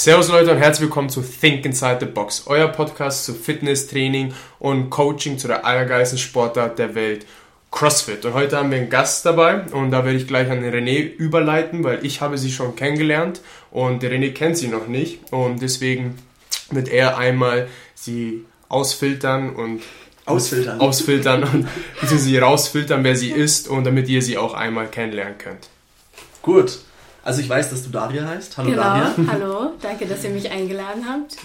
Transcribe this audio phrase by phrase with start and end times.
[0.00, 4.32] Servus Leute und herzlich willkommen zu Think Inside the Box, euer Podcast zu Fitness, Training
[4.58, 7.26] und Coaching zu der allergeilsten Sportart der Welt,
[7.70, 8.24] CrossFit.
[8.24, 11.84] Und heute haben wir einen Gast dabei und da werde ich gleich an René überleiten,
[11.84, 16.16] weil ich habe sie schon kennengelernt und der René kennt sie noch nicht und deswegen
[16.70, 19.82] wird er einmal sie ausfiltern und
[20.24, 20.80] Ausfiltern.
[20.80, 21.68] Ausfiltern und
[22.08, 25.68] sie rausfiltern, wer sie ist und damit ihr sie auch einmal kennenlernen könnt.
[26.40, 26.78] Gut.
[27.22, 28.56] Also ich weiß, dass du Daria heißt.
[28.56, 28.82] Hallo genau.
[28.82, 29.14] Daria.
[29.32, 31.36] Hallo, danke, dass ihr mich eingeladen habt.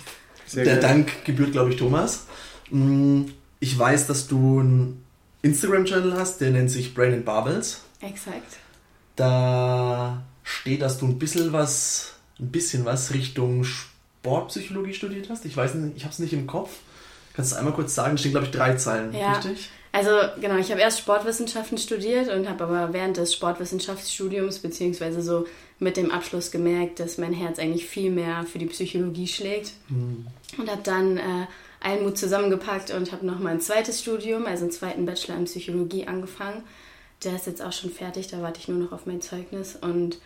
[0.46, 0.88] Sehr Der gerne.
[0.88, 2.28] Dank gebührt, glaube ich, Thomas.
[2.70, 3.24] Mm,
[3.60, 5.04] ich weiß, dass du einen
[5.42, 7.82] Instagram-Channel hast, der nennt sich Brain and Barbels.
[8.02, 8.58] Exakt.
[9.16, 15.46] Da steht, dass du ein bisschen was, ein bisschen was Richtung Sportpsychologie studiert hast.
[15.46, 16.72] Ich weiß nicht, ich habe es nicht im Kopf.
[17.34, 18.16] Kannst du einmal kurz sagen?
[18.16, 19.34] Da stehen, glaube ich, drei Zeilen, ja.
[19.34, 19.70] richtig?
[19.92, 20.10] Also
[20.42, 25.46] genau, ich habe erst Sportwissenschaften studiert und habe aber während des Sportwissenschaftsstudiums beziehungsweise so
[25.80, 30.28] mit dem Abschluss gemerkt, dass mein Herz eigentlich viel mehr für die Psychologie schlägt mhm.
[30.58, 31.48] und habe dann äh,
[31.82, 35.46] allen Mut zusammengepackt und habe noch mal ein zweites Studium, also einen zweiten Bachelor in
[35.46, 36.64] Psychologie angefangen.
[37.24, 40.20] Der ist jetzt auch schon fertig, da warte ich nur noch auf mein Zeugnis und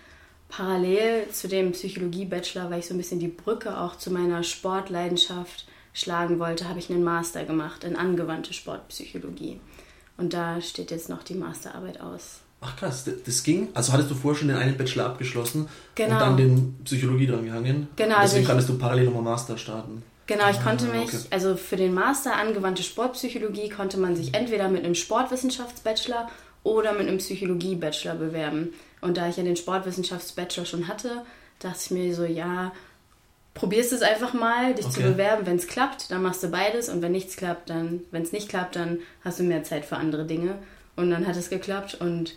[0.49, 5.67] parallel zu dem Psychologie-Bachelor, weil ich so ein bisschen die Brücke auch zu meiner Sportleidenschaft
[5.93, 9.59] schlagen wollte, habe ich einen Master gemacht in angewandte Sportpsychologie.
[10.17, 12.41] Und da steht jetzt noch die Masterarbeit aus.
[12.61, 13.69] Ach krass, das ging?
[13.73, 16.15] Also hattest du vorher schon den einen Bachelor abgeschlossen genau.
[16.15, 17.87] und dann den Psychologie dran gehangen?
[17.95, 18.15] Genau.
[18.15, 20.03] Und deswegen also konntest du parallel nochmal Master starten?
[20.27, 21.23] Genau, ich konnte ah, mich, okay.
[21.31, 26.29] also für den Master angewandte Sportpsychologie konnte man sich entweder mit einem Sportwissenschaftsbachelor
[26.63, 28.73] oder mit einem Psychologie-Bachelor bewerben.
[29.01, 31.23] Und da ich ja den Sportwissenschaftsbachelor schon hatte,
[31.59, 32.73] dachte ich mir so, ja,
[33.53, 34.95] probierst es einfach mal, dich okay.
[34.95, 35.45] zu bewerben.
[35.45, 38.49] Wenn es klappt, dann machst du beides und wenn nichts klappt, dann, wenn es nicht
[38.49, 40.55] klappt, dann hast du mehr Zeit für andere Dinge.
[40.95, 42.35] Und dann hat es geklappt und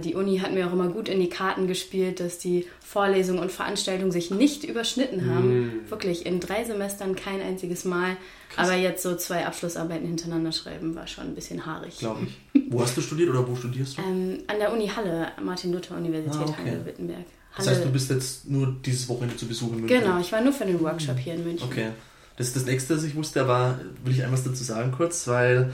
[0.00, 3.52] die Uni hat mir auch immer gut in die Karten gespielt, dass die Vorlesungen und
[3.52, 5.84] Veranstaltungen sich nicht überschnitten haben.
[5.84, 5.90] Mm.
[5.90, 8.16] Wirklich in drei Semestern kein einziges Mal.
[8.50, 8.68] Krass.
[8.68, 11.98] Aber jetzt so zwei Abschlussarbeiten hintereinander schreiben war schon ein bisschen haarig.
[11.98, 12.62] Glaube ich.
[12.70, 14.02] Wo hast du studiert oder wo studierst du?
[14.02, 16.70] Ähm, an der Uni Halle, Martin-Luther-Universität ah, okay.
[16.70, 17.24] Halle-Wittenberg.
[17.56, 20.00] Das heißt, du bist jetzt nur dieses Wochenende zu Besuch in München?
[20.00, 21.66] Genau, ich war nur für den Workshop hier in München.
[21.70, 21.90] Okay.
[22.36, 25.72] Das, das nächste, was ich wusste, war, will ich einmal dazu sagen kurz, weil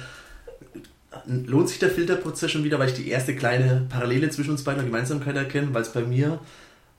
[1.26, 4.80] lohnt sich der Filterprozess schon wieder, weil ich die erste kleine Parallele zwischen uns beiden
[4.80, 6.40] eine Gemeinsamkeit erkenne, weil es bei mir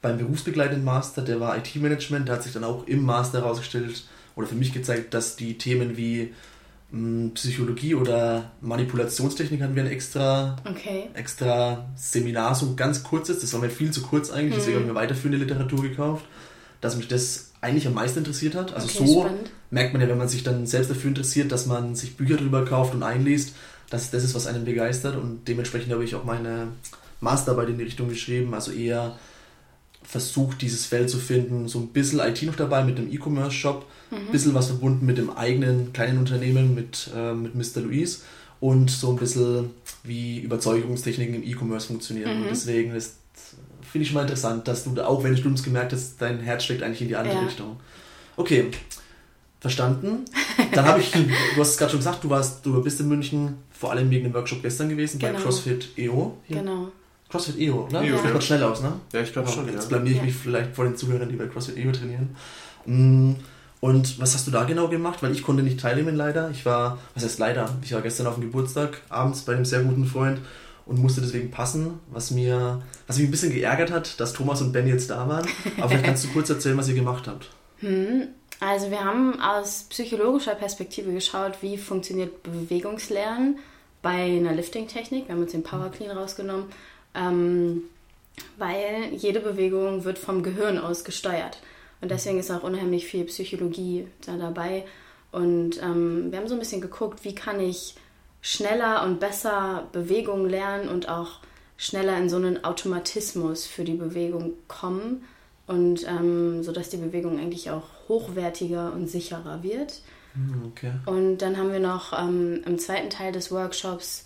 [0.01, 4.03] beim berufsbegleitenden Master, der war IT-Management, da hat sich dann auch im Master herausgestellt
[4.35, 6.34] oder für mich gezeigt, dass die Themen wie
[7.34, 11.09] Psychologie oder Manipulationstechnik hatten wir ein extra, okay.
[11.16, 13.40] extra Seminar, so ganz kurzes.
[13.40, 16.25] Das war mir viel zu kurz eigentlich, deswegen habe ich mir weiterführende Literatur gekauft,
[16.81, 18.75] dass mich das eigentlich am meisten interessiert hat.
[18.75, 19.50] Also okay, so spannend.
[19.72, 22.63] merkt man ja, wenn man sich dann selbst dafür interessiert, dass man sich Bücher drüber
[22.63, 23.56] kauft und einliest,
[23.94, 25.16] dass das ist, was einen begeistert.
[25.16, 26.70] Und dementsprechend habe ich auch meine
[27.22, 29.18] Masterarbeit in die Richtung geschrieben, also eher
[30.02, 31.68] versucht, dieses Feld zu finden.
[31.68, 34.31] So ein bisschen IT noch dabei mit dem E-Commerce-Shop, ein mhm.
[34.31, 37.81] bisschen was verbunden mit dem eigenen kleinen Unternehmen, mit, äh, mit Mr.
[37.81, 38.22] Louise
[38.59, 39.70] und so ein bisschen
[40.04, 42.36] wie Überzeugungstechniken im E-Commerce funktionieren.
[42.36, 42.42] Mhm.
[42.44, 43.18] Und deswegen ist
[43.94, 46.40] finde ich schon mal interessant, dass du da, auch wenn du es gemerkt hast, dein
[46.40, 47.44] Herz steckt eigentlich in die andere ja.
[47.44, 47.80] Richtung.
[48.36, 48.72] Okay,
[49.63, 50.25] verstanden.
[50.74, 51.22] Dann habe ich, du
[51.57, 54.34] hast es gerade schon gesagt, du warst, du bist in München vor allem wegen dem
[54.34, 55.35] Workshop gestern gewesen genau.
[55.35, 56.38] bei CrossFit EO.
[56.44, 56.57] Hier.
[56.57, 56.90] Genau.
[57.29, 58.06] CrossFit EO, ne?
[58.06, 58.34] EO, ja.
[58.34, 58.91] Sieht schnell aus, ne?
[59.13, 59.66] Ja, ich glaube schon.
[59.68, 59.88] Jetzt ja.
[59.88, 62.35] blamier ich mich vielleicht vor den Zuhörern, die bei CrossFit EO trainieren.
[62.85, 63.35] Mm,
[63.79, 65.24] und was hast du da genau gemacht?
[65.24, 66.51] Weil ich konnte nicht teilnehmen leider.
[66.51, 67.74] Ich war, was heißt leider?
[67.84, 70.41] Ich war gestern auf dem Geburtstag abends bei einem sehr guten Freund
[70.85, 74.74] und musste deswegen passen, was mir, was mich ein bisschen geärgert hat, dass Thomas und
[74.74, 75.47] Ben jetzt da waren.
[75.78, 77.50] Aber vielleicht kannst du kurz erzählen, was ihr gemacht habt.
[77.80, 78.28] Hm.
[78.66, 83.59] Also wir haben aus psychologischer Perspektive geschaut, wie funktioniert Bewegungslernen
[84.01, 85.28] bei einer Lifting-Technik.
[85.28, 86.65] Wir haben uns den Power Clean rausgenommen
[87.13, 87.83] ähm,
[88.57, 91.60] weil jede Bewegung wird vom Gehirn aus gesteuert.
[92.01, 94.86] Und deswegen ist auch unheimlich viel Psychologie da dabei.
[95.31, 97.95] Und ähm, wir haben so ein bisschen geguckt, wie kann ich
[98.42, 101.39] schneller und besser Bewegungen lernen und auch
[101.77, 105.25] schneller in so einen Automatismus für die Bewegung kommen
[105.68, 110.01] und ähm, so die Bewegung eigentlich auch hochwertiger und sicherer wird.
[110.33, 110.91] Hm, okay.
[111.05, 114.25] Und dann haben wir noch ähm, im zweiten Teil des Workshops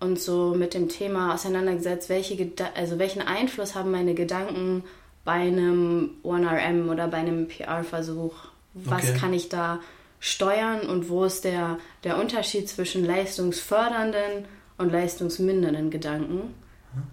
[0.00, 4.82] und so mit dem Thema auseinandergesetzt, welche also welchen Einfluss haben meine Gedanken
[5.24, 8.34] bei einem 1RM oder bei einem PR-Versuch?
[8.74, 9.18] Was okay.
[9.18, 9.80] kann ich da
[10.20, 14.44] steuern und wo ist der, der Unterschied zwischen leistungsfördernden
[14.78, 16.54] und leistungsmindernden Gedanken?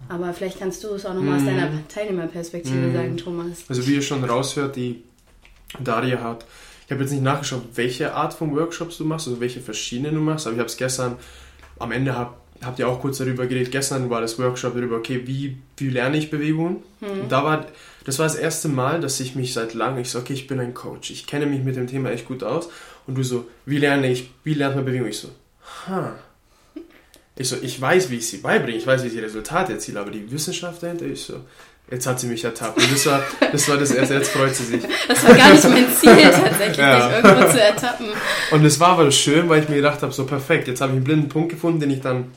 [0.08, 1.40] Aber vielleicht kannst du es auch nochmal mm.
[1.40, 1.88] aus deiner mhm.
[1.88, 2.94] Teilnehmerperspektive mm.
[2.94, 3.64] sagen, Thomas.
[3.68, 5.04] Also wie ihr schon raushört, die
[5.78, 6.44] Daria hat,
[6.86, 10.20] ich habe jetzt nicht nachgeschaut, welche Art von Workshops du machst, also welche verschiedenen du
[10.20, 11.16] machst, aber ich habe es gestern
[11.78, 13.70] am Ende hab, habt ihr auch kurz darüber geredet.
[13.70, 16.82] Gestern war das Workshop darüber, okay, wie, wie lerne ich Bewegungen?
[17.00, 17.20] Hm.
[17.22, 17.66] Und da war,
[18.04, 20.60] das war das erste Mal, dass ich mich seit langem, ich so, okay, ich bin
[20.60, 22.70] ein Coach, ich kenne mich mit dem Thema echt gut aus.
[23.06, 25.08] Und du so, wie lerne ich, wie lernt man Bewegung?
[25.08, 25.28] Ich so,
[25.86, 26.14] ha.
[27.36, 30.00] Ich so, ich weiß, wie ich sie beibringe, ich weiß, wie ich die Resultate erziele,
[30.00, 31.40] aber die Wissenschaft dahinter, ich so,
[31.90, 32.76] Jetzt hat sie mich ertappt.
[32.76, 34.82] Und das war das, war das erste, jetzt freut sie sich.
[35.08, 37.08] Das war gar nicht mein Ziel, tatsächlich, ja.
[37.08, 38.06] dich irgendwo zu ertappen.
[38.50, 40.96] Und es war aber schön, weil ich mir gedacht habe, so perfekt, jetzt habe ich
[40.96, 42.30] einen blinden Punkt gefunden, den ich dann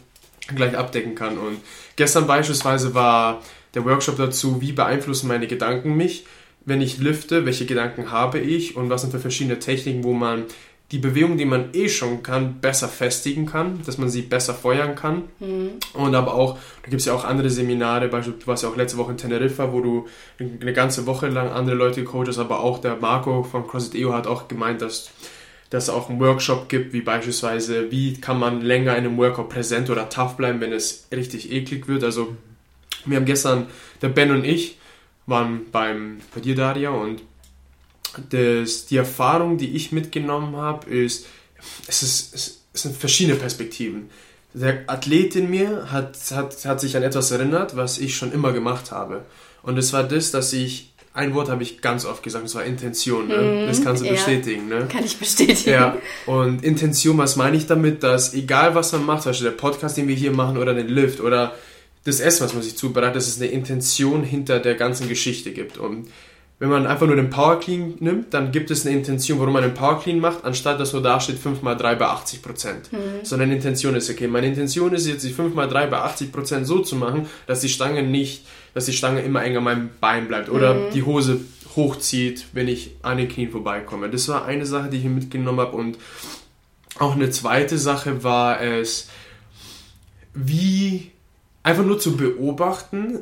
[0.56, 1.38] gleich abdecken kann.
[1.38, 1.58] Und
[1.98, 3.42] gestern beispielsweise war
[3.74, 6.26] der Workshop dazu, wie beeinflussen meine Gedanken mich,
[6.64, 10.46] wenn ich lüfte, welche Gedanken habe ich und was sind für verschiedene Techniken, wo man
[10.92, 14.96] die Bewegung, die man eh schon kann, besser festigen kann, dass man sie besser feuern
[14.96, 15.24] kann.
[15.40, 15.72] Mhm.
[15.94, 18.76] Und aber auch, da gibt es ja auch andere Seminare, beispielsweise, du warst ja auch
[18.76, 20.08] letzte Woche in Teneriffa, wo du
[20.40, 24.28] eine ganze Woche lang andere Leute coachst, aber auch der Marco von CrossFit EO hat
[24.28, 25.12] auch gemeint, dass
[25.72, 29.48] dass es auch einen Workshop gibt, wie beispielsweise, wie kann man länger in einem Workout
[29.48, 32.04] präsent oder tough bleiben, wenn es richtig eklig wird.
[32.04, 32.36] Also
[33.06, 33.68] wir haben gestern,
[34.02, 34.78] der Ben und ich
[35.28, 37.22] waren beim, bei dir, Daria, und
[38.30, 41.26] das, die Erfahrung, die ich mitgenommen habe, ist,
[41.88, 44.10] es, ist, es sind verschiedene Perspektiven.
[44.54, 48.52] Der Athlet in mir hat, hat, hat sich an etwas erinnert, was ich schon immer
[48.52, 49.24] gemacht habe.
[49.64, 52.64] Und es war das, dass ich, ein Wort habe ich ganz oft gesagt, das war
[52.64, 53.28] Intention.
[53.28, 53.64] Ne?
[53.64, 54.68] Mm, das kannst du ja, bestätigen.
[54.68, 54.88] Ne?
[54.90, 55.70] Kann ich bestätigen.
[55.70, 58.04] Ja, und Intention, was meine ich damit?
[58.04, 60.88] Dass egal was man macht, zum Beispiel der Podcast, den wir hier machen, oder den
[60.88, 61.56] Lift, oder
[62.04, 65.78] das Essen, was man sich zubereitet, dass es eine Intention hinter der ganzen Geschichte gibt.
[65.78, 66.08] Und
[66.62, 69.64] wenn man einfach nur den Power Clean nimmt, dann gibt es eine Intention, warum man
[69.64, 72.94] den Power Clean macht, anstatt dass nur da steht 5 mal 3 bei 80 Prozent.
[72.94, 73.26] Mhm.
[73.26, 76.32] Sondern eine Intention ist, okay, meine Intention ist jetzt, die 5 mal 3 bei 80
[76.32, 79.90] Prozent so zu machen, dass die Stange nicht, dass die Stange immer enger an meinem
[80.00, 80.92] Bein bleibt oder mhm.
[80.94, 81.40] die Hose
[81.76, 84.12] hochzieht, wenn ich an den Knien vorbeikomme.
[84.12, 85.98] Das war eine Sache, die ich hier mitgenommen habe und
[87.00, 89.10] auch eine zweite Sache war es,
[90.36, 91.10] wie
[91.64, 93.18] einfach nur zu beobachten,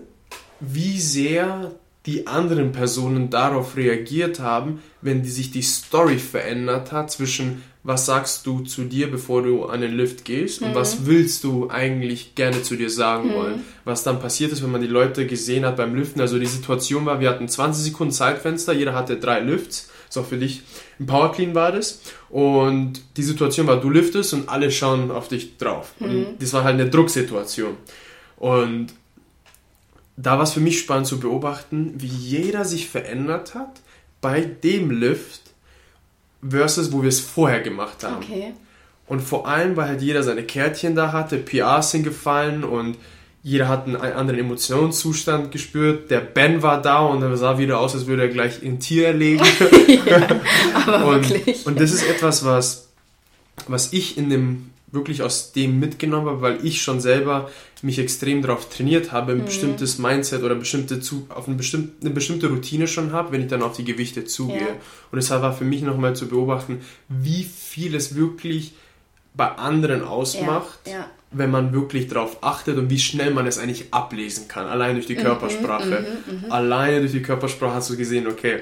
[0.59, 1.71] wie sehr
[2.05, 8.05] die anderen Personen darauf reagiert haben, wenn die sich die Story verändert hat zwischen was
[8.05, 11.05] sagst du zu dir, bevor du an den Lift gehst und was mhm.
[11.07, 13.33] willst du eigentlich gerne zu dir sagen mhm.
[13.33, 13.65] wollen.
[13.85, 16.19] Was dann passiert ist, wenn man die Leute gesehen hat beim Liften.
[16.19, 19.89] Also die Situation war, wir hatten 20 Sekunden Zeitfenster, jeder hatte drei Lifts.
[20.09, 20.61] Ist auch für dich
[20.99, 22.01] ein Power Clean war das.
[22.29, 25.93] Und die Situation war, du liftest und alle schauen auf dich drauf.
[25.99, 26.09] Mhm.
[26.09, 27.77] Und das war halt eine Drucksituation.
[28.35, 28.87] Und
[30.21, 33.79] da war es für mich spannend zu beobachten, wie jeder sich verändert hat
[34.21, 35.41] bei dem Lift
[36.47, 38.17] versus wo wir es vorher gemacht haben.
[38.23, 38.53] Okay.
[39.07, 42.97] Und vor allem, weil halt jeder seine Kärtchen da hatte, PRs sind gefallen und
[43.41, 46.11] jeder hat einen anderen Emotionszustand gespürt.
[46.11, 49.07] Der Ben war da und er sah wieder aus, als würde er gleich ein Tier
[49.07, 49.43] erlegen.
[50.05, 50.27] ja,
[50.75, 51.65] aber und, wirklich.
[51.65, 52.89] und das ist etwas, was,
[53.67, 57.49] was ich in dem wirklich aus dem mitgenommen habe, weil ich schon selber
[57.81, 59.45] mich extrem darauf trainiert habe, ein mhm.
[59.45, 63.47] bestimmtes Mindset oder bestimmte zu, auf eine, bestimmte, eine bestimmte Routine schon habe, wenn ich
[63.47, 64.59] dann auf die Gewichte zugehe.
[64.59, 64.67] Ja.
[65.11, 68.73] Und deshalb war für mich nochmal zu beobachten, wie viel es wirklich
[69.33, 70.93] bei anderen ausmacht, ja.
[70.93, 71.11] Ja.
[71.31, 75.05] wenn man wirklich darauf achtet und wie schnell man es eigentlich ablesen kann, allein durch
[75.05, 76.05] die mhm, Körpersprache.
[76.27, 78.61] Mhm, mhm, Alleine durch die Körpersprache hast du gesehen, okay.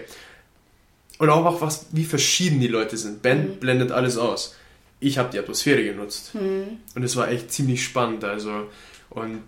[1.18, 3.24] Und auch, was, wie verschieden die Leute sind.
[3.24, 3.56] Ben mhm.
[3.56, 4.54] blendet alles aus
[5.00, 6.34] ich habe die Atmosphäre genutzt.
[6.36, 6.80] Mhm.
[6.96, 8.24] Und es war echt ziemlich spannend.
[8.24, 8.68] Also,
[9.10, 9.42] und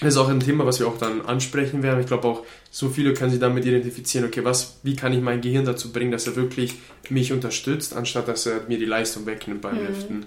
[0.00, 2.00] das ist auch ein Thema, was wir auch dann ansprechen werden.
[2.00, 5.40] Ich glaube auch, so viele können sich damit identifizieren, okay, was, wie kann ich mein
[5.40, 6.74] Gehirn dazu bringen, dass er wirklich
[7.08, 9.86] mich unterstützt, anstatt dass er mir die Leistung wegnimmt beim mhm.
[9.86, 10.26] Liften.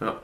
[0.00, 0.20] Ja.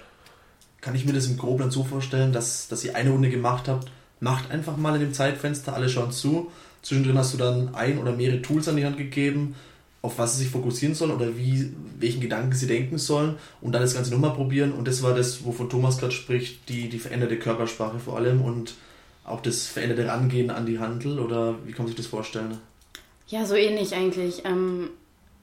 [0.82, 3.68] Kann ich mir das im Groben dann so vorstellen, dass, dass ihr eine Runde gemacht
[3.68, 3.90] habt,
[4.20, 6.52] macht einfach mal in dem Zeitfenster, alle schauen zu.
[6.82, 9.54] Zwischendrin hast du dann ein oder mehrere Tools an die Hand gegeben
[10.04, 13.80] auf was sie sich fokussieren sollen oder wie, welchen Gedanken sie denken sollen und dann
[13.80, 14.72] das Ganze nochmal probieren.
[14.72, 18.74] Und das war das, wovon Thomas gerade spricht, die, die veränderte Körpersprache vor allem und
[19.24, 22.58] auch das veränderte Rangehen an die Handel oder wie kann man sich das vorstellen?
[23.28, 24.44] Ja, so ähnlich eigentlich.
[24.44, 24.90] Ähm,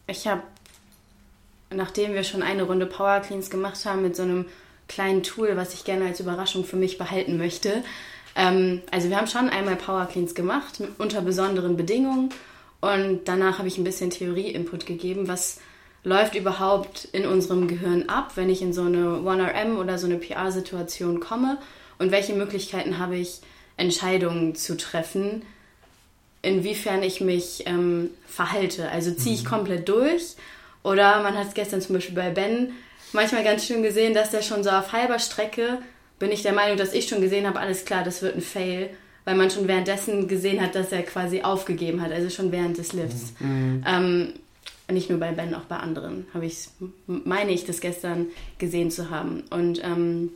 [0.05, 0.43] ich habe,
[1.71, 4.45] nachdem wir schon eine Runde Power Cleans gemacht haben mit so einem
[4.87, 7.83] kleinen Tool, was ich gerne als Überraschung für mich behalten möchte.
[8.35, 12.31] Ähm, also wir haben schon einmal Power Cleans gemacht unter besonderen Bedingungen
[12.81, 15.59] und danach habe ich ein bisschen Theorie-Input gegeben, was
[16.03, 20.17] läuft überhaupt in unserem Gehirn ab, wenn ich in so eine 1RM oder so eine
[20.17, 21.59] PR-Situation komme
[21.99, 23.41] und welche Möglichkeiten habe ich,
[23.77, 25.43] Entscheidungen zu treffen,
[26.41, 28.89] inwiefern ich mich ähm, verhalte.
[28.89, 29.49] Also ziehe ich mhm.
[29.49, 30.35] komplett durch
[30.83, 32.73] oder man hat es gestern zum Beispiel bei Ben
[33.13, 35.79] manchmal ganz schön gesehen, dass der schon so auf halber Strecke
[36.17, 38.89] bin ich der Meinung, dass ich schon gesehen habe, alles klar, das wird ein Fail
[39.25, 42.93] weil man schon währenddessen gesehen hat, dass er quasi aufgegeben hat, also schon während des
[42.93, 43.33] Lifts.
[43.39, 43.83] Mhm.
[43.87, 44.33] Ähm,
[44.91, 46.67] nicht nur bei Ben, auch bei anderen habe ich
[47.07, 49.43] meine ich das gestern gesehen zu haben.
[49.49, 50.31] Und ähm,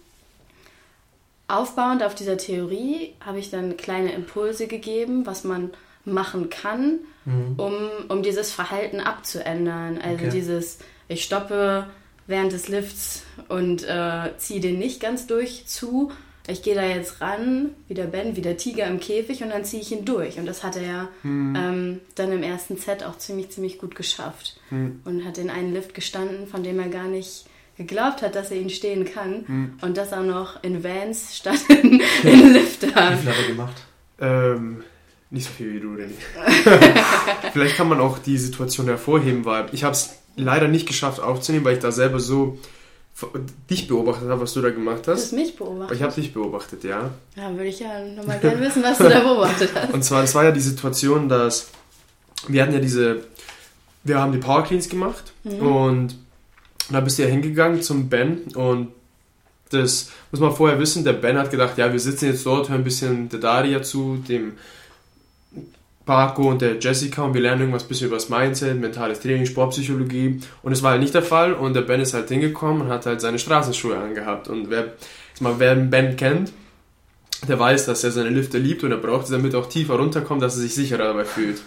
[1.47, 5.71] aufbauend auf dieser Theorie habe ich dann kleine Impulse gegeben, was man
[6.05, 7.55] machen kann, mhm.
[7.57, 7.73] um,
[8.09, 9.97] um dieses Verhalten abzuändern.
[9.97, 10.29] Also okay.
[10.31, 11.87] dieses, ich stoppe
[12.27, 16.11] während des Lifts und äh, ziehe den nicht ganz durch zu.
[16.47, 19.65] Ich gehe da jetzt ran, wie der Ben, wie der Tiger im Käfig und dann
[19.65, 20.37] ziehe ich ihn durch.
[20.37, 21.55] Und das hat er ja mhm.
[21.55, 24.59] ähm, dann im ersten Set auch ziemlich, ziemlich gut geschafft.
[24.69, 25.01] Mhm.
[25.05, 27.45] Und hat in einen Lift gestanden, von dem er gar nicht
[27.77, 29.43] geglaubt hat, dass er ihn stehen kann.
[29.47, 29.73] Mhm.
[29.81, 32.87] Und das auch noch in Vans statt in, in Lifter.
[32.87, 33.83] Wie viel hat er gemacht?
[34.19, 34.83] Ähm,
[35.31, 36.13] nicht so viel wie du, René.
[37.53, 41.65] Vielleicht kann man auch die Situation hervorheben, weil ich habe es leider nicht geschafft aufzunehmen,
[41.65, 42.59] weil ich da selber so
[43.69, 45.31] dich beobachtet habe, was du da gemacht hast.
[45.31, 45.95] Du hast mich beobachtet?
[45.95, 47.11] Ich habe dich beobachtet, ja.
[47.35, 49.93] Ja, würde ich ja nochmal gerne wissen, was du da beobachtet hast.
[49.93, 51.69] Und zwar, das war ja die Situation, dass
[52.47, 53.23] wir hatten ja diese,
[54.03, 55.59] wir haben die Power Cleans gemacht mhm.
[55.59, 56.15] und
[56.89, 58.89] da bist du ja hingegangen zum Ben und
[59.69, 62.81] das muss man vorher wissen, der Ben hat gedacht, ja, wir sitzen jetzt dort, hören
[62.81, 64.53] ein bisschen der Daria zu, dem
[66.05, 69.45] Paco und der Jessica und wir lernen irgendwas ein bisschen über das Mindset, mentales Training,
[69.45, 72.89] Sportpsychologie und es war halt nicht der Fall und der Ben ist halt hingekommen und
[72.89, 74.93] hat halt seine Straßenschuhe angehabt und wer,
[75.29, 76.51] jetzt mal, wer Ben kennt,
[77.47, 79.95] der weiß, dass er seine Lifte liebt und er braucht es, damit er auch tiefer
[79.95, 81.61] runterkommt, dass er sich sicherer dabei fühlt.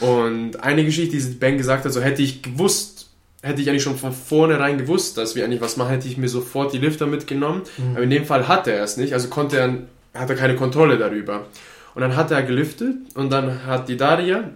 [0.00, 3.10] Und eine Geschichte, die Ben gesagt hat, so hätte ich gewusst,
[3.42, 6.28] hätte ich eigentlich schon von vornherein gewusst, dass wir eigentlich was machen, hätte ich mir
[6.28, 7.62] sofort die Lifter mitgenommen.
[7.76, 7.90] Mhm.
[7.94, 9.78] Aber in dem Fall hatte er es nicht, also konnte er,
[10.18, 11.46] hat er keine Kontrolle darüber.
[11.94, 14.50] Und dann hat er gelüftet und dann hat die Daria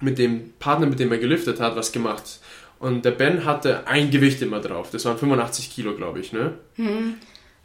[0.00, 2.40] mit dem Partner, mit dem er gelüftet hat, was gemacht.
[2.78, 4.90] Und der Ben hatte ein Gewicht immer drauf.
[4.90, 6.54] Das waren 85 Kilo, glaube ich, ne?
[6.76, 7.16] Hm.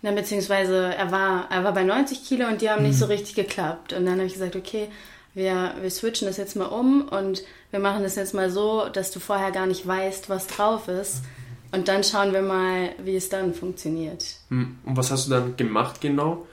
[0.01, 2.87] Na, beziehungsweise er war, er war bei 90 Kilo und die haben hm.
[2.87, 3.93] nicht so richtig geklappt.
[3.93, 4.89] Und dann habe ich gesagt, okay,
[5.33, 9.11] wir, wir switchen das jetzt mal um und wir machen das jetzt mal so, dass
[9.11, 11.23] du vorher gar nicht weißt, was drauf ist.
[11.71, 14.25] Und dann schauen wir mal, wie es dann funktioniert.
[14.49, 14.77] Hm.
[14.85, 16.45] Und was hast du dann gemacht genau?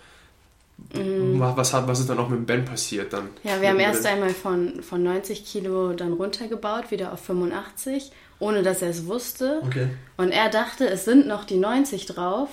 [0.95, 1.41] Mhm.
[1.41, 3.31] Was, hat, was ist dann auch mit Ben passiert dann?
[3.43, 8.62] Ja, wir haben erst einmal von, von 90 Kilo dann runtergebaut, wieder auf 85, ohne
[8.62, 9.61] dass er es wusste.
[9.65, 9.89] Okay.
[10.17, 12.49] Und er dachte, es sind noch die 90 drauf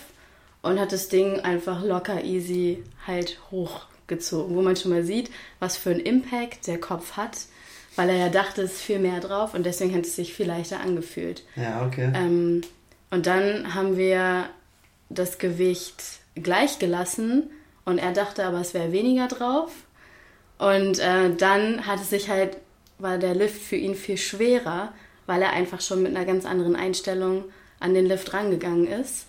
[0.61, 5.77] und hat das Ding einfach locker easy halt hochgezogen, wo man schon mal sieht, was
[5.77, 7.37] für einen Impact der Kopf hat,
[7.95, 10.47] weil er ja dachte, es ist viel mehr drauf und deswegen hat es sich viel
[10.47, 11.43] leichter angefühlt.
[11.55, 12.11] Ja, okay.
[12.13, 12.61] Ähm,
[13.11, 14.45] und dann haben wir
[15.09, 16.03] das Gewicht
[16.35, 17.49] gleich gelassen
[17.89, 19.71] und er dachte aber, es wäre weniger drauf.
[20.57, 22.57] Und äh, dann hat es sich halt,
[22.97, 24.93] war der Lift für ihn viel schwerer,
[25.25, 27.45] weil er einfach schon mit einer ganz anderen Einstellung
[27.79, 29.27] an den Lift rangegangen ist.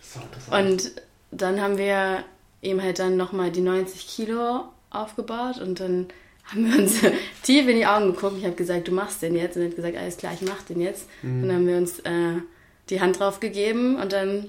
[0.00, 0.20] So
[0.54, 0.92] und
[1.30, 2.24] dann haben wir
[2.62, 6.08] ihm halt dann nochmal die 90 Kilo aufgebaut und dann
[6.44, 7.00] haben wir uns
[7.42, 8.36] tief in die Augen geguckt.
[8.38, 9.56] Ich habe gesagt, du machst den jetzt.
[9.56, 11.08] Und er hat gesagt, alles klar, ich mach den jetzt.
[11.22, 11.42] Mhm.
[11.42, 12.40] Und dann haben wir uns äh,
[12.88, 14.46] die Hand drauf gegeben und dann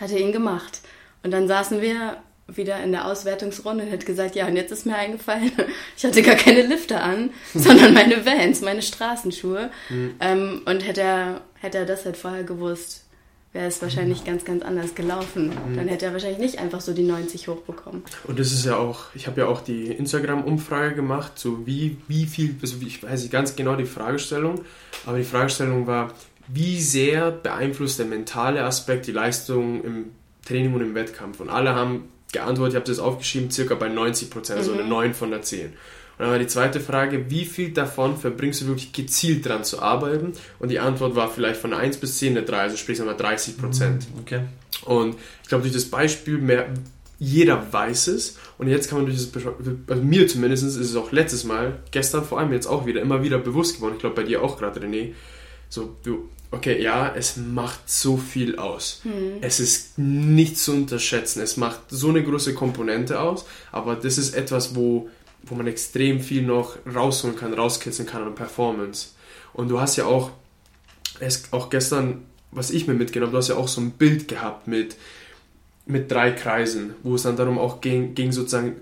[0.00, 0.80] hat er ihn gemacht.
[1.22, 4.86] Und dann saßen wir wieder in der Auswertungsrunde und hat gesagt, ja, und jetzt ist
[4.86, 5.50] mir eingefallen,
[5.96, 9.70] ich hatte gar keine Lifter an, sondern meine Vans, meine Straßenschuhe.
[9.88, 10.14] Mhm.
[10.20, 13.04] Ähm, und hätte er, hätte er das halt vorher gewusst,
[13.52, 15.48] wäre es wahrscheinlich ganz, ganz anders gelaufen.
[15.48, 15.76] Mhm.
[15.76, 18.04] Dann hätte er wahrscheinlich nicht einfach so die 90 hochbekommen.
[18.24, 22.26] Und das ist ja auch, ich habe ja auch die Instagram-Umfrage gemacht, so wie, wie
[22.26, 24.60] viel, also ich weiß nicht ganz genau die Fragestellung,
[25.04, 26.12] aber die Fragestellung war,
[26.48, 30.04] wie sehr beeinflusst der mentale Aspekt die Leistung im
[30.44, 31.40] Training und im Wettkampf?
[31.40, 34.80] Und alle haben geantwortet, ich habe das aufgeschrieben, circa bei 90 Prozent, also mhm.
[34.80, 35.66] eine 9 von der 10.
[35.66, 35.74] Und
[36.18, 40.32] dann war die zweite Frage, wie viel davon verbringst du wirklich gezielt dran zu arbeiten?
[40.58, 43.58] Und die Antwort war vielleicht von 1 bis 10 eine 3, also sprich einmal 30
[43.58, 44.06] Prozent.
[44.14, 44.20] Mhm.
[44.20, 44.40] Okay.
[44.84, 46.68] Und ich glaube, durch das Beispiel mehr,
[47.18, 49.42] jeder weiß es und jetzt kann man durch das,
[49.88, 53.22] also mir zumindest ist es auch letztes Mal, gestern vor allem jetzt auch wieder, immer
[53.22, 55.12] wieder bewusst geworden, ich glaube bei dir auch gerade René,
[55.68, 59.00] so du okay, ja, es macht so viel aus.
[59.02, 59.38] Hm.
[59.40, 61.40] Es ist nicht zu unterschätzen.
[61.40, 65.08] Es macht so eine große Komponente aus, aber das ist etwas, wo,
[65.42, 69.10] wo man extrem viel noch rausholen kann, rauskitzeln kann an Performance.
[69.52, 70.30] Und du hast ja auch,
[71.20, 74.66] es, auch gestern, was ich mir mitgenommen du hast ja auch so ein Bild gehabt
[74.66, 74.96] mit,
[75.86, 78.76] mit drei Kreisen, wo es dann darum auch ging, ging sozusagen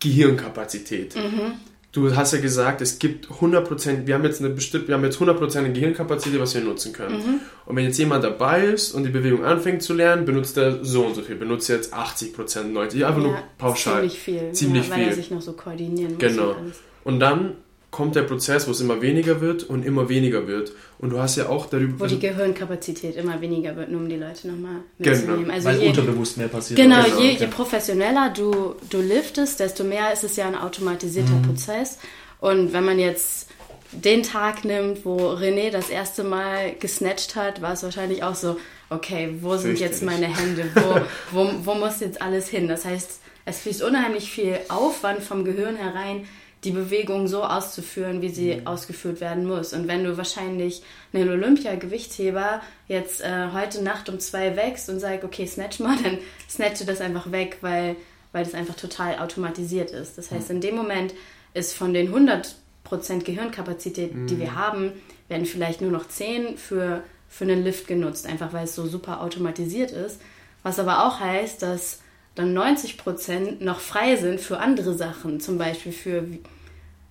[0.00, 1.16] Gehirnkapazität.
[1.16, 1.54] Mhm
[1.96, 5.18] du hast ja gesagt, es gibt 100%, wir haben jetzt eine bestimmte, wir haben jetzt
[5.18, 7.16] 100% Gehirnkapazität, was wir nutzen können.
[7.16, 7.40] Mhm.
[7.64, 11.06] Und wenn jetzt jemand dabei ist und die Bewegung anfängt zu lernen, benutzt er so
[11.06, 13.94] und so viel, benutzt jetzt 80%, 90, einfach ja, nur pauschal.
[13.94, 14.52] Ziemlich viel.
[14.52, 15.08] Ziemlich ja, weil viel.
[15.08, 16.20] er sich noch so koordinieren muss.
[16.20, 16.56] Genau.
[17.04, 17.54] Und dann
[17.90, 20.72] kommt der Prozess, wo es immer weniger wird und immer weniger wird.
[20.98, 22.00] Und du hast ja auch darüber...
[22.00, 25.16] Wo also, die Gehirnkapazität immer weniger wird, nur um die Leute nochmal genau.
[25.16, 25.42] mitzunehmen.
[25.44, 25.54] Genau.
[25.54, 26.78] Also Weil je, unterbewusst mehr passiert.
[26.78, 27.36] Genau, je, okay.
[27.40, 31.42] je, professioneller du, du liftest, desto mehr ist es ja ein automatisierter mhm.
[31.42, 31.98] Prozess.
[32.40, 33.48] Und wenn man jetzt
[33.92, 38.58] den Tag nimmt, wo René das erste Mal gesnatcht hat, war es wahrscheinlich auch so,
[38.90, 40.64] okay, wo sind jetzt meine Hände?
[40.74, 41.00] Wo,
[41.32, 42.68] wo, wo muss jetzt alles hin?
[42.68, 46.26] Das heißt, es fließt unheimlich viel Aufwand vom Gehirn herein,
[46.66, 48.66] die Bewegung so auszuführen, wie sie mhm.
[48.66, 49.72] ausgeführt werden muss.
[49.72, 50.82] Und wenn du wahrscheinlich
[51.12, 56.18] einen Olympia-Gewichtheber jetzt äh, heute Nacht um zwei wächst und sagst, okay, snatch mal, dann
[56.50, 57.96] snatche das einfach weg, weil,
[58.32, 60.18] weil das einfach total automatisiert ist.
[60.18, 61.14] Das heißt, in dem Moment
[61.54, 64.26] ist von den 100% Gehirnkapazität, mhm.
[64.26, 64.56] die wir mhm.
[64.56, 64.92] haben,
[65.28, 69.22] werden vielleicht nur noch 10 für, für einen Lift genutzt, einfach weil es so super
[69.22, 70.20] automatisiert ist.
[70.64, 72.00] Was aber auch heißt, dass
[72.34, 76.24] dann 90% noch frei sind für andere Sachen, zum Beispiel für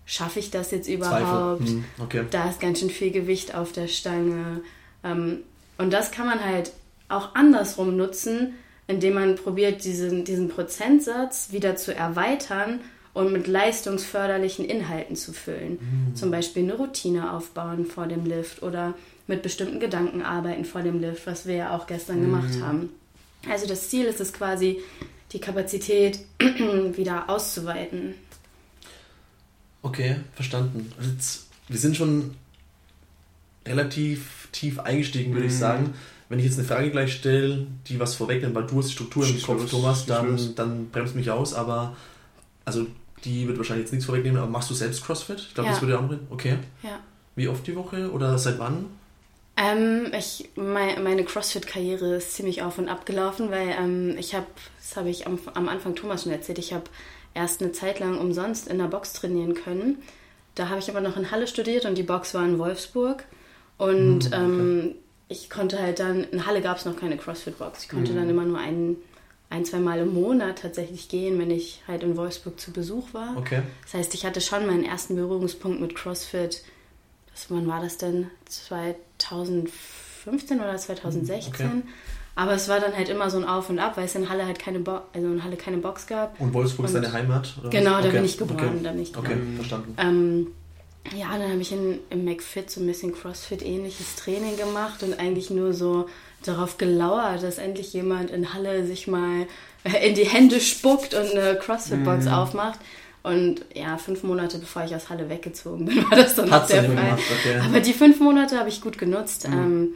[0.05, 1.67] schaffe ich das jetzt überhaupt?
[1.67, 2.25] Hm, okay.
[2.31, 4.62] Da ist ganz schön viel Gewicht auf der Stange.
[5.03, 5.39] Ähm,
[5.77, 6.71] und das kann man halt
[7.09, 8.53] auch andersrum nutzen,
[8.88, 12.79] indem man probiert, diesen, diesen Prozentsatz wieder zu erweitern
[13.13, 15.79] und mit leistungsförderlichen Inhalten zu füllen.
[15.79, 16.15] Mhm.
[16.15, 18.93] Zum Beispiel eine Routine aufbauen vor dem Lift oder
[19.27, 22.25] mit bestimmten Gedanken arbeiten vor dem Lift, was wir ja auch gestern mhm.
[22.25, 22.89] gemacht haben.
[23.50, 24.79] Also das Ziel ist es quasi,
[25.31, 28.15] die Kapazität wieder auszuweiten.
[29.86, 30.92] Okay, verstanden.
[31.00, 32.34] Jetzt, wir sind schon
[33.68, 35.51] relativ tief eingestiegen, würde mhm.
[35.51, 35.94] ich sagen.
[36.27, 39.27] Wenn ich jetzt eine Frage gleich stelle, die was vorwegnimmt, weil du hast die Struktur
[39.27, 41.96] im Kopf, Thomas, dann, dann bremst mich aus, aber
[42.65, 42.88] also
[43.25, 45.39] die wird wahrscheinlich jetzt nichts vorwegnehmen, aber machst du selbst CrossFit?
[45.39, 45.74] Ich glaube, ja.
[45.74, 46.27] das würde auch reden.
[46.32, 46.58] Okay.
[46.82, 47.00] Ja.
[47.36, 48.88] Wie oft die Woche oder seit wann?
[49.56, 54.48] Ähm, ich, mein, meine CrossFit-Karriere ist ziemlich auf und ab gelaufen, weil ähm, ich habe,
[54.80, 56.86] das habe ich am, am Anfang Thomas schon erzählt, ich habe
[57.36, 60.01] erst eine Zeit lang umsonst in der Box trainieren können.
[60.56, 63.25] Da habe ich aber noch in Halle studiert und die Box war in Wolfsburg.
[63.77, 64.36] Und mhm, okay.
[64.36, 64.96] ähm,
[65.27, 67.84] ich konnte halt dann, in Halle gab es noch keine CrossFit-Box.
[67.84, 68.15] Ich konnte mhm.
[68.15, 68.96] dann immer nur ein,
[69.50, 73.36] ein, zwei Mal im Monat tatsächlich gehen, wenn ich halt in Wolfsburg zu Besuch war.
[73.38, 73.63] Okay.
[73.84, 76.63] Das heißt, ich hatte schon meinen ersten Berührungspunkt mit CrossFit.
[77.34, 78.32] Das, wann war das denn?
[78.45, 81.65] 2015 oder 2016?
[81.65, 81.82] Okay.
[82.36, 84.45] Aber es war dann halt immer so ein Auf und Ab, weil es in Halle
[84.45, 86.39] halt keine, Bo also in Halle keine Box gab.
[86.39, 87.54] Und Wolfsburg und ist deine Heimat?
[87.69, 88.02] Genau, was?
[88.02, 88.17] da okay.
[88.17, 88.60] bin ich geboren.
[88.60, 89.38] Okay, da bin ich okay.
[89.56, 89.95] verstanden.
[89.98, 90.48] Ähm,
[91.17, 95.50] ja, dann habe ich in, im McFit so ein bisschen CrossFit-ähnliches Training gemacht und eigentlich
[95.50, 96.10] nur so
[96.43, 99.48] darauf gelauert, dass endlich jemand in Halle sich mal
[100.04, 102.32] in die Hände spuckt und eine CrossFit-Box mhm.
[102.34, 102.80] aufmacht.
[103.24, 106.82] Und ja, fünf Monate bevor ich aus Halle weggezogen bin, war das dann Hat's noch
[106.82, 106.95] der Fall.
[106.95, 107.60] Gemacht, okay.
[107.63, 109.48] Aber die fünf Monate habe ich gut genutzt.
[109.48, 109.54] Mhm.
[109.54, 109.88] Ähm,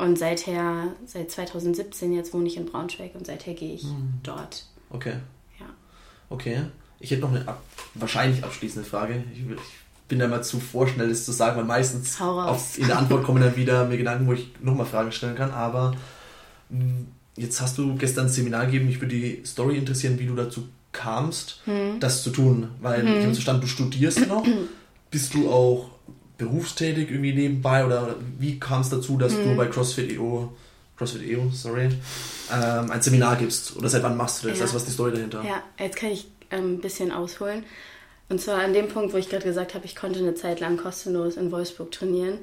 [0.00, 4.14] und seither, seit 2017 jetzt wohne ich in Braunschweig und seither gehe ich hm.
[4.22, 4.66] dort.
[4.90, 5.14] Okay.
[5.58, 5.66] Ja.
[6.28, 6.62] Okay.
[6.98, 7.62] Ich hätte noch eine ab
[7.94, 9.24] wahrscheinlich abschließende Frage.
[9.32, 12.98] Ich, ich, bin da mal zu vorschnell, das zu sagen, weil meistens auf, in der
[12.98, 15.52] Antwort kommen dann wieder mir Gedanken, wo ich nochmal Fragen stellen kann.
[15.52, 15.94] Aber
[16.68, 18.86] hm, jetzt hast du gestern ein Seminar gegeben.
[18.86, 22.00] Mich würde die Story interessieren, wie du dazu kamst, hm.
[22.00, 22.70] das zu tun.
[22.80, 23.08] Weil hm.
[23.08, 24.44] ich habe verstanden, du studierst noch.
[25.12, 25.90] Bist du auch
[26.40, 29.44] berufstätig irgendwie nebenbei oder wie kam es dazu, dass mhm.
[29.44, 30.52] du bei CrossFit.io
[31.00, 31.88] CrossFit.io, sorry,
[32.52, 33.74] ähm, ein Seminar gibst?
[33.76, 34.58] Oder seit wann machst du das?
[34.58, 34.64] Ja.
[34.64, 35.42] Also was ist die Story dahinter?
[35.42, 37.64] Ja, jetzt kann ich ähm, ein bisschen ausholen.
[38.28, 40.76] Und zwar an dem Punkt, wo ich gerade gesagt habe, ich konnte eine Zeit lang
[40.76, 42.38] kostenlos in Wolfsburg trainieren.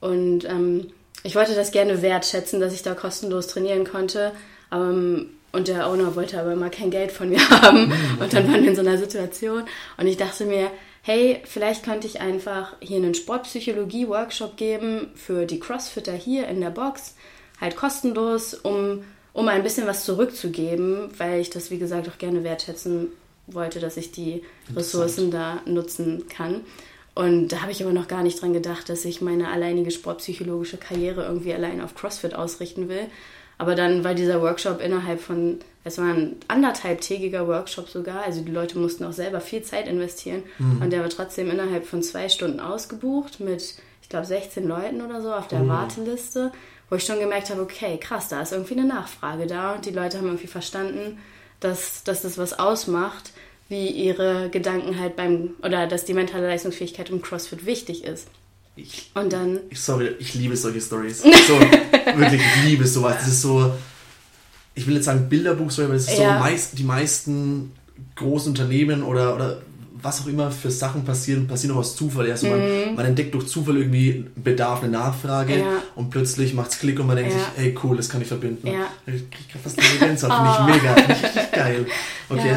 [0.00, 0.88] Und ähm,
[1.22, 4.32] ich wollte das gerne wertschätzen, dass ich da kostenlos trainieren konnte.
[4.72, 7.88] Ähm, und der Owner wollte aber immer kein Geld von mir haben.
[7.88, 8.24] Mhm, okay.
[8.24, 9.64] Und dann waren wir in so einer Situation.
[9.98, 10.70] Und ich dachte mir,
[11.08, 16.68] hey, vielleicht könnte ich einfach hier einen Sportpsychologie-Workshop geben für die Crossfitter hier in der
[16.68, 17.14] Box,
[17.58, 22.44] halt kostenlos, um, um ein bisschen was zurückzugeben, weil ich das, wie gesagt, auch gerne
[22.44, 23.06] wertschätzen
[23.46, 24.42] wollte, dass ich die
[24.76, 26.60] Ressourcen da nutzen kann.
[27.14, 30.76] Und da habe ich aber noch gar nicht dran gedacht, dass ich meine alleinige sportpsychologische
[30.76, 33.06] Karriere irgendwie allein auf CrossFit ausrichten will.
[33.56, 38.52] Aber dann war dieser Workshop innerhalb von, es war ein anderthalbtägiger Workshop sogar, also die
[38.52, 40.82] Leute mussten auch selber viel Zeit investieren mhm.
[40.82, 45.20] und der war trotzdem innerhalb von zwei Stunden ausgebucht mit, ich glaube, 16 Leuten oder
[45.20, 45.68] so auf der mhm.
[45.68, 46.52] Warteliste,
[46.90, 49.90] wo ich schon gemerkt habe, okay, krass, da ist irgendwie eine Nachfrage da und die
[49.90, 51.18] Leute haben irgendwie verstanden,
[51.60, 53.32] dass, dass das was ausmacht,
[53.68, 58.28] wie ihre Gedanken halt beim, oder dass die mentale Leistungsfähigkeit im CrossFit wichtig ist.
[58.76, 59.60] Ich, und dann.
[59.70, 61.22] Ich, sorry, ich liebe solche Stories.
[61.46, 63.16] So, wirklich, ich liebe sowas.
[63.18, 63.72] Das ist so,
[64.78, 66.34] ich will jetzt sagen Bilderbuch, aber es ist ja.
[66.34, 67.72] so meist, die meisten
[68.14, 69.58] großen Unternehmen oder, oder
[70.00, 72.30] was auch immer für Sachen passieren, passieren auch aus Zufall.
[72.30, 72.94] Also man, mhm.
[72.94, 75.82] man entdeckt durch Zufall irgendwie Bedarf, eine Nachfrage ja.
[75.96, 77.38] und plötzlich macht es Klick und man denkt ja.
[77.38, 78.68] sich, hey cool, das kann ich verbinden.
[78.68, 78.86] Ja.
[79.06, 80.62] Ich kriege gerade fast eine Gänsehaut, oh.
[80.62, 81.86] finde ich mega, finde ich richtig geil.
[82.30, 82.56] Okay,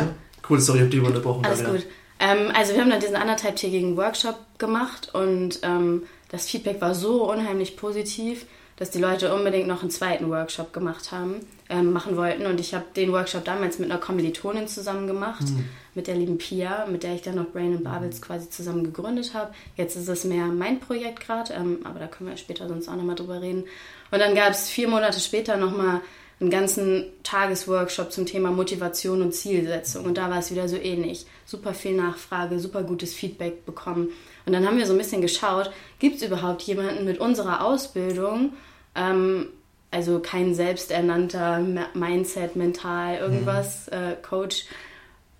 [0.49, 1.45] cool, sorry, ich habe dich unterbrochen.
[1.45, 1.85] Alles gut.
[2.19, 7.31] Ähm, also wir haben dann diesen anderthalbtägigen Workshop gemacht und ähm, das Feedback war so
[7.31, 8.45] unheimlich positiv,
[8.81, 11.35] dass die Leute unbedingt noch einen zweiten Workshop gemacht haben,
[11.69, 12.47] äh, machen wollten.
[12.47, 15.69] Und ich habe den Workshop damals mit einer Kommilitonin zusammen gemacht, mhm.
[15.93, 19.35] mit der lieben Pia, mit der ich dann noch Brain and Barbels quasi zusammen gegründet
[19.35, 19.53] habe.
[19.77, 22.95] Jetzt ist es mehr mein Projekt gerade, ähm, aber da können wir später sonst auch
[22.95, 23.65] nochmal drüber reden.
[24.09, 26.01] Und dann gab es vier Monate später nochmal
[26.39, 30.05] einen ganzen Tagesworkshop zum Thema Motivation und Zielsetzung.
[30.05, 31.27] Und da war es wieder so ähnlich.
[31.45, 34.09] Super viel Nachfrage, super gutes Feedback bekommen.
[34.47, 38.53] Und dann haben wir so ein bisschen geschaut, gibt es überhaupt jemanden mit unserer Ausbildung,
[38.95, 39.47] ähm,
[39.91, 41.59] also kein selbsternannter
[41.93, 43.97] Mindset, Mental, irgendwas, mhm.
[43.97, 44.65] äh, Coach,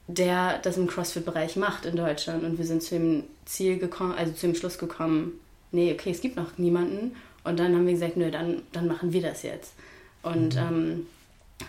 [0.07, 2.43] der das im CrossFit-Bereich macht in Deutschland.
[2.43, 5.39] Und wir sind zu dem Ziel gekommen, also zu dem Schluss gekommen,
[5.71, 7.15] nee, okay, es gibt noch niemanden.
[7.43, 9.73] Und dann haben wir gesagt, nö, dann, dann machen wir das jetzt.
[10.21, 10.61] Und mhm.
[10.61, 11.07] ähm,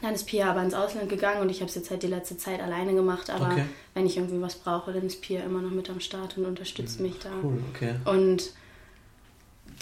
[0.00, 2.36] dann ist Pia aber ins Ausland gegangen und ich habe es jetzt halt die letzte
[2.36, 3.30] Zeit alleine gemacht.
[3.30, 3.64] Aber okay.
[3.94, 7.00] wenn ich irgendwie was brauche, dann ist Pia immer noch mit am Start und unterstützt
[7.00, 7.06] mhm.
[7.06, 7.30] mich da.
[7.42, 7.94] Cool, okay.
[8.04, 8.52] Und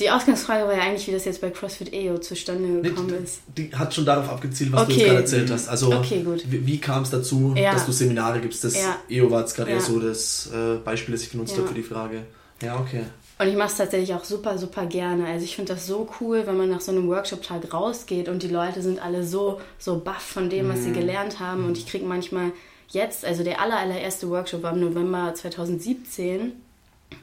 [0.00, 3.42] die Ausgangsfrage war ja eigentlich, wie das jetzt bei CrossFit EO zustande gekommen nee, ist.
[3.56, 4.94] Die hat schon darauf abgezielt, was okay.
[4.94, 5.68] du gerade erzählt hast.
[5.68, 7.72] Also, okay, wie, wie kam es dazu, ja.
[7.72, 8.64] dass du Seminare gibst?
[8.64, 8.96] Das ja.
[9.08, 9.76] EO war jetzt gerade ja.
[9.76, 12.22] eher so das äh, Beispiel, das ich genutzt habe für die Frage.
[12.62, 13.04] Ja, okay.
[13.38, 15.26] Und ich mache es tatsächlich auch super, super gerne.
[15.26, 18.48] Also ich finde das so cool, wenn man nach so einem Workshop-Tag rausgeht und die
[18.48, 20.94] Leute sind alle so, so baff von dem, was sie mhm.
[20.94, 21.64] gelernt haben.
[21.64, 22.52] Und ich kriege manchmal
[22.88, 26.52] jetzt, also der aller, allererste Workshop war im November 2017,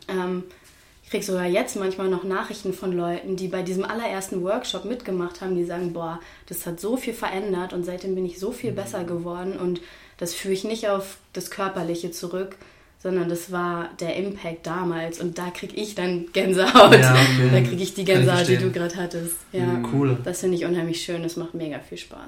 [0.08, 0.44] ähm,
[1.08, 5.40] ich kriege sogar jetzt manchmal noch Nachrichten von Leuten, die bei diesem allerersten Workshop mitgemacht
[5.40, 8.74] haben, die sagen, boah, das hat so viel verändert und seitdem bin ich so viel
[8.74, 9.80] besser geworden und
[10.18, 12.58] das führe ich nicht auf das Körperliche zurück,
[13.02, 17.00] sondern das war der Impact damals und da kriege ich dann Gänsehaut.
[17.00, 17.50] Ja, okay.
[17.54, 19.36] Da kriege ich die Gänsehaut, die du gerade hattest.
[19.54, 20.18] Ja, mhm, cool.
[20.26, 22.20] Das finde ich unheimlich schön, das macht mega viel Spaß.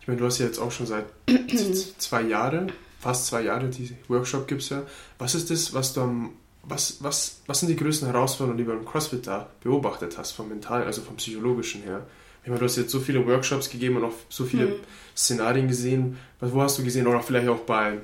[0.00, 1.04] Ich meine, du hast ja jetzt auch schon seit
[1.98, 4.82] zwei Jahren, fast zwei Jahre, die Workshop gibst ja.
[5.20, 6.30] Was ist das, was du am
[6.66, 10.48] was, was, was sind die größten Herausforderungen, die du beim CrossFit da beobachtet hast, vom
[10.48, 12.06] mentalen, also vom psychologischen her?
[12.42, 14.74] Ich meine, du hast jetzt so viele Workshops gegeben und auch so viele mhm.
[15.16, 16.18] Szenarien gesehen.
[16.40, 17.98] Wo hast du gesehen, oder vielleicht auch bei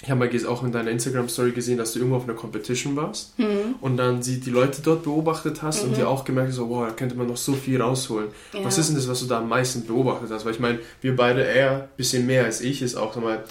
[0.00, 3.36] ich habe mal auch in deiner Instagram-Story gesehen, dass du irgendwo auf einer Competition warst
[3.36, 3.74] mhm.
[3.80, 5.88] und dann die, die Leute dort beobachtet hast mhm.
[5.88, 8.28] und dir auch gemerkt hast, so, wow, da könnte man noch so viel rausholen.
[8.52, 8.64] Ja.
[8.64, 10.44] Was ist denn das, was du da am meisten beobachtet hast?
[10.44, 13.42] Weil ich meine, wir beide eher ein bisschen mehr als ich, ist auch mal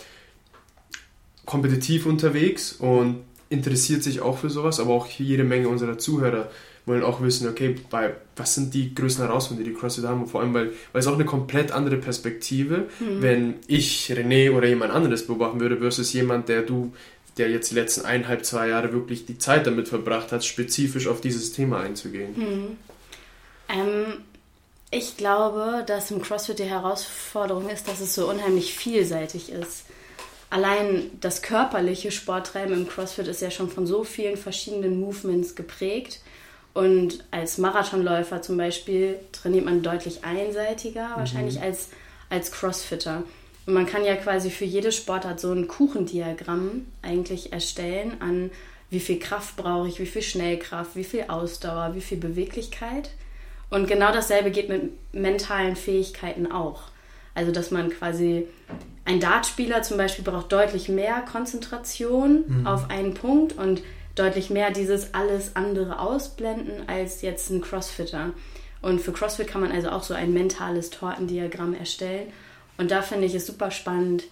[1.46, 6.50] kompetitiv unterwegs und interessiert sich auch für sowas, aber auch jede Menge unserer Zuhörer
[6.88, 10.22] wollen auch wissen, okay, bei, was sind die größten Herausforderungen, die die CrossFit haben?
[10.22, 13.22] Und vor allem, weil, weil es auch eine komplett andere Perspektive, mhm.
[13.22, 16.94] wenn ich René oder jemand anderes beobachten würde, versus jemand, der du,
[17.38, 21.20] der jetzt die letzten eineinhalb, zwei Jahre wirklich die Zeit damit verbracht hat, spezifisch auf
[21.20, 22.34] dieses Thema einzugehen.
[22.38, 22.78] Mhm.
[23.68, 24.06] Ähm,
[24.90, 29.84] ich glaube, dass im CrossFit die Herausforderung ist, dass es so unheimlich vielseitig ist.
[30.50, 36.22] Allein das körperliche Sporttreiben im CrossFit ist ja schon von so vielen verschiedenen Movements geprägt
[36.74, 41.16] und als Marathonläufer zum Beispiel trainiert man deutlich einseitiger mhm.
[41.18, 41.90] wahrscheinlich als,
[42.30, 43.24] als Crossfitter.
[43.66, 48.52] Und man kann ja quasi für jede Sportart so ein Kuchendiagramm eigentlich erstellen an
[48.90, 53.10] wie viel Kraft brauche ich, wie viel Schnellkraft, wie viel Ausdauer, wie viel Beweglichkeit.
[53.70, 56.84] Und genau dasselbe geht mit mentalen Fähigkeiten auch.
[57.36, 58.48] Also dass man quasi
[59.08, 62.68] ein Dartspieler zum Beispiel braucht deutlich mehr Konzentration mhm.
[62.68, 63.82] auf einen Punkt und
[64.16, 68.34] deutlich mehr dieses alles andere ausblenden als jetzt ein Crossfitter.
[68.82, 72.28] Und für CrossFit kann man also auch so ein mentales Tortendiagramm erstellen.
[72.78, 74.26] Und da finde ich es super spannend,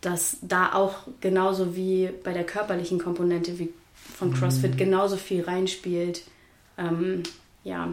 [0.00, 4.76] dass da auch genauso wie bei der körperlichen Komponente wie von CrossFit mhm.
[4.76, 6.22] genauso viel reinspielt.
[6.78, 7.24] Ähm,
[7.64, 7.92] ja,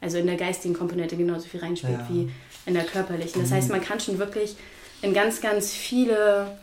[0.00, 2.08] also in der geistigen Komponente genauso viel reinspielt ja.
[2.08, 2.30] wie
[2.66, 3.40] in der körperlichen.
[3.40, 3.54] Das mhm.
[3.54, 4.56] heißt, man kann schon wirklich
[5.04, 6.58] in ganz, ganz viele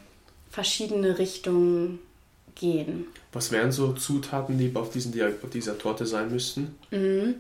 [0.50, 2.00] verschiedene Richtungen
[2.56, 3.06] gehen.
[3.32, 6.76] Was wären so Zutaten, die auf, diesen, auf dieser Torte sein müssten?
[6.90, 7.36] Mhm.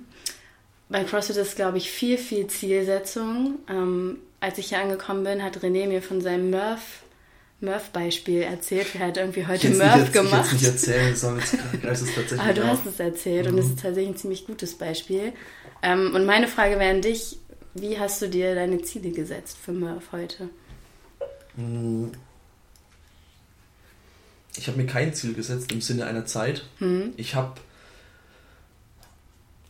[0.90, 3.60] Bei CrossFit ist, glaube ich, viel, viel Zielsetzung.
[3.68, 7.04] Ähm, als ich hier angekommen bin, hat René mir von seinem Murph
[7.62, 8.88] Murph-Beispiel erzählt.
[8.96, 10.46] Er hat irgendwie heute Murph jetzt, gemacht.
[10.48, 13.54] Ich nicht erzählen, sondern jetzt es tatsächlich Aber du hast es erzählt mhm.
[13.54, 15.34] und es ist tatsächlich ein ziemlich gutes Beispiel.
[15.84, 17.38] Ähm, und meine Frage wäre an dich,
[17.76, 20.50] wie hast du dir deine Ziele gesetzt für Murph heute?
[21.56, 22.12] Mhm
[24.58, 26.66] ich habe mir kein Ziel gesetzt im Sinne einer Zeit.
[26.80, 27.14] Mhm.
[27.18, 27.54] Ich habe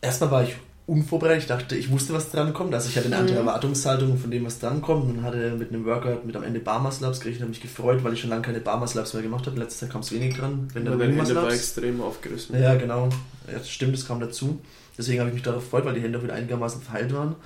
[0.00, 1.42] erstmal war ich unvorbereitet.
[1.42, 2.74] Ich dachte, ich wusste, was dran kommt.
[2.74, 3.46] Also ich hatte eine andere mhm.
[3.46, 5.08] Erwartungshaltung von dem, was dran kommt.
[5.08, 8.14] Und hatte mit einem Workout mit am Ende Barmaslabs gekriegt und habe mich gefreut, weil
[8.14, 9.58] ich schon lange keine Barmaslabs mehr gemacht habe.
[9.58, 10.68] Letztes Jahr kam es wenig dran.
[10.72, 12.60] Wenn der Hände war extrem aufgerissen.
[12.60, 13.08] Ja, genau.
[13.50, 14.60] Ja, stimmt, das kam dazu.
[14.98, 17.36] Deswegen habe ich mich darauf gefreut, weil die Hände auch wieder einigermaßen verheilt waren.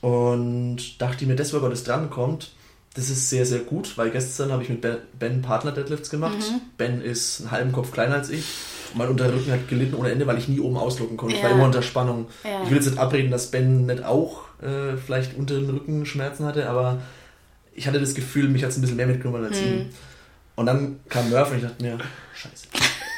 [0.00, 2.50] Und dachte mir, das Workout, das dran kommt,
[2.94, 4.86] das ist sehr, sehr gut, weil gestern habe ich mit
[5.18, 6.38] Ben Partner Deadlifts gemacht.
[6.38, 6.60] Mhm.
[6.76, 8.44] Ben ist einen halben Kopf kleiner als ich
[8.94, 11.34] mein Unterrücken hat gelitten ohne Ende, weil ich nie oben auslocken konnte.
[11.34, 11.40] Ja.
[11.40, 12.26] Ich war immer unter Spannung.
[12.44, 12.62] Ja.
[12.64, 16.44] Ich will jetzt nicht abreden, dass Ben nicht auch äh, vielleicht unter den Rücken Schmerzen
[16.44, 17.00] hatte, aber
[17.74, 19.66] ich hatte das Gefühl, mich hat es ein bisschen mehr mitgenommen als hm.
[19.66, 19.88] ihn.
[20.54, 21.98] Und dann kam Murph und ich dachte mir,
[22.34, 22.66] scheiße.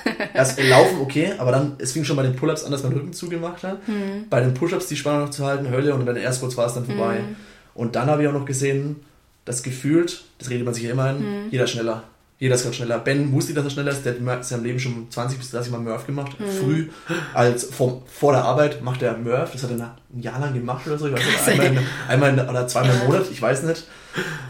[0.35, 3.13] Erst laufen, okay, aber dann, es fing schon bei den Pull-Ups an, dass mein Rücken
[3.13, 3.79] zugemacht hat.
[3.87, 4.27] Hm.
[4.31, 6.75] Bei den Push-Ups die Spannung noch zu halten, Hölle, und bei den Airsports war es
[6.75, 7.19] dann vorbei.
[7.19, 7.37] Hm.
[7.75, 9.01] Und dann habe ich auch noch gesehen,
[9.45, 11.51] dass gefühlt, das redet man sich ja immer ein, hm.
[11.51, 12.05] jeder schneller.
[12.45, 12.99] Jeder ist gerade schneller.
[12.99, 14.05] Ben wusste, dass er schneller ist.
[14.05, 16.39] Der hat in seinem Leben schon 20 bis 30 Mal Murph gemacht.
[16.39, 16.45] Mhm.
[16.47, 16.89] Früh,
[17.33, 19.53] als vor, vor der Arbeit macht er Murph.
[19.53, 21.07] Das hat er ein Jahr lang gemacht oder so.
[21.07, 21.85] Ich weiß nicht, einmal,
[22.33, 23.87] einmal oder zweimal im Monat, ich weiß nicht.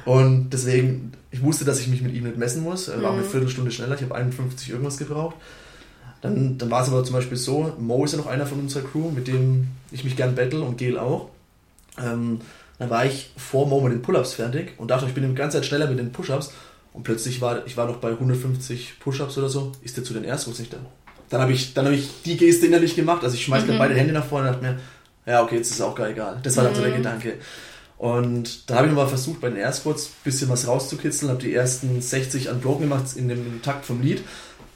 [0.06, 2.88] Und deswegen, ich wusste, dass ich mich mit ihm nicht messen muss.
[2.88, 3.18] Er war mhm.
[3.18, 3.94] eine Viertelstunde schneller.
[3.94, 5.36] Ich habe 51 irgendwas gebraucht.
[6.22, 8.82] Dann, dann war es aber zum Beispiel so, Mo ist ja noch einer von unserer
[8.82, 11.28] Crew, mit dem ich mich gern battle und Gel auch.
[12.02, 12.40] Ähm,
[12.84, 15.56] dann war ich vor Mo mit den Pull-Ups fertig und dachte, ich bin die ganze
[15.56, 16.52] Zeit schneller mit den Push-Ups.
[16.92, 20.22] Und plötzlich war ich war noch bei 150 Push-Ups oder so, ist der zu den
[20.22, 20.78] Erstwurz nicht da.
[21.30, 23.78] Dann habe ich, hab ich die Geste innerlich gemacht, also ich schmeiße mhm.
[23.78, 24.78] beide Hände nach vorne und dachte mir,
[25.26, 26.38] ja okay, jetzt ist es auch gar egal.
[26.42, 26.76] Das war dann mhm.
[26.76, 26.96] so der mhm.
[26.98, 27.34] Gedanke.
[27.96, 31.54] Und dann habe ich nochmal versucht, bei den Airsports ein bisschen was rauszukitzeln, habe die
[31.54, 34.22] ersten 60 Unbroken gemacht in dem Takt vom Lied.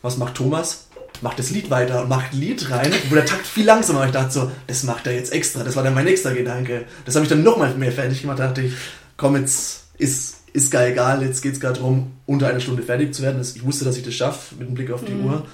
[0.00, 0.87] Was macht Thomas?
[1.20, 4.06] Macht das Lied weiter und macht Lied rein, wo der Takt viel langsamer war.
[4.06, 5.64] Ich dachte so, das macht er jetzt extra.
[5.64, 6.84] Das war dann mein nächster Gedanke.
[7.04, 8.38] Das habe ich dann nochmal mehr fertig gemacht.
[8.38, 8.74] Da dachte ich,
[9.16, 13.14] komm, jetzt ist ist gar egal, jetzt geht es gerade darum, unter einer Stunde fertig
[13.14, 13.40] zu werden.
[13.40, 15.26] Ich wusste, dass ich das schaffe mit dem Blick auf die mhm.
[15.26, 15.46] Uhr,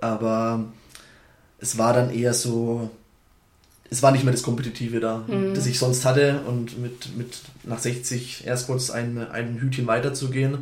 [0.00, 0.64] aber
[1.58, 2.90] es war dann eher so,
[3.90, 5.54] es war nicht mehr das Kompetitive da, mhm.
[5.54, 10.58] das ich sonst hatte und mit, mit nach 60 erst kurz ein, ein Hütchen weiterzugehen,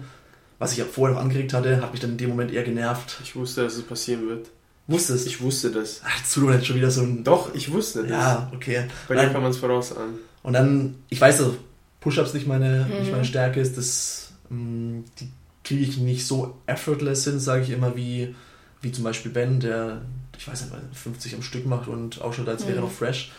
[0.64, 3.20] was ich vorher noch angeregt hatte, hat mich dann in dem Moment eher genervt.
[3.22, 4.48] Ich wusste, dass es passieren wird.
[4.86, 5.26] Wusstest?
[5.26, 6.00] Ich wusste das.
[6.04, 7.22] Ach, zu jetzt schon wieder so ein.
[7.22, 8.10] Doch, ich wusste das.
[8.10, 8.84] Ja, okay.
[9.06, 10.14] Bei dir kann man es voraus an.
[10.42, 11.56] Und dann, ich weiß, also
[12.00, 13.00] Push-Ups nicht meine, mhm.
[13.00, 15.28] nicht meine Stärke ist, das, ähm, die
[15.64, 18.34] kriege ich nicht so effortless hin, sage ich immer, wie,
[18.80, 20.02] wie zum Beispiel Ben, der,
[20.38, 22.88] ich weiß nicht, 50 am Stück macht und ausschaut, als wäre er mhm.
[22.88, 23.32] noch fresh.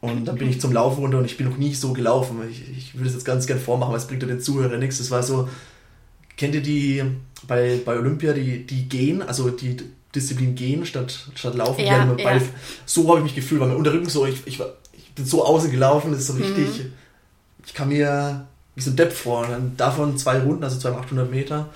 [0.00, 2.38] Und dann bin ich zum Laufen runter und ich bin noch nie so gelaufen.
[2.50, 4.96] Ich, ich würde es jetzt ganz gern vormachen, weil es bringt ja den Zuhörern nichts.
[4.96, 5.48] Das war so,
[6.36, 7.04] kennt ihr die
[7.46, 9.76] bei, bei Olympia, die, die gehen, also die
[10.14, 11.84] Disziplin gehen statt, statt laufen?
[11.84, 12.40] Ja, ja.
[12.86, 14.60] so habe ich mich gefühlt, weil mein Unterrücken so, ich, ich,
[14.92, 16.92] ich bin so außen gelaufen, das ist so richtig, mhm
[17.70, 19.44] ich kam mir wie so ein Depp vor.
[19.44, 21.68] Und dann davon zwei Runden, also zwei 800 Meter.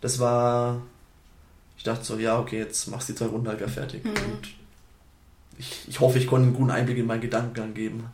[0.00, 0.82] Das war,
[1.76, 4.04] ich dachte so, ja, okay, jetzt machst du die zwei Runden halt wieder fertig.
[4.04, 4.10] Mhm.
[4.10, 4.48] Und
[5.58, 8.06] ich, ich hoffe, ich konnte einen guten Einblick in meinen Gedankengang geben.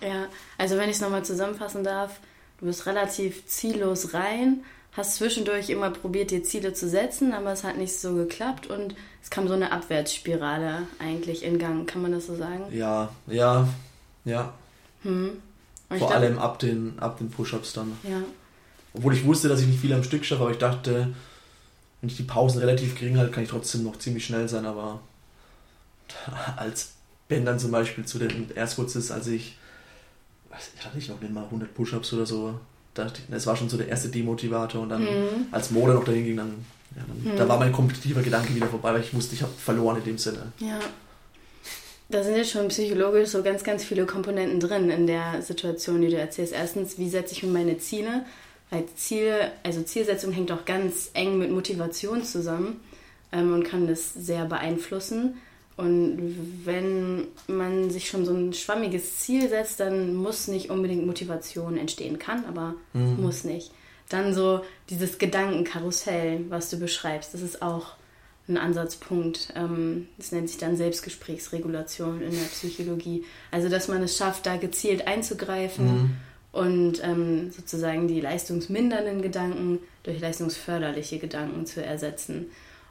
[0.00, 0.26] Ja,
[0.58, 2.18] also wenn ich es nochmal zusammenfassen darf,
[2.58, 4.64] du bist relativ ziellos rein,
[4.96, 8.94] hast zwischendurch immer probiert, dir Ziele zu setzen, aber es hat nicht so geklappt und
[9.22, 11.88] es kam so eine Abwärtsspirale eigentlich in Gang.
[11.88, 12.64] Kann man das so sagen?
[12.72, 13.68] Ja, ja,
[14.24, 14.54] ja.
[15.02, 15.42] Hm.
[15.88, 17.92] Vor dachte, allem ab den, ab den Push-Ups dann.
[18.04, 18.22] Ja.
[18.94, 21.14] Obwohl ich wusste, dass ich nicht viel am Stück schaffe, aber ich dachte,
[22.00, 25.00] wenn ich die Pausen relativ gering halte, kann ich trotzdem noch ziemlich schnell sein, aber
[26.56, 26.92] als
[27.28, 29.58] Ben dann zum Beispiel zu den Erstkurzes, als ich,
[30.76, 32.60] ich hatte nicht noch nicht mal 100 Push-Ups oder so,
[32.94, 35.46] dachte ich, das war schon so der erste Demotivator und dann, mhm.
[35.50, 36.64] als Mo noch dahin ging, dann,
[36.96, 37.36] ja, dann mhm.
[37.36, 40.18] da war mein kompetitiver Gedanke wieder vorbei, weil ich wusste, ich habe verloren in dem
[40.18, 40.52] Sinne.
[40.58, 40.78] Ja.
[42.08, 46.08] Da sind jetzt schon psychologisch so ganz, ganz viele Komponenten drin in der Situation, die
[46.08, 46.52] du erzählst.
[46.52, 48.24] Erstens, wie setze ich mir meine Ziele?
[48.70, 52.80] Weil Ziel, also Zielsetzung hängt auch ganz eng mit Motivation zusammen
[53.32, 55.36] ähm, und kann das sehr beeinflussen.
[55.76, 61.76] Und wenn man sich schon so ein schwammiges Ziel setzt, dann muss nicht unbedingt Motivation
[61.76, 62.18] entstehen.
[62.18, 63.20] Kann, aber mhm.
[63.20, 63.72] muss nicht.
[64.08, 64.60] Dann so
[64.90, 67.96] dieses Gedankenkarussell, was du beschreibst, das ist auch
[68.48, 69.52] ein Ansatzpunkt.
[69.56, 73.24] Ähm, das nennt sich dann Selbstgesprächsregulation in der Psychologie.
[73.50, 76.16] Also, dass man es schafft, da gezielt einzugreifen mhm.
[76.52, 82.46] und ähm, sozusagen die leistungsmindernden Gedanken durch leistungsförderliche Gedanken zu ersetzen.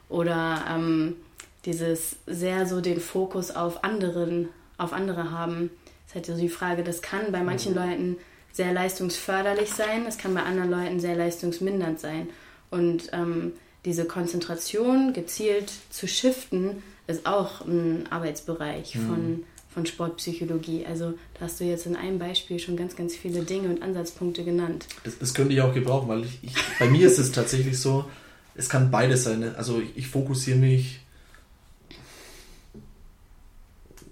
[0.08, 1.16] Oder ähm,
[1.64, 5.70] dieses sehr so den Fokus auf anderen, auf andere haben.
[6.04, 7.78] Das ist halt so die Frage, das kann bei manchen mhm.
[7.78, 8.16] Leuten
[8.52, 12.28] sehr leistungsförderlich sein, das kann bei anderen Leuten sehr leistungsmindernd sein.
[12.70, 13.52] Und ähm,
[13.84, 19.06] diese Konzentration gezielt zu shiften, ist auch ein Arbeitsbereich mhm.
[19.06, 20.86] von, von Sportpsychologie.
[20.86, 24.44] Also da hast du jetzt in einem Beispiel schon ganz, ganz viele Dinge und Ansatzpunkte
[24.44, 24.86] genannt.
[25.02, 28.06] Das, das könnte ich auch gebrauchen, weil ich, ich bei mir ist es tatsächlich so,
[28.54, 29.40] es kann beides sein.
[29.40, 29.54] Ne?
[29.56, 31.00] Also ich, ich fokussiere mich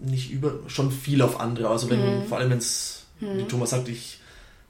[0.05, 1.69] nicht über, schon viel auf andere.
[1.69, 2.27] Also wenn, mhm.
[2.27, 3.39] vor allem wenn es, mhm.
[3.39, 4.19] wie Thomas sagt, ich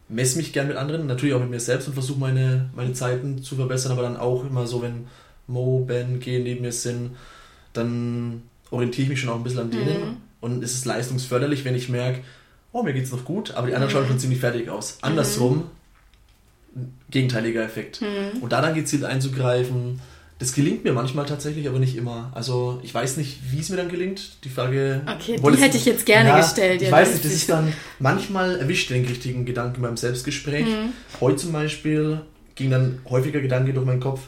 [0.08, 3.42] messe mich gern mit anderen, natürlich auch mit mir selbst und versuche meine, meine Zeiten
[3.42, 5.06] zu verbessern, aber dann auch immer so, wenn
[5.46, 7.16] Mo, Ben, G neben mir sind,
[7.72, 10.16] dann orientiere ich mich schon auch ein bisschen an denen mhm.
[10.40, 12.20] und es ist leistungsförderlich, wenn ich merke,
[12.72, 13.98] oh, mir geht es noch gut, aber die anderen mhm.
[13.98, 14.98] schauen schon ziemlich fertig aus.
[14.98, 15.08] Mhm.
[15.08, 15.64] Andersrum,
[17.10, 18.00] gegenteiliger Effekt.
[18.00, 18.42] Mhm.
[18.42, 20.00] Und da dann gezielt einzugreifen,
[20.42, 22.32] Das gelingt mir manchmal tatsächlich, aber nicht immer.
[22.34, 24.42] Also ich weiß nicht, wie es mir dann gelingt.
[24.42, 25.02] Die Frage.
[25.06, 26.82] Okay, die hätte ich jetzt gerne ja, gestellt.
[26.82, 30.66] Ich weiß nicht, das ist dann manchmal erwischt den richtigen Gedanken beim Selbstgespräch.
[30.66, 30.92] Mhm.
[31.20, 32.22] Heute zum Beispiel
[32.56, 34.22] ging dann häufiger Gedanke durch meinen Kopf.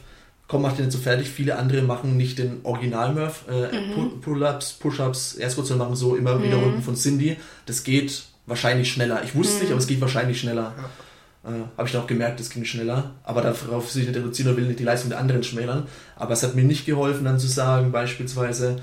[0.46, 1.29] Komm, mach den nicht so fertig.
[1.29, 3.46] Viele andere machen nicht den Original-Murph.
[3.50, 4.20] Äh, mhm.
[4.20, 6.81] Pull-ups, Push-ups, Erstkurzel machen so immer wieder mhm.
[6.81, 7.38] von Cindy.
[7.66, 9.24] Das geht wahrscheinlich schneller.
[9.24, 9.61] Ich wusste mhm.
[9.62, 10.74] nicht, aber es geht wahrscheinlich schneller.
[10.77, 10.90] Ja.
[11.44, 13.12] Äh, Habe ich dann auch gemerkt, es ging schneller.
[13.22, 15.87] Aber darauf sich nicht reduzieren oder will nicht die Leistung der anderen schmälern.
[16.16, 18.76] Aber es hat mir nicht geholfen, dann zu sagen, beispielsweise,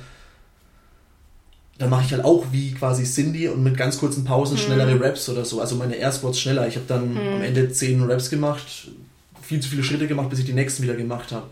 [1.78, 4.62] dann mache ich halt auch wie quasi Cindy und mit ganz kurzen Pausen mhm.
[4.62, 5.60] schnellere Raps oder so.
[5.60, 6.68] Also meine Airspots schneller.
[6.68, 7.36] Ich habe dann mhm.
[7.36, 8.90] am Ende zehn Raps gemacht,
[9.42, 11.48] viel zu viele Schritte gemacht, bis ich die nächsten wieder gemacht habe.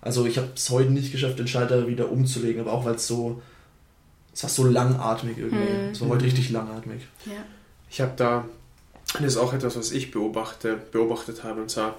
[0.00, 3.06] Also ich habe es heute nicht geschafft, den Schalter wieder umzulegen, aber auch weil es
[3.06, 3.40] so,
[4.32, 5.56] es war so langatmig irgendwie.
[5.56, 5.90] Mhm.
[5.92, 7.02] Es war heute richtig langatmig.
[7.26, 7.44] Ja.
[7.90, 8.44] Ich habe da
[9.14, 11.62] das ist auch etwas, was ich beobachte, beobachtet habe.
[11.62, 11.98] Und zwar,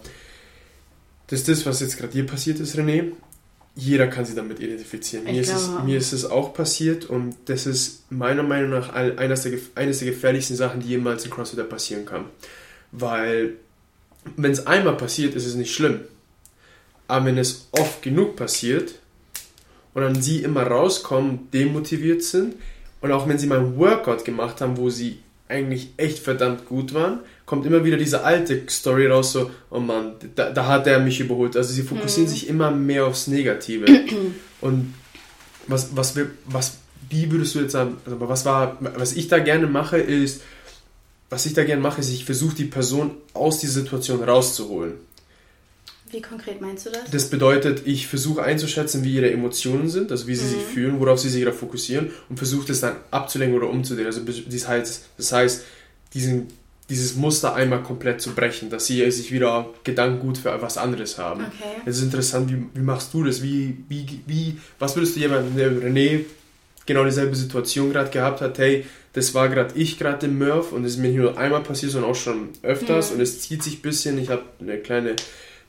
[1.28, 3.12] das ist das, was jetzt gerade hier passiert ist, René.
[3.76, 5.26] Jeder kann sich damit identifizieren.
[5.26, 9.44] Mir ist, es, mir ist, es, auch passiert und das ist meiner Meinung nach eines
[9.44, 12.26] der, eines der gefährlichsten Sachen, die jemals in CrossFit passieren kann.
[12.92, 13.54] Weil,
[14.36, 16.02] wenn es einmal passiert, ist es nicht schlimm.
[17.08, 18.96] Aber wenn es oft genug passiert
[19.94, 22.56] und dann sie immer rauskommen, demotiviert sind
[23.02, 25.20] und auch wenn sie mal ein Workout gemacht haben, wo sie
[25.50, 30.14] eigentlich echt verdammt gut waren, kommt immer wieder diese alte Story raus, so, oh Mann,
[30.36, 31.58] da, da hat er mich überholt.
[31.58, 32.34] Also sie fokussieren mhm.
[32.34, 33.86] sich immer mehr aufs Negative.
[34.62, 34.94] Und
[35.68, 36.78] was, was, wir, was,
[37.10, 40.42] wie würdest du jetzt sagen, also was war, was ich da gerne mache, ist,
[41.32, 44.94] was ich da gerne mache, ist, ich versuche die Person aus dieser Situation rauszuholen.
[46.12, 47.12] Wie konkret meinst du das?
[47.12, 50.60] Das bedeutet, ich versuche einzuschätzen, wie ihre Emotionen sind, also wie sie mhm.
[50.60, 54.08] sich fühlen, worauf sie sich da fokussieren und versuche das dann abzulenken oder umzudrehen.
[54.08, 55.66] Also das heißt, das heißt
[56.14, 56.48] diesen,
[56.90, 61.46] dieses Muster einmal komplett zu brechen, dass sie sich wieder Gedankengut für was anderes haben.
[61.46, 61.82] Okay.
[61.86, 63.44] Es ist interessant, wie, wie machst du das?
[63.44, 66.22] Wie, wie, wie, was würdest du jemandem, der René
[66.88, 70.86] genau dieselbe Situation gerade gehabt hat, hey, das war gerade ich gerade im Murph und
[70.86, 73.18] es ist mir nicht nur einmal passiert, sondern auch schon öfters mhm.
[73.18, 75.16] und es zieht sich ein bisschen, ich habe eine kleine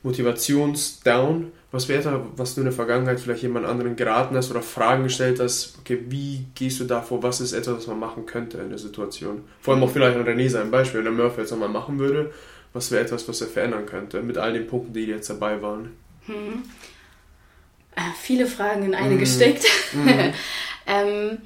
[0.03, 1.51] Motivationsdown.
[1.71, 5.39] Was wäre was du in der Vergangenheit vielleicht jemand anderen geraten hast oder Fragen gestellt
[5.39, 8.77] hast, okay, wie gehst du davor, was ist etwas, was man machen könnte in der
[8.77, 9.43] Situation?
[9.61, 12.33] Vor allem auch vielleicht an René sein Beispiel, wenn der Murphy jetzt nochmal machen würde,
[12.73, 15.95] was wäre etwas, was er verändern könnte, mit all den Punkten, die jetzt dabei waren?
[16.25, 16.63] Hm.
[17.95, 19.19] Äh, viele Fragen in eine hm.
[19.19, 19.65] gesteckt.
[19.91, 20.07] Hm.
[20.87, 21.37] ähm,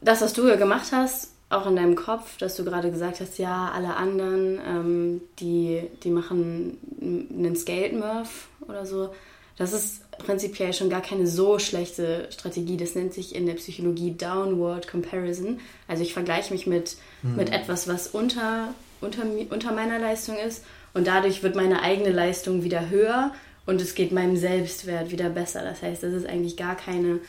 [0.00, 3.38] das, was du ja gemacht hast, auch in deinem Kopf, dass du gerade gesagt hast,
[3.38, 9.10] ja, alle anderen, ähm, die, die machen einen Skate-Murph oder so.
[9.56, 12.76] Das ist prinzipiell schon gar keine so schlechte Strategie.
[12.76, 15.58] Das nennt sich in der Psychologie Downward Comparison.
[15.88, 17.36] Also ich vergleiche mich mit, mhm.
[17.36, 20.64] mit etwas, was unter, unter, unter meiner Leistung ist.
[20.94, 23.32] Und dadurch wird meine eigene Leistung wieder höher
[23.66, 25.62] und es geht meinem Selbstwert wieder besser.
[25.62, 27.20] Das heißt, das ist eigentlich gar keine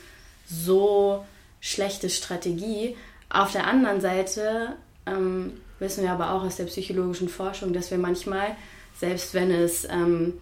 [0.47, 1.25] so
[1.59, 2.95] schlechte Strategie.
[3.29, 7.97] Auf der anderen Seite ähm, wissen wir aber auch aus der psychologischen Forschung, dass wir
[7.97, 8.55] manchmal,
[8.97, 10.33] selbst wenn es, ähm,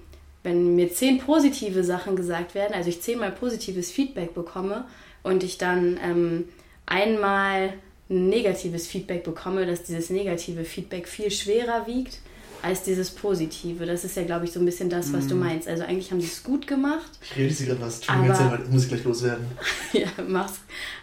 [0.44, 4.86] wenn mir zehn positive Sachen gesagt werden, also ich zehnmal positives Feedback bekomme
[5.24, 6.46] und ich dann ähm,
[6.86, 7.74] einmal
[8.10, 12.20] negatives Feedback bekomme, dass dieses negative Feedback viel schwerer wiegt
[12.62, 13.86] als dieses Positive.
[13.86, 15.30] Das ist ja, glaube ich, so ein bisschen das, was mm.
[15.30, 15.42] du mhm.
[15.42, 15.68] meinst.
[15.68, 17.12] Also eigentlich haben sie es gut gemacht.
[17.22, 18.08] Ich rede sie gerade was.
[18.08, 19.46] Aber, muss ich gleich loswerden.
[19.94, 20.60] ja, mach's.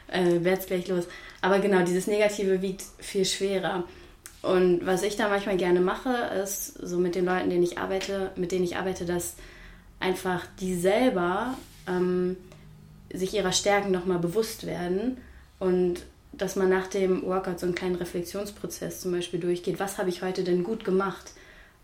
[0.08, 1.04] Äh, werd's gleich los.
[1.44, 3.84] Aber genau, dieses Negative wiegt viel schwerer.
[4.40, 6.08] Und was ich da manchmal gerne mache,
[6.42, 9.34] ist so mit den Leuten, denen ich arbeite, mit denen ich arbeite, dass
[10.00, 11.52] einfach die selber
[11.86, 12.38] ähm,
[13.12, 15.18] sich ihrer Stärken nochmal bewusst werden
[15.58, 19.78] und dass man nach dem Workout so einen kleinen Reflexionsprozess zum Beispiel durchgeht.
[19.78, 21.32] Was habe ich heute denn gut gemacht?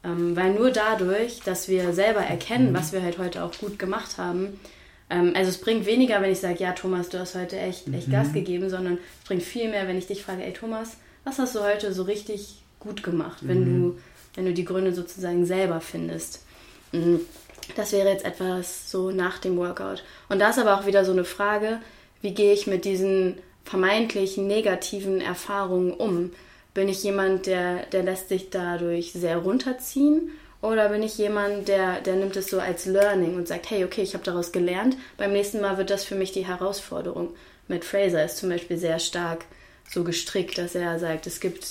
[0.03, 2.77] Ähm, weil nur dadurch, dass wir selber erkennen, mhm.
[2.77, 4.59] was wir halt heute auch gut gemacht haben,
[5.11, 8.09] ähm, also es bringt weniger, wenn ich sage, ja Thomas, du hast heute echt, echt
[8.09, 8.13] mhm.
[8.13, 11.55] Gas gegeben, sondern es bringt viel mehr, wenn ich dich frage, ey Thomas, was hast
[11.55, 13.83] du heute so richtig gut gemacht, wenn mhm.
[13.83, 13.99] du,
[14.37, 16.45] wenn du die Gründe sozusagen selber findest.
[16.93, 17.21] Mhm.
[17.77, 20.03] Das wäre jetzt etwas so nach dem Workout.
[20.29, 21.79] Und da ist aber auch wieder so eine Frage,
[22.23, 26.33] wie gehe ich mit diesen vermeintlich negativen Erfahrungen um?
[26.75, 30.31] Bin ich jemand, der, der lässt sich dadurch sehr runterziehen?
[30.63, 34.03] Oder bin ich jemand, der, der nimmt es so als Learning und sagt, hey, okay,
[34.03, 37.31] ich habe daraus gelernt, beim nächsten Mal wird das für mich die Herausforderung.
[37.67, 39.45] Mit Fraser ist zum Beispiel sehr stark
[39.89, 41.65] so gestrickt, dass er sagt, es gibt,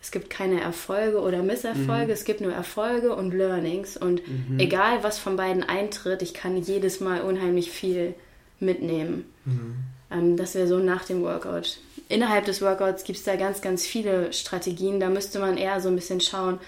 [0.00, 2.12] es gibt keine Erfolge oder Misserfolge, mhm.
[2.12, 3.96] es gibt nur Erfolge und Learnings.
[3.96, 4.58] Und mhm.
[4.58, 8.14] egal, was von beiden eintritt, ich kann jedes Mal unheimlich viel
[8.60, 9.26] mitnehmen.
[9.44, 9.74] Mhm.
[10.10, 11.78] Ähm, das wäre so nach dem Workout.
[12.08, 15.00] Innerhalb des Workouts gibt es da ganz, ganz viele Strategien.
[15.00, 16.58] Da müsste man eher so ein bisschen schauen,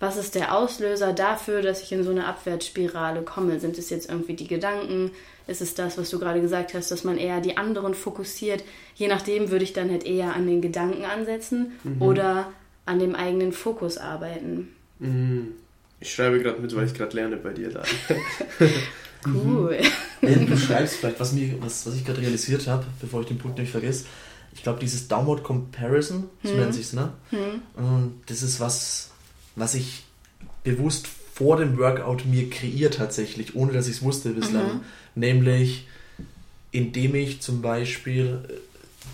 [0.00, 3.58] was ist der Auslöser dafür, dass ich in so eine Abwärtsspirale komme?
[3.58, 5.10] Sind es jetzt irgendwie die Gedanken?
[5.48, 8.62] Ist es das, was du gerade gesagt hast, dass man eher die anderen fokussiert?
[8.94, 12.02] Je nachdem würde ich dann halt eher an den Gedanken ansetzen mhm.
[12.02, 12.52] oder
[12.86, 14.68] an dem eigenen Fokus arbeiten.
[15.00, 15.54] Mhm.
[16.00, 17.82] Ich schreibe gerade mit, weil ich gerade lerne bei dir da.
[19.26, 19.78] cool.
[20.20, 20.46] Mhm.
[20.46, 23.58] du schreibst vielleicht, was, mir, was, was ich gerade realisiert habe, bevor ich den Punkt
[23.58, 24.04] nicht vergesse.
[24.52, 26.60] Ich glaube, dieses Downward Comparison, so hm.
[26.60, 27.12] nennt sich es, ne?
[27.30, 27.62] Hm.
[27.76, 29.10] Und das ist was,
[29.58, 30.04] was ich
[30.64, 34.66] bewusst vor dem Workout mir kreiert tatsächlich, ohne dass ich es wusste bislang.
[34.66, 34.80] Mhm.
[35.14, 35.86] Nämlich,
[36.72, 38.52] indem ich zum Beispiel, äh,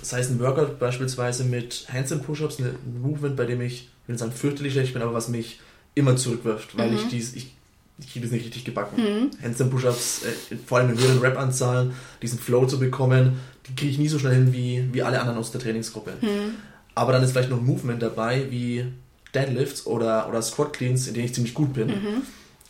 [0.02, 4.18] sei es ein Workout beispielsweise mit Handstand Push-Ups, ein Movement, bei dem ich, ich will
[4.18, 5.60] sagen, fürchterlich schlecht bin, aber was mich
[5.94, 6.96] immer zurückwirft, weil mhm.
[6.96, 7.54] ich dies, ich,
[7.98, 9.02] ich kriege das nicht richtig gebacken.
[9.02, 9.30] Mhm.
[9.42, 11.92] Handstand Push-Ups, äh, vor allem in höheren Rap-Anzahlen,
[12.22, 13.38] diesen Flow zu bekommen,
[13.68, 16.14] die kriege ich nie so schnell hin wie, wie alle anderen aus der Trainingsgruppe.
[16.22, 16.54] Mhm.
[16.94, 18.86] Aber dann ist vielleicht noch ein Movement dabei, wie
[19.34, 21.88] Deadlifts oder, oder Squat Cleans, in denen ich ziemlich gut bin.
[21.88, 22.22] Mhm.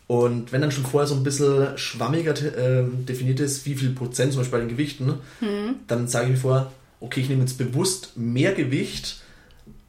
[0.06, 4.32] Und wenn dann schon vorher so ein bisschen schwammiger äh, definiert ist, wie viel Prozent
[4.32, 5.06] zum Beispiel bei den Gewichten,
[5.40, 5.76] mhm.
[5.86, 9.22] dann sage ich mir vor, okay, ich nehme jetzt bewusst mehr Gewicht,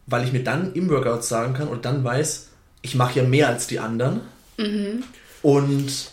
[0.06, 2.50] weil ich mir dann im Workout sagen kann und dann weiß,
[2.82, 4.22] ich mache ja mehr als die anderen.
[4.58, 5.04] Mhm.
[5.42, 6.12] Und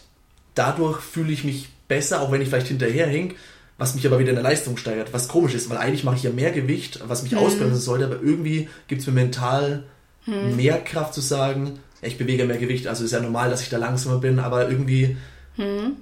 [0.55, 3.37] dadurch fühle ich mich besser, auch wenn ich vielleicht hinterherhink,
[3.79, 5.13] was mich aber wieder in der Leistung steigert.
[5.13, 7.39] Was komisch ist, weil eigentlich mache ich ja mehr Gewicht, was mich mhm.
[7.39, 9.85] ausbremsen sollte, aber irgendwie gibt es mir mental
[10.25, 10.57] hm.
[10.57, 13.79] mehr Kraft zu sagen, ich bewege mehr Gewicht, also ist ja normal, dass ich da
[13.79, 15.17] langsamer bin, aber irgendwie
[15.57, 15.97] hm.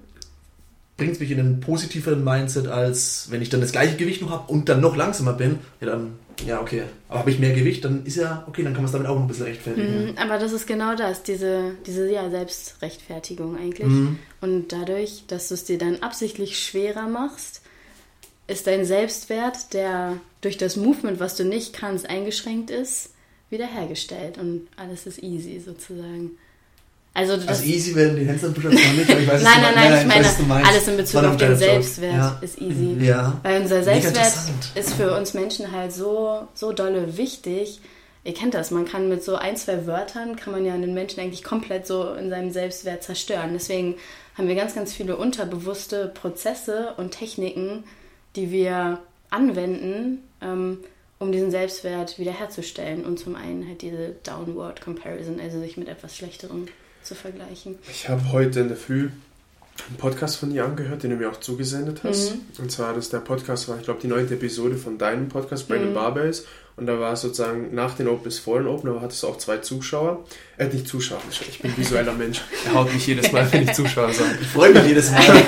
[0.97, 4.31] bringt es mich in einen positiveren Mindset, als wenn ich dann das gleiche Gewicht noch
[4.31, 5.59] habe und dann noch langsamer bin.
[5.81, 6.13] Ja, dann,
[6.47, 6.85] ja, okay.
[7.09, 9.15] Aber habe ich mehr Gewicht, dann ist ja, okay, dann kann man es damit auch
[9.15, 10.09] noch ein bisschen rechtfertigen.
[10.09, 13.87] Hm, aber das ist genau das, diese, diese ja, Selbstrechtfertigung eigentlich.
[13.87, 14.19] Hm.
[14.41, 17.61] Und dadurch, dass du es dir dann absichtlich schwerer machst,
[18.47, 23.11] ist dein Selbstwert, der durch das Movement, was du nicht kannst, eingeschränkt ist,
[23.51, 26.33] wiederhergestellt und alles ist easy sozusagen.
[27.13, 30.01] Also, also easy werden die Handstand Push-Ups noch nicht, aber ich weiß, nein, nein, nein,
[30.01, 32.39] ich meine, weiß, alles in Bezug auf den Selbstwert ja.
[32.41, 32.97] ist easy.
[33.01, 33.41] Ja.
[33.43, 34.33] Weil unser Selbstwert
[34.77, 37.81] ist für uns Menschen halt so, so dolle wichtig.
[38.23, 41.21] Ihr kennt das, man kann mit so ein, zwei Wörtern, kann man ja einen Menschen
[41.21, 43.51] eigentlich komplett so in seinem Selbstwert zerstören.
[43.55, 43.97] Deswegen
[44.39, 47.83] haben wir ganz, ganz viele unterbewusste Prozesse und Techniken,
[48.37, 50.79] die wir anwenden, ähm,
[51.21, 56.17] um diesen Selbstwert wiederherzustellen und zum einen halt diese Downward Comparison, also sich mit etwas
[56.17, 56.67] Schlechterem
[57.03, 57.79] zu vergleichen.
[57.91, 59.11] Ich habe heute in der Früh
[59.89, 62.35] einen Podcast von dir angehört, den du mir auch zugesendet hast.
[62.35, 62.41] Mhm.
[62.59, 65.91] Und zwar, das der Podcast war, ich glaube, die neunte Episode von deinem Podcast, Brandon
[65.91, 65.95] mhm.
[65.95, 66.47] Barbells.
[66.77, 69.37] Und da war es sozusagen nach den Opens vor den Open, aber hattest du auch
[69.37, 70.25] zwei Zuschauer.
[70.57, 72.41] Äh, nicht Zuschauer, ich bin ein visueller Mensch.
[72.65, 74.39] Er haut mich jedes Mal, wenn ich Zuschauer sage.
[74.41, 75.45] Ich freue mich jedes Mal.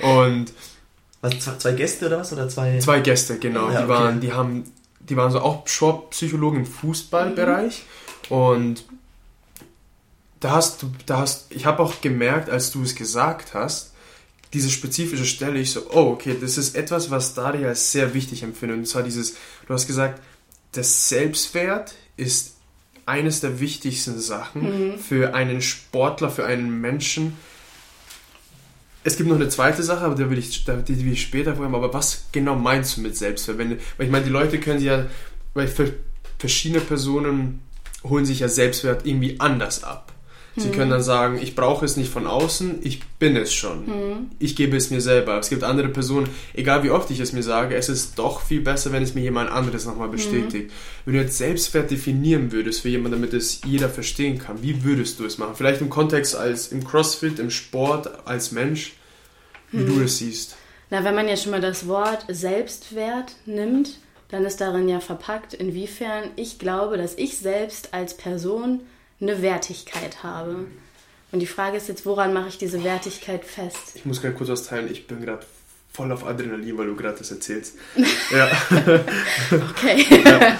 [0.26, 0.52] Und
[1.20, 2.32] was, zwei Gäste oder was?
[2.32, 2.78] Oder zwei?
[2.78, 3.70] Zwei Gäste, genau.
[3.70, 4.64] Ja, die, waren, die haben
[5.08, 7.82] die waren so auch Sportpsychologen im Fußballbereich
[8.30, 8.36] mhm.
[8.36, 8.84] und
[10.40, 13.94] da hast du, da hast, ich habe auch gemerkt, als du es gesagt hast,
[14.52, 18.42] diese spezifische Stelle, ich so, oh, okay, das ist etwas, was Daria als sehr wichtig
[18.42, 18.78] empfindet.
[18.78, 19.36] Und zwar dieses,
[19.66, 20.22] du hast gesagt,
[20.74, 22.56] der Selbstwert ist
[23.06, 24.98] eines der wichtigsten Sachen mhm.
[24.98, 27.36] für einen Sportler, für einen Menschen,
[29.04, 31.74] es gibt noch eine zweite Sache, aber die will ich, die will ich später vorhaben.
[31.74, 33.58] Aber was genau meinst du mit Selbstwert?
[33.58, 35.06] Weil ich meine, die Leute können ja,
[35.52, 35.68] weil
[36.38, 37.60] verschiedene Personen
[38.02, 40.13] holen sich ja Selbstwert irgendwie anders ab.
[40.56, 40.72] Sie mhm.
[40.72, 43.86] können dann sagen, ich brauche es nicht von außen, ich bin es schon.
[43.86, 44.30] Mhm.
[44.38, 45.38] Ich gebe es mir selber.
[45.38, 48.60] Es gibt andere Personen, egal wie oft ich es mir sage, es ist doch viel
[48.60, 50.68] besser, wenn es mir jemand anderes nochmal bestätigt.
[50.68, 51.04] Mhm.
[51.04, 55.18] Wenn du jetzt Selbstwert definieren würdest für jemanden, damit es jeder verstehen kann, wie würdest
[55.18, 55.54] du es machen?
[55.56, 58.92] Vielleicht im Kontext als im CrossFit, im Sport, als Mensch,
[59.72, 60.56] wie du es siehst.
[60.90, 63.98] Na, wenn man ja schon mal das Wort Selbstwert nimmt,
[64.28, 68.80] dann ist darin ja verpackt, inwiefern ich glaube, dass ich selbst als Person
[69.28, 70.66] eine Wertigkeit habe.
[71.32, 73.92] Und die Frage ist jetzt, woran mache ich diese Wertigkeit fest?
[73.94, 74.88] Ich muss gerade kurz was teilen.
[74.90, 75.44] Ich bin gerade
[75.92, 77.76] voll auf Adrenalin, weil du gerade das erzählst.
[78.30, 78.50] ja.
[79.70, 80.06] okay.
[80.24, 80.56] Ja.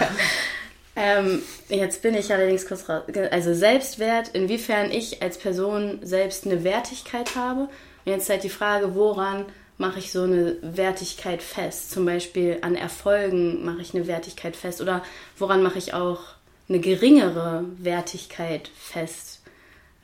[0.96, 3.02] ähm, jetzt bin ich allerdings kurz raus.
[3.30, 7.68] Also Selbstwert, inwiefern ich als Person selbst eine Wertigkeit habe.
[8.04, 9.44] Und jetzt halt die Frage, woran
[9.78, 11.90] mache ich so eine Wertigkeit fest?
[11.90, 15.04] Zum Beispiel an Erfolgen mache ich eine Wertigkeit fest oder
[15.38, 16.20] woran mache ich auch
[16.68, 19.42] eine geringere Wertigkeit fest.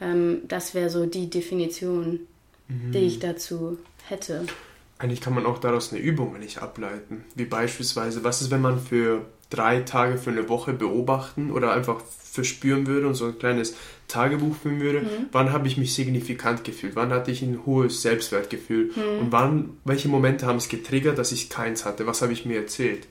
[0.01, 2.21] Ähm, das wäre so die Definition,
[2.69, 2.93] mhm.
[2.93, 4.47] die ich dazu hätte.
[4.99, 7.25] Eigentlich kann man auch daraus eine Übung nicht ableiten.
[7.35, 12.03] Wie beispielsweise, was ist, wenn man für drei Tage für eine Woche beobachten oder einfach
[12.03, 13.75] verspüren würde und so ein kleines
[14.07, 15.27] Tagebuch führen würde, mhm.
[15.33, 19.19] wann habe ich mich signifikant gefühlt, wann hatte ich ein hohes Selbstwertgefühl mhm.
[19.21, 22.59] und wann, welche Momente haben es getriggert, dass ich keins hatte, was habe ich mir
[22.59, 23.07] erzählt.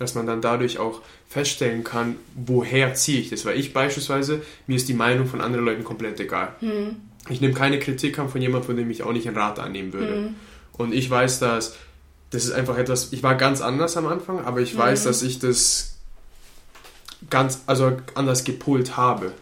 [0.00, 3.44] Dass man dann dadurch auch feststellen kann, woher ziehe ich das.
[3.44, 6.54] Weil ich beispielsweise, mir ist die Meinung von anderen Leuten komplett egal.
[6.62, 6.96] Mhm.
[7.28, 9.92] Ich nehme keine Kritik an von jemandem, von dem ich auch nicht einen Rat annehmen
[9.92, 10.16] würde.
[10.16, 10.34] Mhm.
[10.72, 11.76] Und ich weiß, dass
[12.30, 15.08] das ist einfach etwas, ich war ganz anders am Anfang, aber ich weiß, mhm.
[15.08, 15.98] dass ich das
[17.28, 19.32] ganz, also anders gepolt habe.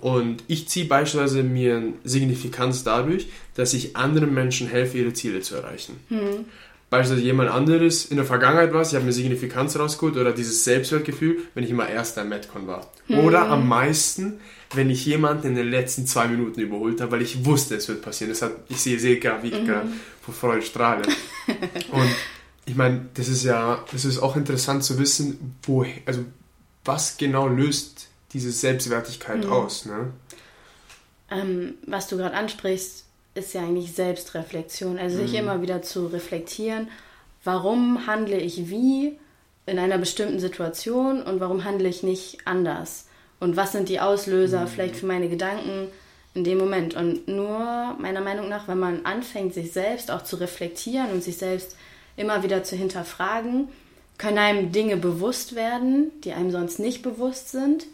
[0.00, 5.56] Und ich ziehe beispielsweise mir Signifikanz dadurch, dass ich anderen Menschen helfe, ihre Ziele zu
[5.56, 6.00] erreichen.
[6.08, 6.46] Mhm.
[6.90, 11.38] Beispielsweise jemand anderes in der Vergangenheit war, ich habe mir Signifikanz rausgeholt oder dieses Selbstwertgefühl,
[11.54, 12.90] wenn ich immer erster im Metcon war.
[13.08, 13.18] Mhm.
[13.18, 14.40] Oder am meisten,
[14.74, 18.00] wenn ich jemanden in den letzten zwei Minuten überholt habe, weil ich wusste, es wird
[18.00, 18.30] passieren.
[18.30, 19.92] Das hat, ich sehe, gar, wie ich mhm.
[20.22, 21.02] vor Freude strahle.
[21.90, 22.10] Und
[22.64, 26.24] ich meine, das ist ja, das ist auch interessant zu wissen, wo, also
[26.84, 29.52] was genau löst diese Selbstwertigkeit mhm.
[29.52, 30.12] aus, ne?
[31.30, 33.04] Ähm, was du gerade ansprichst,
[33.38, 34.98] ist ja eigentlich Selbstreflexion.
[34.98, 35.38] Also sich mhm.
[35.38, 36.88] immer wieder zu reflektieren,
[37.44, 39.18] warum handle ich wie
[39.66, 43.06] in einer bestimmten Situation und warum handle ich nicht anders?
[43.40, 44.68] Und was sind die Auslöser mhm.
[44.68, 45.88] vielleicht für meine Gedanken
[46.34, 46.94] in dem Moment?
[46.94, 51.36] Und nur meiner Meinung nach, wenn man anfängt, sich selbst auch zu reflektieren und sich
[51.36, 51.76] selbst
[52.16, 53.68] immer wieder zu hinterfragen,
[54.18, 57.86] können einem Dinge bewusst werden, die einem sonst nicht bewusst sind.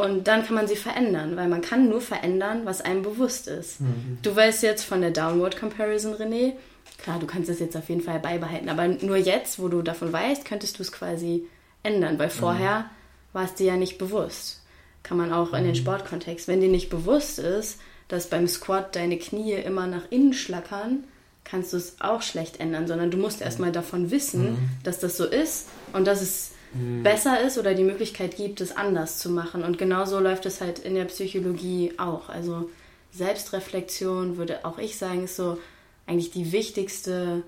[0.00, 3.80] Und dann kann man sie verändern, weil man kann nur verändern, was einem bewusst ist.
[3.80, 4.18] Mhm.
[4.22, 6.54] Du weißt jetzt von der Downward Comparison, René.
[6.98, 10.12] Klar, du kannst es jetzt auf jeden Fall beibehalten, aber nur jetzt, wo du davon
[10.12, 11.46] weißt, könntest du es quasi
[11.82, 12.84] ändern, weil vorher mhm.
[13.32, 14.62] war es dir ja nicht bewusst.
[15.02, 15.58] Kann man auch mhm.
[15.58, 15.78] in den mhm.
[15.78, 16.48] Sportkontext.
[16.48, 21.04] Wenn dir nicht bewusst ist, dass beim Squat deine Knie immer nach innen schlackern,
[21.44, 24.68] kannst du es auch schlecht ändern, sondern du musst erstmal davon wissen, mhm.
[24.84, 27.02] dass das so ist und dass es mhm.
[27.02, 29.62] besser ist oder die Möglichkeit gibt, es anders zu machen.
[29.62, 32.28] Und genauso läuft es halt in der Psychologie auch.
[32.28, 32.70] Also
[33.12, 35.58] Selbstreflexion würde auch ich sagen, ist so
[36.06, 37.42] eigentlich die wichtigste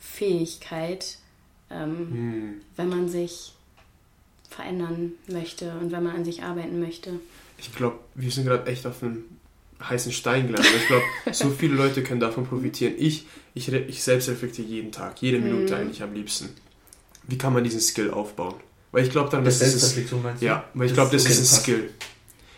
[0.00, 1.18] Fähigkeit,
[1.70, 2.60] ähm, mhm.
[2.76, 3.52] wenn man sich
[4.48, 7.18] verändern möchte und wenn man an sich arbeiten möchte.
[7.58, 9.24] Ich glaube, wir sind gerade echt auf einem
[9.82, 10.72] heißen Stein gelandet.
[10.76, 12.94] Ich glaube, so viele Leute können davon profitieren.
[12.96, 15.80] Ich, ich, ich selbst reflektiere jeden Tag, jede Minute mhm.
[15.80, 16.50] eigentlich am liebsten.
[17.26, 18.54] Wie kann man diesen Skill aufbauen?
[18.92, 20.22] Weil ich glaube dann, das, das ist du?
[20.40, 21.90] ja, weil ich glaube, das, das ist ein Skill.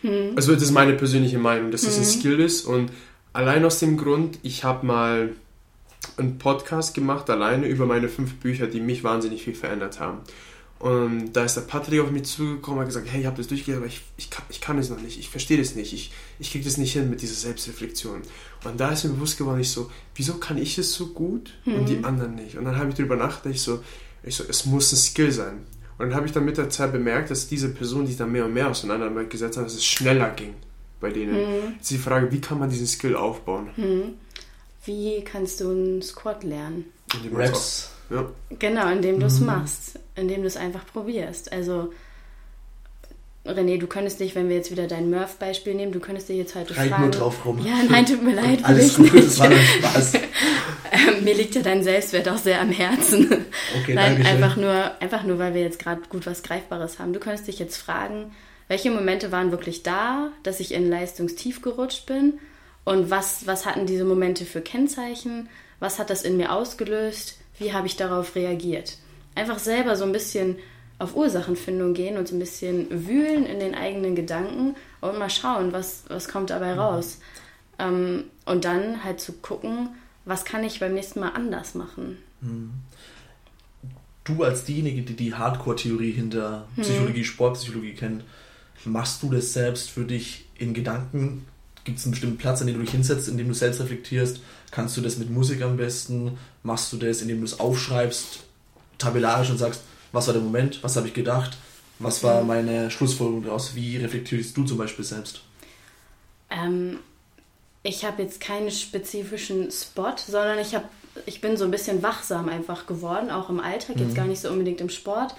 [0.02, 0.32] Mhm.
[0.36, 2.02] Also das ist meine persönliche Meinung, dass das mhm.
[2.02, 2.90] ein Skill ist und
[3.32, 5.30] allein aus dem Grund, ich habe mal
[6.16, 10.18] einen Podcast gemacht alleine über meine fünf Bücher, die mich wahnsinnig viel verändert haben.
[10.78, 13.48] Und da ist der Patrick auf mich zugekommen und hat gesagt, hey, ich habe das
[13.48, 16.12] durchgelesen, aber ich, ich, kann, ich kann es noch nicht, ich verstehe das nicht, ich,
[16.38, 18.20] ich kriege das nicht hin mit dieser Selbstreflexion.
[18.62, 21.88] Und da ist mir bewusst geworden, ich so, wieso kann ich es so gut und
[21.88, 22.04] die mhm.
[22.04, 22.58] anderen nicht?
[22.58, 23.82] Und dann habe ich darüber nachgedacht, ich so,
[24.26, 25.66] ich so, es muss ein Skill sein.
[25.98, 28.44] Und dann habe ich dann mit der Zeit bemerkt, dass diese Person, die dann mehr
[28.44, 30.54] und mehr auseinandergesetzt haben, dass es schneller ging
[31.00, 31.34] bei denen.
[31.34, 31.72] Mhm.
[31.74, 33.70] Jetzt ist die Frage, wie kann man diesen Skill aufbauen?
[33.76, 34.14] Mhm.
[34.84, 36.86] Wie kannst du einen Squat lernen?
[37.32, 37.90] Raps.
[38.10, 38.28] Ja.
[38.58, 39.46] Genau, indem du es mhm.
[39.46, 41.50] machst, indem du es einfach probierst.
[41.52, 41.92] Also,
[43.48, 46.54] René, du könntest dich, wenn wir jetzt wieder dein Murph-Beispiel nehmen, du könntest dich jetzt
[46.54, 47.02] heute Reit fragen.
[47.02, 47.64] nur drauf rum.
[47.64, 48.64] Ja, nein, tut mir leid.
[48.64, 49.26] Alles gut, nicht.
[49.26, 50.12] das war nur Spaß.
[50.92, 53.44] Ähm, mir liegt ja dein Selbstwert auch sehr am Herzen.
[53.82, 57.12] Okay, nein, einfach nur, einfach nur, weil wir jetzt gerade gut was Greifbares haben.
[57.12, 58.30] Du könntest dich jetzt fragen,
[58.68, 62.34] welche Momente waren wirklich da, dass ich in Leistungstief gerutscht bin
[62.84, 65.48] und was, was hatten diese Momente für Kennzeichen?
[65.80, 67.36] Was hat das in mir ausgelöst?
[67.58, 68.96] wie habe ich darauf reagiert.
[69.34, 70.56] Einfach selber so ein bisschen
[70.98, 75.72] auf Ursachenfindung gehen und so ein bisschen wühlen in den eigenen Gedanken und mal schauen,
[75.72, 76.80] was, was kommt dabei mhm.
[76.80, 77.18] raus.
[77.78, 79.90] Ähm, und dann halt zu gucken,
[80.24, 82.18] was kann ich beim nächsten Mal anders machen.
[82.40, 82.70] Mhm.
[84.24, 86.82] Du als diejenige, die die Hardcore-Theorie hinter mhm.
[86.82, 88.24] Psychologie, Sportpsychologie kennt,
[88.84, 91.46] machst du das selbst für dich in Gedanken?
[91.84, 94.40] Gibt es einen bestimmten Platz, an dem du dich hinsetzt, in dem du selbst reflektierst?
[94.70, 96.38] Kannst du das mit Musik am besten?
[96.62, 98.40] Machst du das, indem du es aufschreibst,
[98.98, 99.82] tabellarisch und sagst,
[100.16, 101.56] was war der Moment, was habe ich gedacht,
[101.98, 102.46] was war mhm.
[102.48, 103.74] meine Schlussfolgerung daraus?
[103.74, 105.42] Wie reflektierst du zum Beispiel selbst?
[106.50, 106.98] Ähm,
[107.82, 110.88] ich habe jetzt keinen spezifischen Spot, sondern ich, hab,
[111.26, 114.14] ich bin so ein bisschen wachsam einfach geworden, auch im Alltag, jetzt mhm.
[114.14, 115.34] gar nicht so unbedingt im Sport,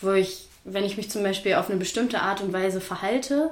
[0.00, 3.50] wo ich, wenn ich mich zum Beispiel auf eine bestimmte Art und Weise verhalte,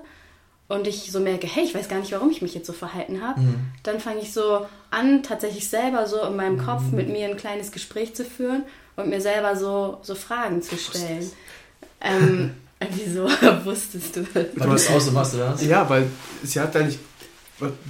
[0.68, 3.22] und ich so merke, hey, ich weiß gar nicht, warum ich mich jetzt so verhalten
[3.22, 3.68] habe, mhm.
[3.84, 6.96] dann fange ich so an, tatsächlich selber so in meinem Kopf mhm.
[6.96, 8.64] mit mir ein kleines Gespräch zu führen
[8.96, 11.30] und mir selber so, so Fragen zu stellen.
[12.00, 12.52] Ähm,
[12.94, 13.24] wieso
[13.64, 14.46] wusstest du das?
[14.54, 15.56] Du hast auch so was, oder?
[15.62, 16.08] Ja, weil
[16.42, 16.98] sie hat eigentlich,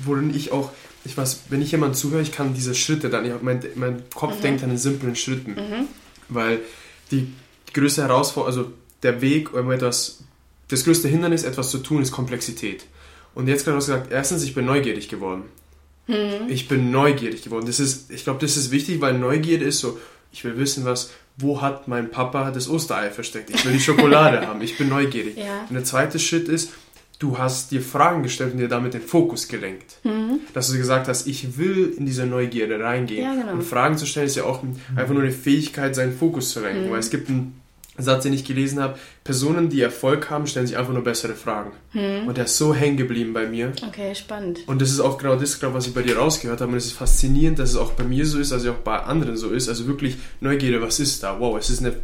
[0.05, 0.71] worin ich auch,
[1.05, 4.43] ich weiß, wenn ich jemand zuhöre, ich kann diese Schritte dann, mein, mein Kopf mhm.
[4.43, 5.89] denkt an den simplen Schritten, mhm.
[6.29, 6.61] weil
[7.11, 7.33] die
[7.73, 10.19] größte Herausforderung, also der Weg, um etwas
[10.69, 12.87] das größte Hindernis, etwas zu tun, ist Komplexität.
[13.35, 15.45] Und jetzt gerade hast du gesagt, erstens, ich bin neugierig geworden.
[16.07, 16.49] Hm.
[16.49, 17.67] Ich bin neugierig geworden.
[17.67, 19.99] Das ist, ich glaube, das ist wichtig, weil Neugierde ist so,
[20.37, 23.49] ich will wissen, was, wo hat mein Papa das Osterei versteckt?
[23.49, 25.39] Ich will die Schokolade haben, ich bin neugierig.
[25.39, 25.65] Ja.
[25.67, 26.73] Und der zweite Schritt ist,
[27.19, 29.97] du hast dir Fragen gestellt und dir damit den Fokus gelenkt.
[30.05, 30.41] Mhm.
[30.53, 33.25] Dass du gesagt hast, ich will in diese Neugierde reingehen.
[33.25, 33.53] Ja, genau.
[33.53, 34.63] Und Fragen zu stellen ist ja auch
[34.95, 36.89] einfach nur eine Fähigkeit, seinen Fokus zu lenken.
[36.89, 36.91] Mhm.
[36.91, 37.59] Weil es gibt einen
[37.99, 41.73] Satz, den ich gelesen habe, Personen, die Erfolg haben, stellen sich einfach nur bessere Fragen.
[41.93, 42.27] Mhm.
[42.27, 43.73] Und der ist so hängen geblieben bei mir.
[43.87, 44.61] Okay, spannend.
[44.67, 46.73] Und das ist auch genau das, was ich bei dir rausgehört habe.
[46.73, 49.37] Und es ist faszinierend, dass es auch bei mir so ist, also auch bei anderen
[49.37, 49.69] so ist.
[49.69, 51.41] Also wirklich Neugierde, was ist da?
[51.41, 51.95] Wow, es ist eine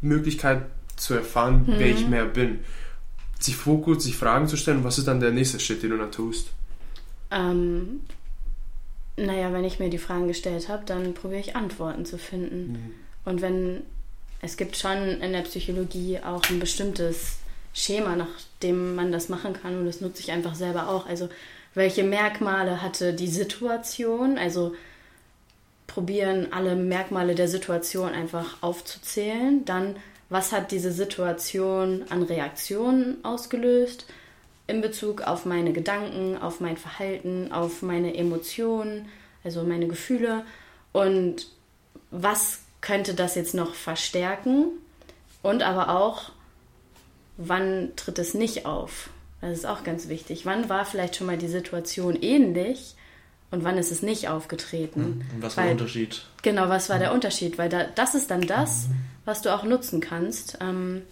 [0.00, 0.62] Möglichkeit
[0.96, 2.60] zu erfahren, wer ich mehr bin
[3.40, 4.84] sich Fokus, sich Fragen zu stellen.
[4.84, 6.50] Was ist dann der nächste Schritt, den du dann tust?
[7.30, 8.00] Ähm,
[9.16, 12.72] naja, wenn ich mir die Fragen gestellt habe, dann probiere ich Antworten zu finden.
[12.72, 12.92] Mhm.
[13.24, 13.82] Und wenn
[14.42, 17.36] es gibt schon in der Psychologie auch ein bestimmtes
[17.72, 18.28] Schema, nach
[18.62, 21.06] dem man das machen kann und das nutze ich einfach selber auch.
[21.06, 21.28] Also
[21.74, 24.38] welche Merkmale hatte die Situation?
[24.38, 24.74] Also
[25.86, 29.96] probieren alle Merkmale der Situation einfach aufzuzählen, dann
[30.28, 34.06] was hat diese Situation an Reaktionen ausgelöst
[34.68, 39.08] in Bezug auf meine Gedanken, auf mein Verhalten, auf meine Emotionen,
[39.42, 40.44] also meine Gefühle
[40.92, 41.48] und
[42.12, 44.66] was könnte das jetzt noch verstärken
[45.42, 46.30] und aber auch,
[47.36, 49.10] wann tritt es nicht auf?
[49.40, 50.44] Das ist auch ganz wichtig.
[50.44, 52.94] Wann war vielleicht schon mal die Situation ähnlich
[53.50, 55.24] und wann ist es nicht aufgetreten?
[55.30, 56.22] Hm, und was war der Unterschied?
[56.42, 57.56] Genau, was war der Unterschied?
[57.56, 61.02] Weil da, das ist dann das, mhm was du auch nutzen kannst, ähm,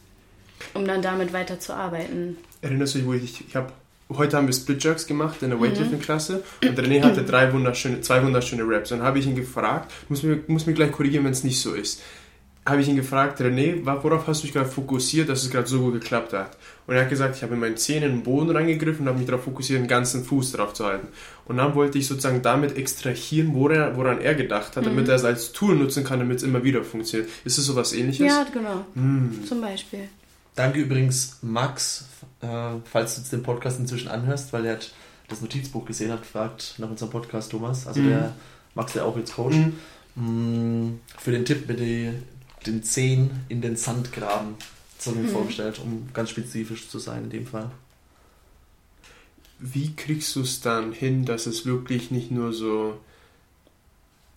[0.74, 2.36] um dann damit weiter zu arbeiten.
[2.62, 3.72] Erinnerst du dich, wo ich, ich habe
[4.16, 8.22] heute haben wir Split Jerks gemacht in der Weightlifting-Klasse und René hatte drei wunderschöne, zwei
[8.22, 8.92] wunderschöne Raps.
[8.92, 11.60] Und dann habe ich ihn gefragt, muss mir, muss mir gleich korrigieren, wenn es nicht
[11.60, 12.00] so ist
[12.68, 15.80] habe ich ihn gefragt, René, worauf hast du dich gerade fokussiert, dass es gerade so
[15.80, 16.56] gut geklappt hat?
[16.86, 19.18] Und er hat gesagt, ich habe in meinen Zähnen in den Boden reingegriffen und habe
[19.18, 21.08] mich darauf fokussiert, den ganzen Fuß drauf zu halten.
[21.46, 25.10] Und dann wollte ich sozusagen damit extrahieren, woran, woran er gedacht hat, damit mhm.
[25.10, 27.30] er es als Tool nutzen kann, damit es immer wieder funktioniert.
[27.44, 28.26] Ist es sowas ähnliches?
[28.26, 28.84] Ja, genau.
[28.94, 29.44] Mhm.
[29.46, 30.08] Zum Beispiel.
[30.58, 32.06] Danke übrigens, Max,
[32.40, 32.48] äh,
[32.84, 34.90] falls du den Podcast inzwischen anhörst, weil er hat
[35.28, 37.86] das Notizbuch gesehen hat, gefragt nach unserem Podcast, Thomas.
[37.86, 38.08] Also mhm.
[38.08, 38.34] der
[38.74, 39.54] Max, der auch jetzt Coach.
[39.54, 40.86] Mhm.
[40.86, 44.56] Mm, für den Tipp mit den Zehen in den Sand graben,
[44.98, 45.28] so mir mhm.
[45.28, 47.70] vorgestellt, um ganz spezifisch zu sein in dem Fall.
[49.60, 52.98] Wie kriegst du es dann hin, dass es wirklich nicht nur so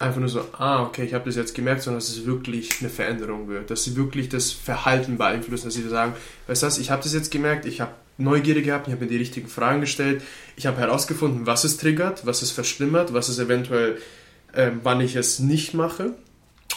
[0.02, 2.90] einfach nur so, ah, okay, ich habe das jetzt gemerkt, sondern dass es wirklich eine
[2.90, 6.14] Veränderung wird, dass sie wirklich das Verhalten beeinflussen, dass sie sagen,
[6.48, 9.10] weißt du was, ich habe das jetzt gemerkt, ich habe Neugierde gehabt, ich habe mir
[9.10, 10.22] die richtigen Fragen gestellt,
[10.56, 13.98] ich habe herausgefunden, was es triggert, was es verschlimmert, was es eventuell,
[14.54, 16.14] äh, wann ich es nicht mache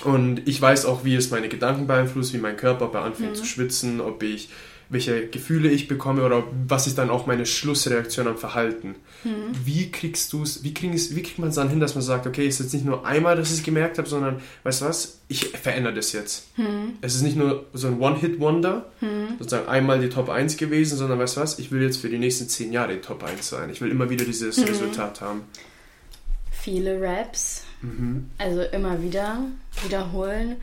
[0.03, 3.37] und ich weiß auch, wie es meine Gedanken beeinflusst, wie mein Körper bei anfängt mhm.
[3.37, 4.49] zu schwitzen, ob ich
[4.95, 8.95] welche Gefühle ich bekomme oder was ist dann auch meine Schlussreaktion am Verhalten.
[9.23, 9.31] Mhm.
[9.65, 12.47] Wie kriegst du es, wie, wie kriegt man es dann hin, dass man sagt, okay,
[12.47, 15.21] es ist jetzt nicht nur einmal, dass ich es gemerkt habe, sondern, weißt du was,
[15.29, 16.57] ich verändere das jetzt.
[16.57, 16.95] Mhm.
[17.03, 19.37] Es ist nicht nur so ein One-Hit-Wonder, mhm.
[19.39, 22.19] sozusagen einmal die Top 1 gewesen, sondern weißt du was, ich will jetzt für die
[22.19, 23.69] nächsten 10 Jahre die Top 1 sein.
[23.69, 24.65] Ich will immer wieder dieses mhm.
[24.65, 25.43] Resultat haben.
[26.51, 28.31] Viele Raps, Mhm.
[28.39, 29.39] Also immer wieder
[29.83, 30.57] wiederholen.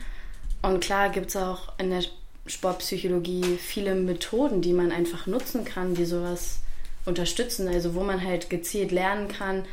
[0.62, 2.04] Und klar gibt es auch in der
[2.46, 6.60] Sportpsychologie viele Methoden, die man einfach nutzen kann, die sowas
[7.06, 7.68] unterstützen.
[7.68, 9.66] Also wo man halt gezielt lernen kann,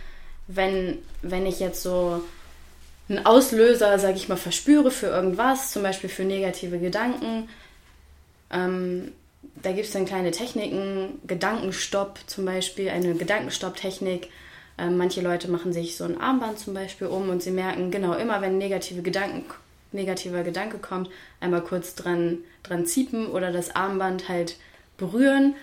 [0.46, 2.22] wenn, wenn ich jetzt so
[3.08, 7.48] einen Auslöser, sage ich mal, verspüre für irgendwas, zum Beispiel für negative Gedanken.
[8.50, 9.12] Ähm,
[9.62, 14.28] da gibt es dann kleine Techniken, Gedankenstopp zum Beispiel, eine Gedankenstopp-Technik
[14.78, 18.14] ähm, manche Leute machen sich so ein Armband zum Beispiel um und sie merken, genau,
[18.14, 19.44] immer wenn negative Gedanken,
[19.92, 21.08] negativer Gedanke kommt,
[21.40, 24.56] einmal kurz dran, dran ziepen oder das Armband halt
[24.96, 25.54] berühren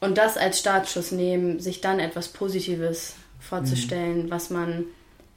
[0.00, 4.30] und das als Startschuss nehmen, sich dann etwas Positives vorzustellen, mhm.
[4.30, 4.84] was man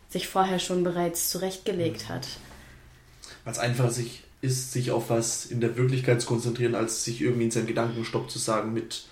[0.09, 2.13] sich vorher schon bereits zurechtgelegt mhm.
[2.13, 2.27] hat.
[3.43, 7.21] Weil es einfacher sich ist, sich auf was in der Wirklichkeit zu konzentrieren, als sich
[7.21, 9.05] irgendwie in seinen Gedankenstopp zu sagen mit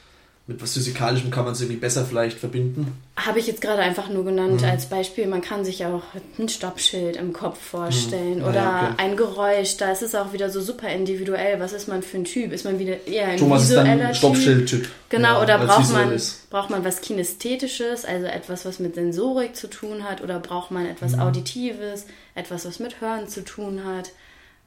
[0.49, 2.99] mit was Physikalischem kann man es irgendwie besser vielleicht verbinden?
[3.15, 4.67] Habe ich jetzt gerade einfach nur genannt mhm.
[4.67, 5.27] als Beispiel.
[5.27, 6.01] Man kann sich auch
[6.39, 8.45] ein Stoppschild im Kopf vorstellen mhm.
[8.45, 9.03] oder ja, okay.
[9.03, 9.77] ein Geräusch.
[9.77, 11.59] Da ist es auch wieder so super individuell.
[11.59, 12.51] Was ist man für ein Typ?
[12.51, 14.89] Ist man wieder eher ein Thomas visueller ist dann Stoppschild-Typ.
[15.09, 16.19] Genau, ja, oder braucht man,
[16.49, 20.21] braucht man was Kinästhetisches, also etwas, was mit Sensorik zu tun hat?
[20.21, 21.19] Oder braucht man etwas mhm.
[21.19, 24.13] Auditives, etwas, was mit Hören zu tun hat?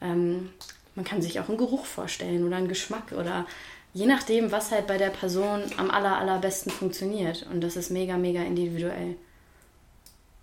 [0.01, 0.51] Ähm,
[0.95, 3.47] man kann sich auch einen Geruch vorstellen oder einen Geschmack oder
[3.95, 7.47] je nachdem, was halt bei der Person am aller, allerbesten funktioniert.
[7.53, 9.17] Und das ist mega, mega individuell.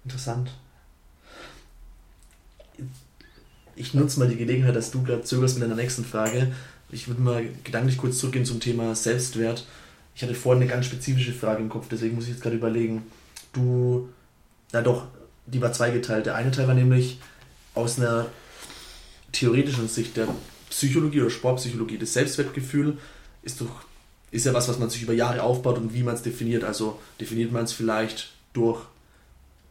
[0.06, 0.52] Interessant.
[3.76, 6.54] Ich nutze mal die Gelegenheit, dass du gerade zögerst mit deiner nächsten Frage.
[6.91, 9.66] Ich würde mal gedanklich kurz zurückgehen zum Thema Selbstwert.
[10.16, 13.04] Ich hatte vorhin eine ganz spezifische Frage im Kopf, deswegen muss ich jetzt gerade überlegen.
[13.54, 14.10] Du,
[14.74, 15.08] na doch,
[15.45, 16.26] die war zweigeteilt.
[16.26, 17.20] Der eine Teil war nämlich
[17.74, 18.26] aus einer
[19.32, 20.28] theoretischen Sicht der
[20.70, 22.97] Psychologie oder Sportpsychologie, das Selbstwertgefühl
[23.43, 23.69] ist doch
[24.31, 26.63] ist ja was, was man sich über Jahre aufbaut und wie man es definiert.
[26.63, 28.81] Also definiert man es vielleicht durch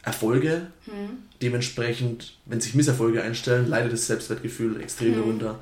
[0.03, 0.67] Erfolge.
[0.87, 1.19] Mhm.
[1.43, 5.17] Dementsprechend, wenn sich Misserfolge einstellen, leidet das Selbstwertgefühl extrem mhm.
[5.17, 5.59] darunter.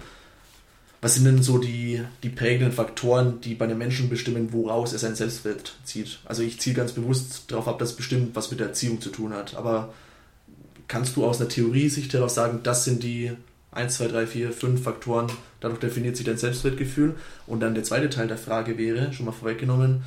[1.03, 4.99] Was sind denn so die, die prägenden Faktoren, die bei einem Menschen bestimmen, woraus er
[4.99, 6.19] sein Selbstwert zieht?
[6.25, 9.11] Also ich ziehe ganz bewusst darauf ab, dass es bestimmt was mit der Erziehung zu
[9.11, 9.57] tun hat.
[9.57, 9.93] Aber
[10.89, 13.33] kannst du aus einer Theorie-Sicht heraus sagen, das sind die
[13.77, 17.15] 1, 2, 3, 4, 5 Faktoren, dadurch definiert sich dein Selbstwertgefühl.
[17.47, 20.03] Und dann der zweite Teil der Frage wäre, schon mal vorweggenommen,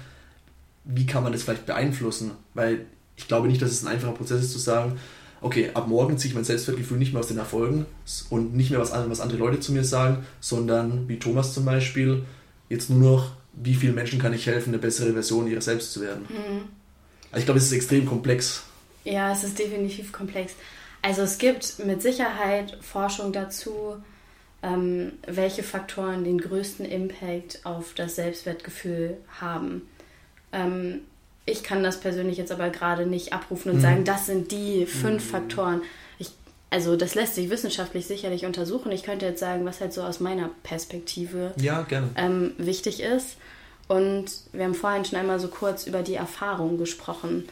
[0.86, 2.32] wie kann man das vielleicht beeinflussen?
[2.54, 5.00] Weil ich glaube nicht, dass es ein einfacher Prozess ist zu sagen,
[5.42, 7.86] okay, ab morgen ziehe ich mein Selbstwertgefühl nicht mehr aus den Erfolgen
[8.30, 12.24] und nicht mehr was, was andere Leute zu mir sagen, sondern wie Thomas zum Beispiel,
[12.70, 16.02] jetzt nur noch, wie vielen Menschen kann ich helfen, eine bessere Version ihrer selbst zu
[16.02, 16.26] werden.
[16.30, 16.62] Mhm.
[17.32, 18.64] Also ich glaube, es ist extrem komplex.
[19.06, 20.54] Ja, es ist definitiv komplex.
[21.02, 23.98] Also es gibt mit Sicherheit Forschung dazu,
[24.62, 29.88] ähm, welche Faktoren den größten Impact auf das Selbstwertgefühl haben.
[30.52, 31.02] Ähm,
[31.46, 33.82] ich kann das persönlich jetzt aber gerade nicht abrufen und mhm.
[33.82, 35.30] sagen, das sind die fünf mhm.
[35.30, 35.82] Faktoren.
[36.20, 36.32] Ich,
[36.70, 38.92] also das lässt sich wissenschaftlich sicherlich untersuchen.
[38.92, 41.86] Ich könnte jetzt sagen, was halt so aus meiner Perspektive ja,
[42.16, 43.38] ähm, wichtig ist.
[43.88, 47.48] Und wir haben vorhin schon einmal so kurz über die Erfahrung gesprochen.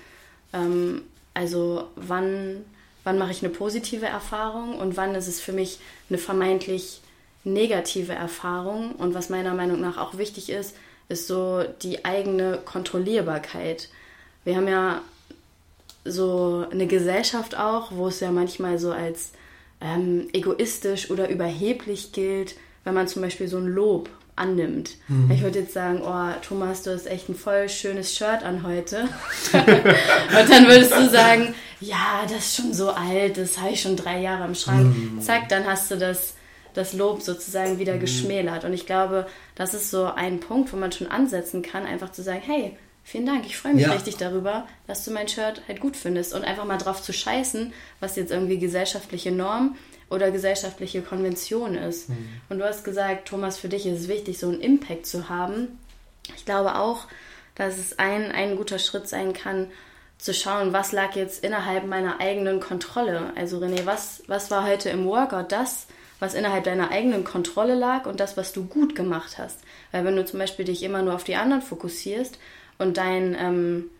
[0.53, 1.01] Ähm,
[1.33, 2.65] also wann
[3.07, 5.79] wann mache ich eine positive Erfahrung und wann ist es für mich
[6.09, 6.99] eine vermeintlich
[7.45, 8.91] negative Erfahrung.
[8.97, 10.75] Und was meiner Meinung nach auch wichtig ist,
[11.07, 13.87] ist so die eigene Kontrollierbarkeit.
[14.43, 15.01] Wir haben ja
[16.03, 19.31] so eine Gesellschaft auch, wo es ja manchmal so als
[19.79, 24.91] ähm, egoistisch oder überheblich gilt, wenn man zum Beispiel so ein Lob annimmt.
[25.07, 25.31] Mhm.
[25.31, 29.01] Ich würde jetzt sagen, oh, Thomas, du hast echt ein voll schönes Shirt an heute.
[29.53, 33.95] und dann würdest du sagen, ja, das ist schon so alt, das habe ich schon
[33.95, 34.95] drei Jahre im Schrank.
[34.95, 35.21] Mhm.
[35.21, 36.35] Zack, dann hast du das,
[36.73, 37.99] das Lob sozusagen wieder mhm.
[37.99, 38.63] geschmälert.
[38.63, 42.21] Und ich glaube, das ist so ein Punkt, wo man schon ansetzen kann, einfach zu
[42.21, 43.91] sagen, hey, vielen Dank, ich freue mich ja.
[43.91, 46.33] richtig darüber, dass du mein Shirt halt gut findest.
[46.33, 49.75] Und einfach mal drauf zu scheißen, was jetzt irgendwie gesellschaftliche Norm
[50.09, 52.09] oder gesellschaftliche Konvention ist.
[52.09, 52.29] Mhm.
[52.49, 55.79] Und du hast gesagt, Thomas, für dich ist es wichtig, so einen Impact zu haben.
[56.35, 57.07] Ich glaube auch,
[57.55, 59.67] dass es ein, ein guter Schritt sein kann,
[60.17, 63.33] zu schauen, was lag jetzt innerhalb meiner eigenen Kontrolle.
[63.35, 65.87] Also René, was, was war heute im Workout das,
[66.19, 69.59] was innerhalb deiner eigenen Kontrolle lag und das, was du gut gemacht hast.
[69.91, 72.39] Weil wenn du zum Beispiel dich immer nur auf die anderen fokussierst
[72.79, 73.91] und dein, ähm,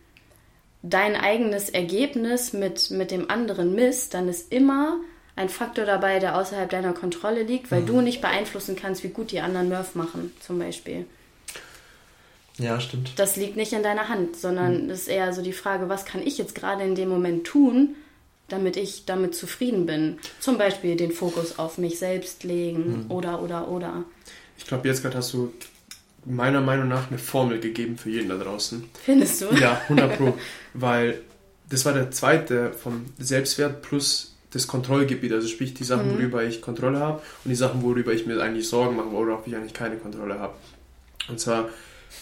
[0.82, 4.98] dein eigenes Ergebnis mit, mit dem anderen misst, dann ist immer
[5.38, 7.86] ein Faktor dabei, der außerhalb deiner Kontrolle liegt, weil mhm.
[7.86, 11.06] du nicht beeinflussen kannst, wie gut die anderen Murph machen, zum Beispiel.
[12.58, 13.12] Ja, stimmt.
[13.16, 14.90] Das liegt nicht in deiner Hand, sondern mhm.
[14.90, 17.94] ist eher so die Frage, was kann ich jetzt gerade in dem Moment tun,
[18.48, 20.18] damit ich damit zufrieden bin.
[20.40, 23.10] Zum Beispiel den Fokus auf mich selbst legen mhm.
[23.10, 24.04] oder, oder, oder.
[24.56, 25.52] Ich glaube, jetzt gerade hast du
[26.24, 28.84] meiner Meinung nach eine Formel gegeben für jeden da draußen.
[29.04, 29.54] Findest du?
[29.54, 30.36] Ja, 100 Pro.
[30.74, 31.20] weil
[31.70, 36.18] das war der zweite vom Selbstwert plus das Kontrollgebiet, also sprich die Sachen, mhm.
[36.18, 39.54] worüber ich Kontrolle habe und die Sachen, worüber ich mir eigentlich Sorgen mache, worauf ich
[39.54, 40.54] eigentlich keine Kontrolle habe.
[41.28, 41.68] Und zwar,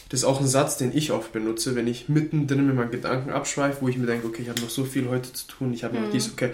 [0.08, 3.30] das ist auch ein Satz, den ich oft benutze, wenn ich mittendrin mit meinen Gedanken
[3.30, 5.84] abschweife, wo ich mir denke, okay, ich habe noch so viel heute zu tun, ich
[5.84, 6.12] habe noch mhm.
[6.12, 6.50] dies, okay,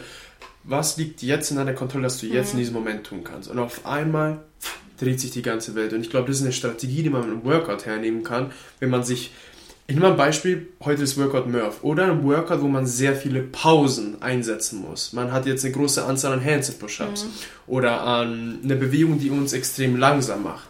[0.64, 2.52] was liegt jetzt in deiner Kontrolle, dass du jetzt mhm.
[2.52, 3.50] in diesem Moment tun kannst?
[3.50, 4.44] Und auf einmal
[4.98, 5.92] dreht sich die ganze Welt.
[5.92, 8.90] Und ich glaube, das ist eine Strategie, die man mit einem Workout hernehmen kann, wenn
[8.90, 9.32] man sich
[9.86, 13.16] ich nehme mal ein Beispiel, heute ist Workout Murph oder ein Workout, wo man sehr
[13.16, 15.12] viele Pausen einsetzen muss.
[15.12, 17.30] Man hat jetzt eine große Anzahl an Handstand Push-Ups mhm.
[17.66, 20.68] oder an eine Bewegung, die uns extrem langsam macht.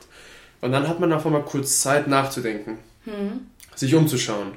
[0.61, 3.47] Und dann hat man auf einmal kurz Zeit nachzudenken, mhm.
[3.75, 4.53] sich umzuschauen.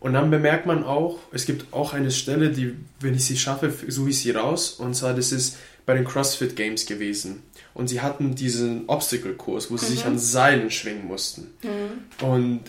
[0.00, 3.72] Und dann bemerkt man auch, es gibt auch eine Stelle, die, wenn ich sie schaffe,
[3.88, 4.70] suche ich sie raus.
[4.70, 5.56] Und zwar, das ist
[5.86, 7.42] bei den CrossFit Games gewesen.
[7.74, 9.90] Und sie hatten diesen Obstacle-Kurs, wo sie mhm.
[9.90, 11.48] sich an Seilen schwingen mussten.
[11.62, 12.26] Mhm.
[12.26, 12.60] Und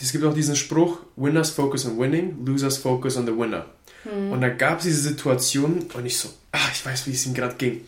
[0.00, 3.66] es gibt auch diesen Spruch, Winners focus on winning, Losers focus on the winner.
[4.04, 4.32] Mhm.
[4.32, 7.34] Und da gab es diese Situation und ich so, ach, ich weiß, wie es ihm
[7.34, 7.82] gerade ging.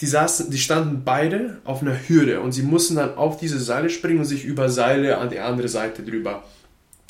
[0.00, 3.90] Die, saßen, die standen beide auf einer Hürde und sie mussten dann auf diese Seile
[3.90, 6.44] springen und sich über Seile an die andere Seite drüber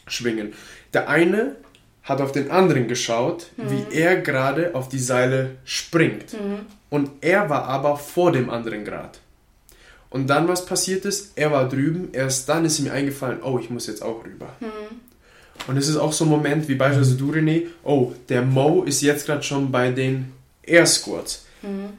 [0.07, 0.55] schwingen.
[0.95, 1.57] Der eine
[2.03, 3.71] hat auf den anderen geschaut, mhm.
[3.71, 6.33] wie er gerade auf die Seile springt.
[6.33, 6.61] Mhm.
[6.89, 9.19] Und er war aber vor dem anderen gerade.
[10.11, 13.69] Und dann, was passiert ist, er war drüben, erst dann ist ihm eingefallen, oh, ich
[13.69, 14.49] muss jetzt auch rüber.
[14.61, 15.01] Mhm.
[15.67, 19.03] Und es ist auch so ein Moment, wie beispielsweise du, René, oh, der Mo ist
[19.03, 20.33] jetzt gerade schon bei den
[20.63, 21.45] Air Squats.
[21.63, 21.91] Mhm.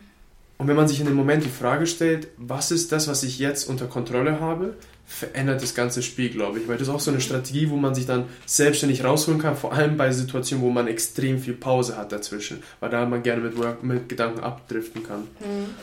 [0.57, 3.39] Und wenn man sich in dem Moment die Frage stellt, was ist das, was ich
[3.39, 4.74] jetzt unter Kontrolle habe,
[5.05, 6.68] verändert das ganze Spiel, glaube ich.
[6.68, 9.74] Weil das ist auch so eine Strategie, wo man sich dann selbstständig rausholen kann, vor
[9.74, 13.57] allem bei Situationen, wo man extrem viel Pause hat dazwischen, weil da man gerne mit,
[13.57, 15.22] Work, mit Gedanken abdriften kann.
[15.39, 15.76] Mhm.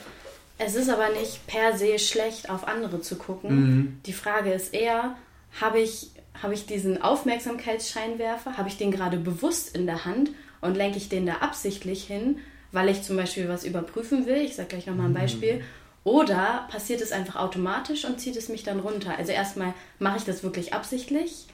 [0.58, 3.50] Es ist aber nicht per se schlecht, auf andere zu gucken.
[3.50, 4.00] Mhm.
[4.06, 5.16] Die Frage ist eher,
[5.60, 6.10] habe ich,
[6.42, 10.30] hab ich diesen Aufmerksamkeitsscheinwerfer, habe ich den gerade bewusst in der Hand
[10.60, 12.38] und lenke ich den da absichtlich hin,
[12.72, 14.38] weil ich zum Beispiel was überprüfen will?
[14.38, 15.18] Ich sage gleich nochmal ein mhm.
[15.18, 15.64] Beispiel.
[16.04, 19.18] Oder passiert es einfach automatisch und zieht es mich dann runter?
[19.18, 21.46] Also erstmal mache ich das wirklich absichtlich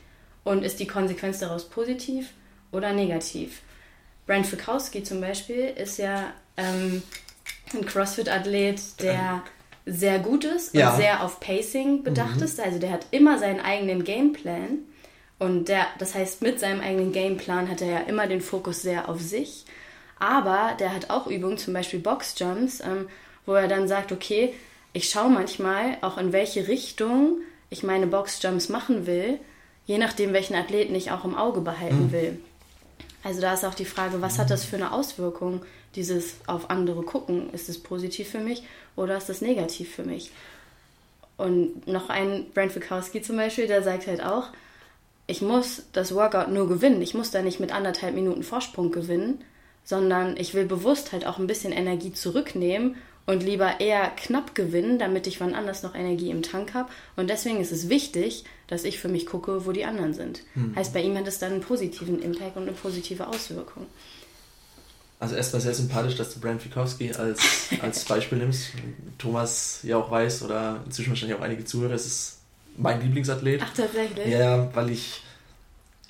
[0.45, 2.29] und ist die Konsequenz daraus positiv
[2.71, 3.63] oder negativ?
[4.27, 7.03] Brent Fikowski zum Beispiel ist ja ähm,
[7.75, 9.43] ein CrossFit-Athlet, der
[9.85, 10.91] sehr gut ist ja.
[10.91, 12.45] und sehr auf Pacing bedacht mhm.
[12.45, 12.61] ist.
[12.61, 14.79] Also der hat immer seinen eigenen Gameplan.
[15.39, 19.09] Und der, das heißt, mit seinem eigenen Gameplan hat er ja immer den Fokus sehr
[19.09, 19.65] auf sich.
[20.21, 23.09] Aber der hat auch Übungen, zum Beispiel Boxjumps, ähm,
[23.45, 24.55] wo er dann sagt, okay,
[24.93, 27.39] ich schaue manchmal auch in welche Richtung
[27.71, 29.41] ich meine Boxjumps machen will,
[29.87, 32.13] je nachdem, welchen Athleten ich auch im Auge behalten mhm.
[32.13, 32.39] will.
[33.25, 35.63] Also da ist auch die Frage, was hat das für eine Auswirkung,
[35.95, 37.53] dieses auf andere gucken?
[37.53, 38.63] Ist es positiv für mich
[38.97, 40.31] oder ist das negativ für mich?
[41.37, 44.49] Und noch ein Brent Fikowski zum Beispiel, der sagt halt auch,
[45.27, 47.01] ich muss das Workout nur gewinnen.
[47.03, 49.43] Ich muss da nicht mit anderthalb Minuten Vorsprung gewinnen,
[49.85, 54.99] sondern ich will bewusst halt auch ein bisschen Energie zurücknehmen und lieber eher knapp gewinnen,
[54.99, 56.91] damit ich wann anders noch Energie im Tank habe.
[57.17, 60.43] Und deswegen ist es wichtig, dass ich für mich gucke, wo die anderen sind.
[60.55, 60.75] Hm.
[60.75, 63.87] Heißt, bei ihm hat es dann einen positiven Impact und eine positive Auswirkung.
[65.23, 67.41] Also erstmal sehr sympathisch, dass du Brand Fikowski als,
[67.81, 68.71] als Beispiel nimmst.
[69.19, 72.39] Thomas ja auch weiß oder inzwischen wahrscheinlich auch einige Zuhörer, es ist
[72.77, 73.61] mein Lieblingsathlet.
[73.65, 74.27] Ach, tatsächlich?
[74.27, 75.23] Ja, weil ich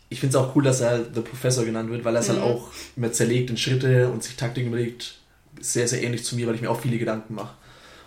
[0.08, 2.38] ich finde es auch cool, dass er The Professor genannt wird, weil er es halt
[2.38, 2.44] mhm.
[2.44, 5.16] halt auch immer zerlegt in Schritte und sich Taktik überlegt,
[5.60, 7.54] sehr, sehr ähnlich zu mir, weil ich mir auch viele Gedanken mache.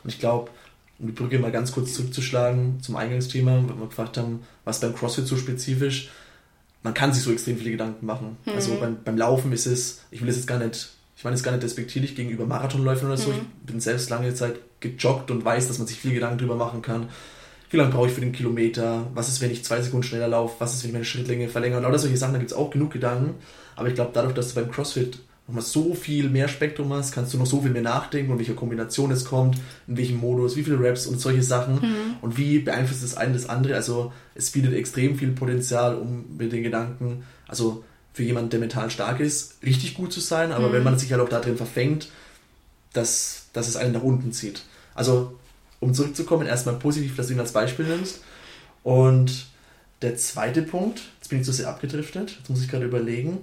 [0.03, 0.49] Und ich glaube,
[0.97, 4.95] um die Brücke mal ganz kurz zurückzuschlagen zum Eingangsthema, weil wir gefragt haben, was beim
[4.95, 6.09] CrossFit so spezifisch,
[6.81, 8.37] man kann sich so extrem viele Gedanken machen.
[8.45, 8.53] Mhm.
[8.53, 11.43] Also beim, beim Laufen ist es, ich will es jetzt gar nicht, ich meine es
[11.43, 13.35] gar nicht despektierlich gegenüber Marathonläufern oder so, mhm.
[13.61, 16.81] ich bin selbst lange Zeit gejoggt und weiß, dass man sich viel Gedanken drüber machen
[16.81, 17.09] kann.
[17.69, 19.07] Wie lange brauche ich für den Kilometer?
[19.13, 20.55] Was ist, wenn ich zwei Sekunden schneller laufe?
[20.59, 21.77] Was ist, wenn ich meine Schrittlänge verlängere?
[21.79, 23.35] Und lauter solche Sachen, da gibt es auch genug Gedanken.
[23.75, 27.33] Aber ich glaube, dadurch, dass du beim CrossFit nochmal so viel mehr Spektrum hast, kannst
[27.33, 29.57] du noch so viel mehr nachdenken, in welcher Kombination es kommt,
[29.87, 32.15] in welchem Modus, wie viele Raps und solche Sachen mhm.
[32.21, 33.75] und wie beeinflusst das eine das andere.
[33.75, 37.83] Also es bietet extrem viel Potenzial, um mit den Gedanken, also
[38.15, 40.73] für jemanden, der mental stark ist, richtig gut zu sein, aber mhm.
[40.73, 42.07] wenn man sich halt auch da drin verfängt,
[42.93, 44.63] dass, dass es einen nach unten zieht.
[44.93, 45.37] Also
[45.81, 48.21] um zurückzukommen, erstmal positiv, dass du ihn als Beispiel nimmst.
[48.83, 49.47] Und
[50.01, 53.39] der zweite Punkt, jetzt bin ich zu sehr abgedriftet, jetzt muss ich gerade überlegen.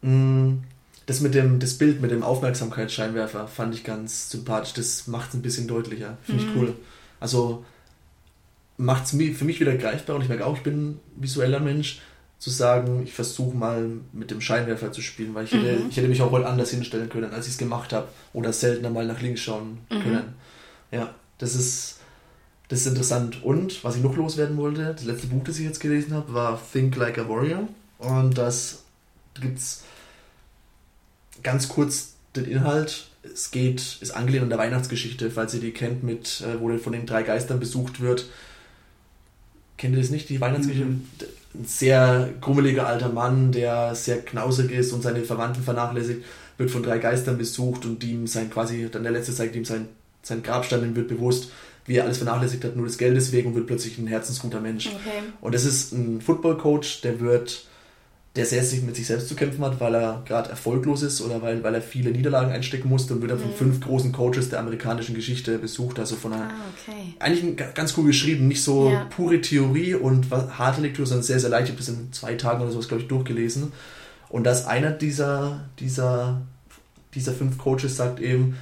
[0.00, 0.62] Hm,
[1.04, 4.72] das mit dem, das Bild mit dem Aufmerksamkeitsscheinwerfer fand ich ganz sympathisch.
[4.72, 6.16] Das macht es ein bisschen deutlicher.
[6.22, 6.48] Finde mhm.
[6.48, 6.74] ich cool.
[7.20, 7.62] Also
[8.78, 12.00] macht es für mich wieder greifbar und ich merke auch, ich bin ein visueller Mensch,
[12.38, 15.62] zu sagen, ich versuche mal mit dem Scheinwerfer zu spielen, weil ich, mhm.
[15.62, 18.08] hätte, ich hätte mich auch wohl anders hinstellen können, als ich es gemacht habe.
[18.32, 20.02] Oder seltener mal nach links schauen mhm.
[20.02, 20.34] können.
[20.92, 21.96] Ja, das ist,
[22.68, 23.42] das ist interessant.
[23.42, 26.60] Und was ich noch loswerden wollte, das letzte Buch, das ich jetzt gelesen habe, war
[26.72, 27.66] Think Like a Warrior.
[27.98, 28.84] Und das
[29.40, 29.82] gibt es
[31.42, 33.08] ganz kurz den Inhalt.
[33.22, 36.92] Es geht, ist angelehnt an der Weihnachtsgeschichte, falls ihr die kennt, mit, äh, wo von
[36.92, 38.26] den drei Geistern besucht wird.
[39.76, 40.86] Kennt ihr das nicht, die Weihnachtsgeschichte?
[40.86, 41.04] Mhm.
[41.54, 46.24] Ein sehr grummeliger alter Mann, der sehr knausig ist und seine Verwandten vernachlässigt,
[46.58, 49.88] wird von drei Geistern besucht und ihm sein quasi, dann der letzte zeigt ihm sein,
[50.22, 51.50] sein Grabstein und wird bewusst,
[51.86, 54.88] wie er alles vernachlässigt hat, nur des Geldes wegen und wird plötzlich ein herzensguter Mensch.
[54.88, 55.22] Okay.
[55.40, 57.67] Und das ist ein Football-Coach, der wird
[58.36, 61.42] der sehr sich mit sich selbst zu kämpfen hat, weil er gerade erfolglos ist oder
[61.42, 63.54] weil, weil er viele Niederlagen einstecken musste und wird dann von mhm.
[63.54, 65.98] fünf großen Coaches der amerikanischen Geschichte besucht.
[65.98, 66.54] Also von einer, ah,
[66.88, 67.14] okay.
[67.18, 69.06] eigentlich ganz cool geschrieben, nicht so ja.
[69.06, 71.64] pure Theorie und harte Lektüre, sondern sehr, sehr leicht.
[71.64, 73.72] Ich habe das in zwei Tagen oder sowas, glaube ich, durchgelesen.
[74.28, 76.42] Und dass einer dieser, dieser,
[77.14, 78.56] dieser fünf Coaches sagt eben,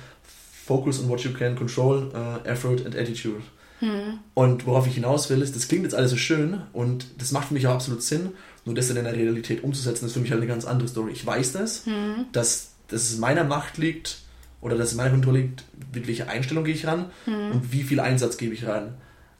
[0.67, 3.43] Focus on what you can control, uh, effort and attitude.
[3.81, 4.19] Mhm.
[4.35, 7.49] Und worauf ich hinaus will, ist, das klingt jetzt alles so schön und das macht
[7.49, 8.31] für mich auch absolut Sinn.
[8.67, 11.13] Nur das dann in der Realität umzusetzen, ist für mich halt eine ganz andere Story.
[11.13, 12.27] Ich weiß das, mhm.
[12.33, 14.19] dass, dass es meiner Macht liegt
[14.61, 15.65] oder dass es meiner Kontrolle liegt,
[15.95, 17.53] mit welcher Einstellung gehe ich ran mhm.
[17.53, 18.95] und wie viel Einsatz gebe ich rein.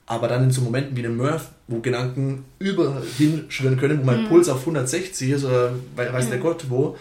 [0.05, 4.23] Aber dann in so Momenten wie einem Murph, wo Gedanken überhin schwirren können, wo mein
[4.23, 4.27] mhm.
[4.29, 6.43] Puls auf 160 ist oder weiß der mhm.
[6.43, 6.95] Gott wo,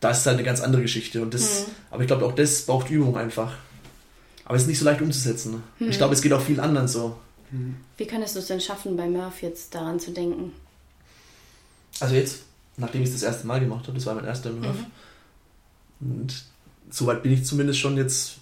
[0.00, 1.20] das ist halt eine ganz andere Geschichte.
[1.20, 1.72] Und das, mhm.
[1.90, 3.58] Aber ich glaube, auch das braucht Übung einfach.
[4.46, 5.62] Aber es ist nicht so leicht umzusetzen.
[5.78, 7.18] Ich glaube, es geht auch vielen anderen so.
[7.98, 10.52] Wie könntest du es denn schaffen, bei Murph jetzt daran zu denken?
[12.00, 12.42] Also jetzt,
[12.76, 14.76] nachdem ich es das erste Mal gemacht habe, das war mein erster Murph.
[16.00, 16.20] Mhm.
[16.20, 16.44] Und
[16.90, 18.36] soweit bin ich zumindest schon jetzt,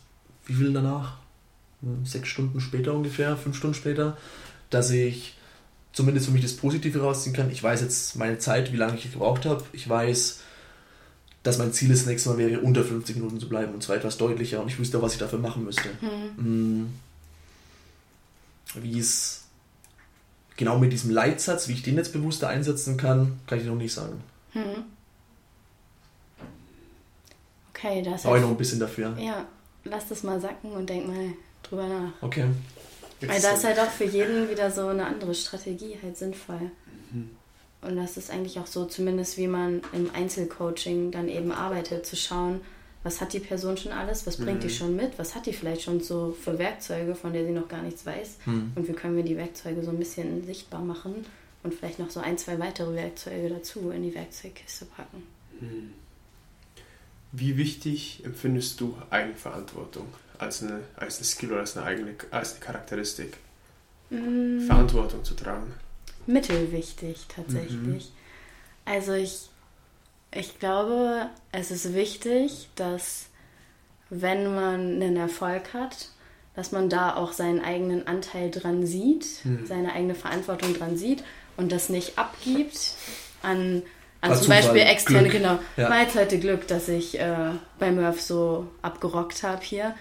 [0.47, 1.19] wie viel danach?
[1.83, 4.17] Hm, sechs Stunden später ungefähr, fünf Stunden später,
[4.71, 5.35] dass ich
[5.93, 7.51] zumindest für mich das Positive rausziehen kann.
[7.51, 9.65] Ich weiß jetzt meine Zeit, wie lange ich gebraucht habe.
[9.73, 10.41] Ich weiß,
[11.43, 14.19] dass mein Ziel das nächste Mal wäre, unter 50 Minuten zu bleiben und zwar etwas
[14.19, 15.89] deutlicher und ich wüsste auch, was ich dafür machen müsste.
[16.37, 16.89] Mhm.
[18.75, 19.46] Wie es
[20.57, 23.93] genau mit diesem Leitsatz, wie ich den jetzt bewusster einsetzen kann, kann ich noch nicht
[23.93, 24.23] sagen.
[24.55, 24.85] Mhm.
[27.71, 29.15] Okay, das Brauche ich noch ein bisschen dafür.
[29.19, 29.47] Ja,
[29.85, 31.33] lass das mal sacken und denk mal
[31.63, 32.13] drüber nach.
[32.23, 32.47] Okay.
[33.21, 36.71] Weil da ist halt auch für jeden wieder so eine andere Strategie halt sinnvoll.
[37.13, 37.31] Mhm.
[37.83, 42.17] Und das ist eigentlich auch so, zumindest wie man im Einzelcoaching dann eben arbeitet, zu
[42.17, 42.61] schauen,
[43.07, 44.67] was hat die Person schon alles, was bringt mhm.
[44.67, 47.69] die schon mit, was hat die vielleicht schon so für Werkzeuge, von der sie noch
[47.69, 48.73] gar nichts weiß mhm.
[48.75, 51.25] und wie können wir die Werkzeuge so ein bisschen sichtbar machen
[51.63, 55.23] und vielleicht noch so ein, zwei weitere Werkzeuge dazu in die Werkzeugkiste packen.
[55.61, 55.93] Mhm.
[57.31, 62.53] Wie wichtig empfindest du Eigenverantwortung als eine, als ein Skill oder als eine eigene als
[62.55, 63.37] eine Charakteristik?
[64.11, 64.61] Mm.
[64.67, 65.75] Verantwortung zu tragen.
[66.27, 68.05] Mittelwichtig tatsächlich.
[68.07, 68.85] Mhm.
[68.85, 69.49] Also ich,
[70.33, 73.27] ich glaube, es ist wichtig, dass
[74.11, 76.09] wenn man einen Erfolg hat,
[76.55, 79.67] dass man da auch seinen eigenen Anteil dran sieht, mhm.
[79.67, 81.25] seine eigene Verantwortung dran sieht
[81.57, 82.95] und das nicht abgibt
[83.43, 83.83] an
[84.21, 85.43] also zum Beispiel externe, Glück.
[85.43, 85.59] genau.
[85.77, 85.91] Ja.
[85.91, 89.95] War jetzt heute Glück, dass ich äh, bei Murph so abgerockt habe hier.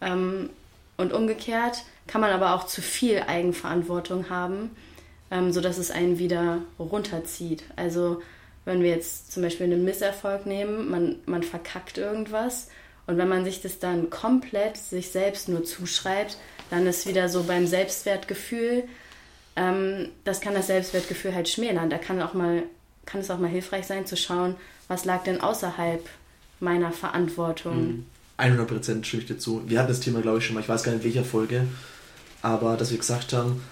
[0.00, 0.50] Ähm,
[0.96, 4.70] und umgekehrt kann man aber auch zu viel Eigenverantwortung haben,
[5.30, 7.62] ähm, sodass es einen wieder runterzieht.
[7.76, 8.20] Also
[8.70, 12.68] wenn wir jetzt zum Beispiel einen Misserfolg nehmen, man, man verkackt irgendwas
[13.06, 16.38] und wenn man sich das dann komplett sich selbst nur zuschreibt,
[16.70, 18.84] dann ist wieder so beim Selbstwertgefühl,
[19.56, 21.90] ähm, das kann das Selbstwertgefühl halt schmälern.
[21.90, 22.62] Da kann auch mal
[23.06, 24.54] kann es auch mal hilfreich sein zu schauen,
[24.86, 26.08] was lag denn außerhalb
[26.60, 28.06] meiner Verantwortung.
[28.38, 29.04] 100% mhm.
[29.04, 29.68] stimme ich zu.
[29.68, 31.66] Wir hatten das Thema, glaube ich, schon mal, ich weiß gar nicht in welcher Folge,
[32.40, 33.62] aber dass wir gesagt haben,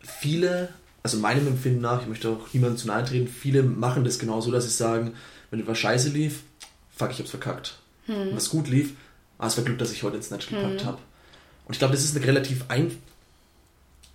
[0.00, 0.72] viele,
[1.04, 4.50] also meinem Empfinden nach, ich möchte auch niemandem zu nahe treten, viele machen das genauso,
[4.50, 5.12] dass sie sagen,
[5.50, 6.40] wenn etwas scheiße lief,
[6.96, 7.78] fuck, ich hab's verkackt.
[8.06, 8.30] Hm.
[8.34, 8.92] was gut lief,
[9.38, 10.86] ah, es war Glück, dass ich heute ins Netz gepackt hm.
[10.86, 10.98] habe.
[11.66, 12.90] Und ich glaube, das ist eine relativ ein,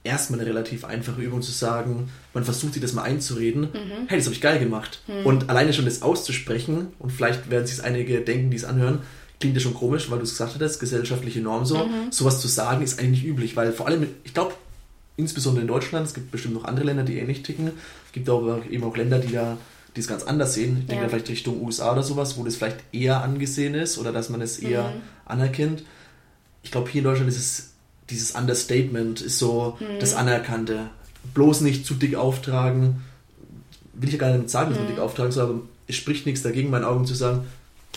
[0.04, 4.08] erstmal eine relativ einfache Übung zu sagen, man versucht sich das mal einzureden, mhm.
[4.08, 5.02] hey, das habe ich geil gemacht.
[5.08, 5.26] Mhm.
[5.26, 9.02] Und alleine schon das auszusprechen, und vielleicht werden sich einige denken, die es anhören,
[9.40, 12.12] klingt ja schon komisch, weil du es gesagt hattest, gesellschaftliche Norm so, mhm.
[12.12, 14.54] sowas zu sagen ist eigentlich nicht üblich, weil vor allem, ich glaube,
[15.20, 17.68] insbesondere in Deutschland, es gibt bestimmt noch andere Länder, die ähnlich ticken,
[18.08, 19.58] es gibt aber eben auch Länder, die da
[19.96, 20.78] die es ganz anders sehen.
[20.82, 21.10] Ich denke ja.
[21.10, 24.60] vielleicht Richtung USA oder sowas, wo das vielleicht eher angesehen ist oder dass man es
[24.60, 25.02] eher mhm.
[25.26, 25.84] anerkennt.
[26.62, 27.70] Ich glaube, hier in Deutschland ist es
[28.10, 30.00] dieses Understatement ist so mhm.
[30.00, 30.90] das Anerkannte.
[31.34, 33.02] Bloß nicht zu dick auftragen.
[33.94, 34.94] Will ich ja gar nicht sagen, dass man mhm.
[34.94, 37.46] dick auftragen soll, aber es spricht nichts dagegen, in meinen Augen zu sagen,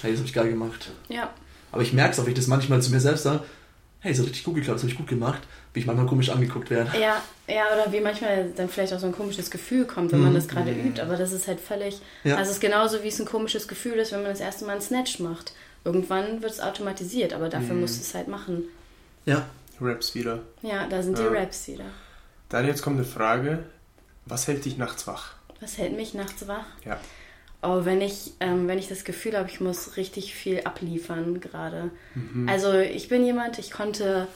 [0.00, 0.90] hey, das habe ich geil gemacht.
[1.08, 1.30] Ja.
[1.70, 3.40] Aber ich merke es auch, wenn ich das manchmal zu mir selbst sage,
[4.00, 5.42] hey, das hat richtig gut geklappt, das habe ich gut gemacht,
[5.72, 6.90] wie ich manchmal komisch angeguckt werde.
[6.98, 10.26] Ja, ja, oder wie manchmal dann vielleicht auch so ein komisches Gefühl kommt, wenn mhm.
[10.26, 12.36] man das gerade übt, aber das ist halt völlig, ja.
[12.36, 14.72] also es ist genauso, wie es ein komisches Gefühl ist, wenn man das erste Mal
[14.72, 15.52] einen Snatch macht.
[15.84, 17.80] Irgendwann wird es automatisiert, aber dafür mhm.
[17.80, 18.64] musst du es halt machen.
[19.24, 19.46] Ja,
[19.80, 20.40] Raps wieder.
[20.62, 21.28] Ja, da sind die ja.
[21.28, 21.84] Raps wieder.
[22.48, 23.64] Dann jetzt kommt eine Frage:
[24.26, 25.34] Was hält dich nachts wach?
[25.60, 26.66] Was hält mich nachts wach?
[26.84, 26.98] Ja.
[27.62, 31.90] Oh, wenn ich, ähm, wenn ich das Gefühl habe, ich muss richtig viel abliefern gerade.
[32.14, 32.48] Mhm.
[32.48, 34.26] Also ich bin jemand, ich konnte,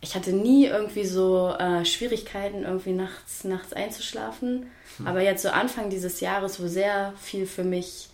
[0.00, 4.66] ich hatte nie irgendwie so äh, Schwierigkeiten, irgendwie nachts, nachts einzuschlafen.
[4.98, 5.06] Mhm.
[5.06, 8.08] Aber jetzt so Anfang dieses Jahres, wo sehr viel für mich,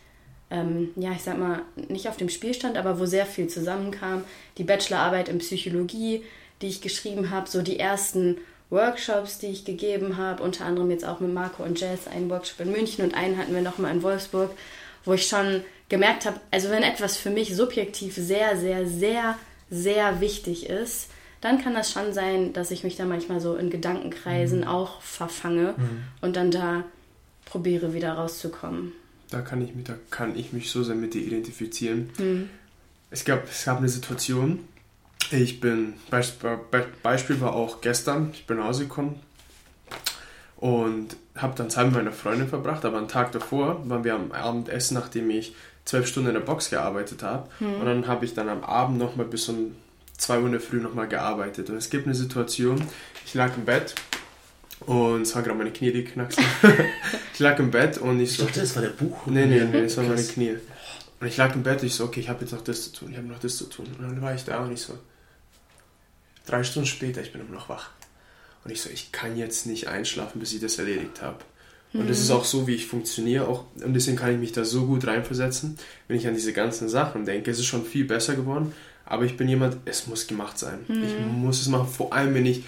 [0.51, 4.25] ähm, ja, ich sag mal, nicht auf dem Spiel stand, aber wo sehr viel zusammenkam.
[4.59, 6.25] Die Bachelorarbeit in Psychologie,
[6.61, 8.39] die ich geschrieben habe, so die ersten
[8.71, 12.61] Workshops, die ich gegeben habe, unter anderem jetzt auch mit Marco und Jess, einen Workshop
[12.61, 14.51] in München und einen hatten wir nochmal in Wolfsburg,
[15.05, 19.37] wo ich schon gemerkt habe, also wenn etwas für mich subjektiv sehr, sehr, sehr,
[19.69, 21.11] sehr wichtig ist,
[21.43, 24.69] dann kann das schon sein, dass ich mich da manchmal so in Gedankenkreisen mhm.
[24.69, 26.05] auch verfange mhm.
[26.23, 26.85] und dann da
[27.45, 28.93] probiere wieder rauszukommen.
[29.29, 32.11] Da kann ich mich, da kann ich mich so sehr mit dir identifizieren.
[32.19, 32.49] Mhm.
[33.11, 34.61] Es, gab, es gab eine Situation,
[35.33, 39.21] ich bin, Beispiel war auch gestern, ich bin nach Hause gekommen
[40.57, 44.31] und habe dann Zeit mit meiner Freundin verbracht, aber einen Tag davor waren wir am
[44.31, 47.49] Abendessen, nachdem ich zwölf Stunden in der Box gearbeitet habe.
[47.59, 47.81] Hm.
[47.81, 49.75] Und dann habe ich dann am Abend nochmal bis um
[50.23, 51.71] 2 Uhr in der Früh nochmal gearbeitet.
[51.71, 52.83] Und es gibt eine Situation,
[53.25, 53.95] ich lag im Bett
[54.81, 56.45] und es waren gerade meine Knie, die knacksen.
[57.33, 58.43] ich lag im Bett und ich so...
[58.43, 59.27] Ich dachte, das war der Buch.
[59.27, 60.57] Nee, nee, nee, das waren meine Knie.
[61.21, 62.93] Und ich lag im Bett und ich so, okay, ich habe jetzt noch das zu
[62.93, 63.87] tun, ich habe noch das zu tun.
[63.99, 64.99] Und dann war ich da und ich so,
[66.47, 67.91] Drei Stunden später, ich bin immer noch wach.
[68.65, 71.39] Und ich so, ich kann jetzt nicht einschlafen, bis ich das erledigt habe.
[71.95, 72.37] Und das ist mhm.
[72.37, 73.47] auch so, wie ich funktioniere.
[73.47, 75.77] Auch, und deswegen kann ich mich da so gut reinversetzen,
[76.09, 77.51] wenn ich an diese ganzen Sachen denke.
[77.51, 78.73] Es ist schon viel besser geworden,
[79.13, 80.79] aber ich bin jemand, es muss gemacht sein.
[80.89, 81.05] Mhm.
[81.05, 82.65] Ich muss es machen, vor allem wenn ich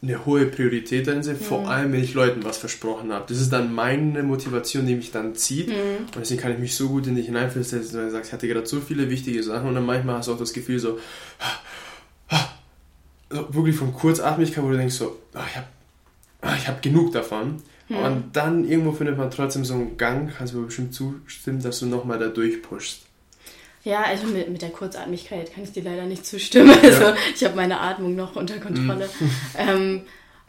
[0.00, 1.40] eine hohe Priorität darin sehe, mhm.
[1.40, 3.26] vor allem wenn ich Leuten was versprochen habe.
[3.28, 5.68] Das ist dann meine Motivation, die mich dann zieht.
[5.68, 6.06] Mhm.
[6.06, 8.48] Und deswegen kann ich mich so gut in dich hineinversetzen, weil du sagst, ich hatte
[8.48, 10.98] gerade so viele wichtige Sachen und dann manchmal hast du auch das Gefühl so,
[13.28, 15.66] so wirklich von Kurzatmigkeit, wo du denkst so, oh, ich habe
[16.44, 17.60] oh, hab genug davon.
[17.90, 17.96] Mhm.
[17.96, 21.80] Und dann irgendwo findet man trotzdem so einen Gang, kannst du mir bestimmt zustimmen, dass
[21.80, 23.02] du nochmal da durchpushst.
[23.84, 26.76] Ja, also mit, mit der Kurzatmigkeit kann ich dir leider nicht zustimmen.
[26.82, 27.16] Also ja.
[27.34, 29.08] ich habe meine Atmung noch unter Kontrolle.
[29.20, 29.30] Mhm.
[29.58, 30.02] ähm,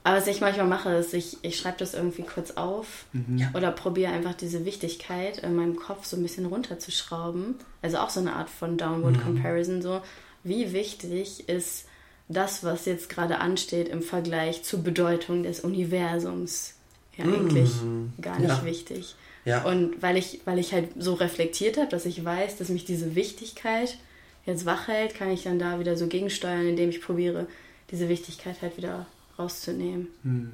[0.05, 3.49] aber was ich manchmal mache, ist, ich, ich schreibe das irgendwie kurz auf mhm.
[3.53, 7.55] oder probiere einfach diese Wichtigkeit in meinem Kopf so ein bisschen runterzuschrauben.
[7.81, 9.23] Also auch so eine Art von Downward mhm.
[9.23, 9.81] Comparison.
[9.81, 10.01] So,
[10.43, 11.87] wie wichtig ist
[12.29, 16.75] das, was jetzt gerade ansteht im Vergleich zur Bedeutung des Universums?
[17.17, 18.13] Ja, eigentlich mhm.
[18.21, 18.63] gar nicht ja.
[18.63, 19.15] wichtig.
[19.45, 19.63] Ja.
[19.63, 23.15] Und weil ich, weil ich halt so reflektiert habe, dass ich weiß, dass mich diese
[23.15, 23.97] Wichtigkeit
[24.45, 27.47] jetzt wach hält, kann ich dann da wieder so gegensteuern, indem ich probiere,
[27.91, 29.05] diese Wichtigkeit halt wieder
[29.37, 30.07] rauszunehmen.
[30.23, 30.51] Hm.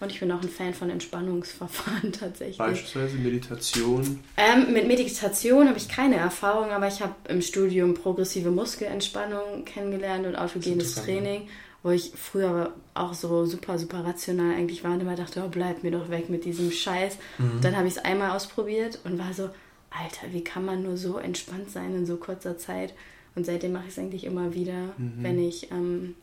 [0.00, 2.58] Und ich bin auch ein Fan von Entspannungsverfahren tatsächlich.
[2.58, 4.20] Beispielsweise Meditation?
[4.36, 10.26] Ähm, mit Meditation habe ich keine Erfahrung, aber ich habe im Studium progressive Muskelentspannung kennengelernt
[10.26, 11.48] und autogenes Training
[11.84, 15.84] wo ich früher auch so super, super rational eigentlich war und immer dachte, oh, bleib
[15.84, 17.18] mir doch weg mit diesem Scheiß.
[17.36, 17.60] Mhm.
[17.60, 19.50] Dann habe ich es einmal ausprobiert und war so,
[19.90, 22.94] Alter, wie kann man nur so entspannt sein in so kurzer Zeit?
[23.34, 25.12] Und seitdem mache ich es eigentlich immer wieder, mhm.
[25.18, 26.14] wenn ich, ähm,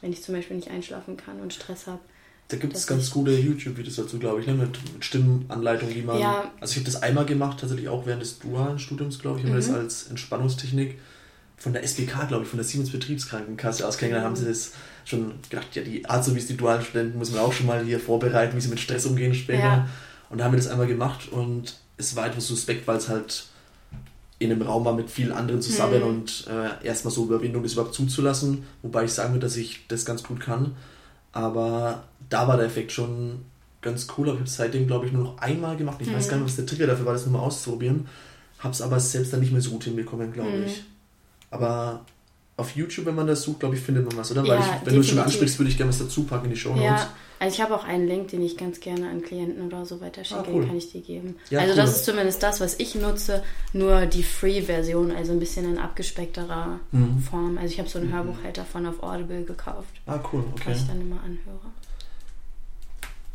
[0.00, 2.00] wenn ich zum Beispiel nicht einschlafen kann und Stress habe.
[2.46, 4.54] Da gibt es ganz coole YouTube-Videos dazu, glaube ich, ne?
[4.54, 6.20] mit, mit Stimmenanleitungen, wie man.
[6.20, 6.52] Ja.
[6.60, 9.52] Also ich habe das einmal gemacht, tatsächlich auch während des dualen Studiums, glaube ich, haben
[9.52, 9.56] mhm.
[9.56, 10.98] das als Entspannungstechnik
[11.56, 14.72] von der SBK, glaube ich, von der Siemens Betriebskrankenkasse aus kennengelernt, haben sie das
[15.04, 18.56] schon gedacht, ja, die Azubis, die dualen Studenten, muss man auch schon mal hier vorbereiten,
[18.56, 19.62] wie sie mit Stress umgehen später.
[19.62, 19.88] Ja.
[20.30, 23.46] Und da haben wir das einmal gemacht und es war etwas suspekt, weil es halt
[24.38, 26.06] in einem Raum war mit vielen anderen zusammen mhm.
[26.06, 28.64] und äh, erstmal so Überwindung, das überhaupt zuzulassen.
[28.82, 30.74] Wobei ich sagen würde, dass ich das ganz gut kann.
[31.32, 33.44] Aber da war der Effekt schon
[33.80, 34.28] ganz cool.
[34.28, 35.98] Aber ich habe es seitdem, glaube ich, nur noch einmal gemacht.
[36.00, 36.14] Ich mhm.
[36.14, 38.08] weiß gar nicht, was der Trigger dafür war, das nochmal auszuprobieren.
[38.58, 40.64] Habe es aber selbst dann nicht mehr so gut hinbekommen, glaube mhm.
[40.64, 40.84] ich.
[41.50, 42.04] Aber
[42.62, 44.42] auf YouTube, wenn man das sucht, glaube ich, findet man was, oder?
[44.42, 44.94] Weil ja, ich, wenn definitiv.
[44.94, 46.84] du es schon ansprichst, würde ich gerne was dazu packen in die Show Notes.
[46.84, 50.00] Ja, also ich habe auch einen Link, den ich ganz gerne an Klienten oder so
[50.00, 50.64] weiterschicke, ah, cool.
[50.64, 51.36] kann ich dir geben.
[51.50, 51.76] Ja, also cool.
[51.76, 53.42] das ist zumindest das, was ich nutze,
[53.72, 57.18] nur die Free-Version, also ein bisschen in abgespeckterer mhm.
[57.18, 57.58] Form.
[57.58, 58.12] Also ich habe so ein mhm.
[58.12, 59.90] Hörbuch halt davon auf Audible gekauft.
[60.06, 60.70] Ah, cool, okay.
[60.70, 61.72] Was ich dann immer anhöre.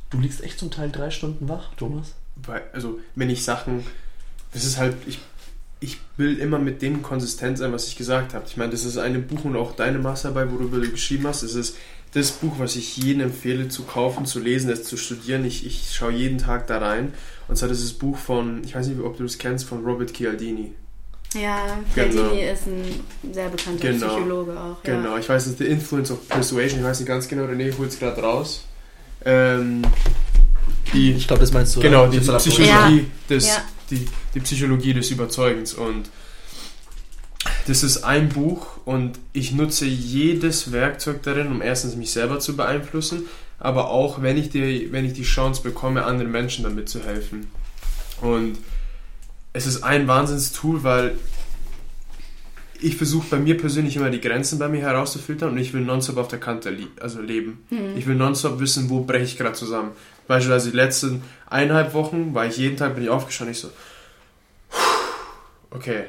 [0.10, 2.14] Du liegst echt zum Teil drei Stunden wach, Thomas?
[2.38, 3.84] Weil, also wenn ich Sachen,
[4.54, 5.20] das ist halt, ich
[5.80, 8.46] ich will immer mit dem konsistent sein, was ich gesagt habe.
[8.48, 11.44] Ich meine, das ist ein Buch und auch deine Masterarbeit, worüber du geschrieben hast.
[11.44, 11.78] Es ist
[12.14, 15.46] das Buch, was ich jedem empfehle zu kaufen, zu lesen, es zu studieren.
[15.46, 17.14] Ich, ich schaue jeden Tag da rein.
[17.48, 19.86] Und zwar das ist das Buch von, ich weiß nicht, ob du das kennst, von
[19.86, 20.74] Robert Cialdini.
[21.36, 22.54] Ja, Cialdini genau.
[22.54, 24.08] ist ein sehr bekannter genau.
[24.08, 24.84] Psychologe auch.
[24.84, 24.96] Ja.
[24.96, 26.80] Genau, ich weiß, es ist The Influence of Persuasion.
[26.80, 28.64] Ich weiß nicht ganz genau, René holt es gerade raus.
[29.26, 29.84] Ähm,
[30.94, 31.82] die, ich glaube, das meinst du.
[31.82, 33.04] Genau, die Psychologie ja.
[33.30, 35.74] des ja die, die Psychologie des Überzeugens.
[35.74, 36.10] Und
[37.68, 42.56] das ist ein Buch und ich nutze jedes Werkzeug darin, um erstens mich selber zu
[42.56, 43.26] beeinflussen,
[43.60, 47.48] aber auch, wenn ich die, wenn ich die Chance bekomme, anderen Menschen damit zu helfen.
[48.22, 48.58] Und
[49.54, 51.18] es ist ein Wahnsinnstool, weil
[52.82, 56.18] ich versuche bei mir persönlich immer die Grenzen bei mir herauszufiltern und ich will nonstop
[56.18, 57.66] auf der Kante also leben.
[57.70, 57.98] Mhm.
[57.98, 59.92] Ich will nonstop wissen, wo breche ich gerade zusammen.
[60.28, 63.70] Beispielsweise die letzten eineinhalb Wochen war ich jeden Tag, bin ich aufgestanden, ich so,
[65.72, 66.06] okay,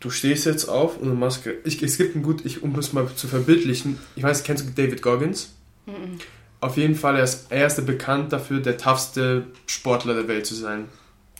[0.00, 2.92] du stehst jetzt auf und du machst, ich, es gibt ein gut, ich, um es
[2.92, 5.52] mal zu verbildlichen, ich weiß, kennst du David Goggins?
[5.86, 6.18] Mhm.
[6.60, 10.54] Auf jeden Fall, er ist, er ist bekannt dafür, der toughste Sportler der Welt zu
[10.54, 10.84] sein.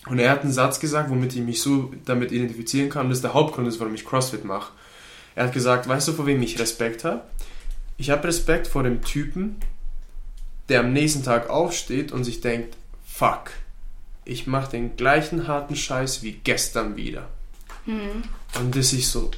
[0.06, 3.18] Und er hat einen Satz gesagt, womit ich mich so damit identifizieren kann, und das
[3.18, 4.72] ist der Hauptgrund, warum ich CrossFit mache.
[5.34, 7.22] Er hat gesagt, weißt du, vor wem ich Respekt habe?
[7.96, 9.56] Ich habe Respekt vor dem Typen,
[10.68, 12.76] der am nächsten Tag aufsteht und sich denkt,
[13.06, 13.50] fuck,
[14.24, 17.28] ich mache den gleichen harten Scheiß wie gestern wieder.
[17.86, 18.24] Mhm.
[18.58, 19.30] Und das ist so,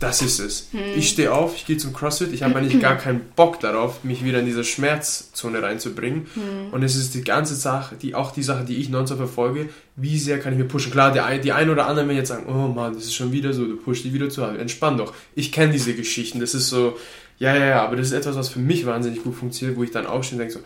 [0.00, 0.68] das ist es.
[0.72, 0.80] Mhm.
[0.96, 4.24] Ich stehe auf, ich gehe zum CrossFit, ich habe eigentlich gar keinen Bock darauf, mich
[4.24, 6.26] wieder in diese Schmerzzone reinzubringen.
[6.34, 6.72] Mhm.
[6.72, 10.18] Und es ist die ganze Sache, die, auch die Sache, die ich nonstop verfolge, wie
[10.18, 10.92] sehr kann ich mir pushen.
[10.92, 13.52] Klar, der, die ein oder andere werden jetzt sagen, oh Mann, das ist schon wieder
[13.52, 14.58] so, du pushst die wieder zu Hause.
[14.58, 15.12] Entspann doch.
[15.34, 16.96] Ich kenne diese Geschichten, das ist so,
[17.38, 19.90] ja, ja, ja, aber das ist etwas, was für mich wahnsinnig gut funktioniert, wo ich
[19.90, 20.60] dann aufstehe und denke so,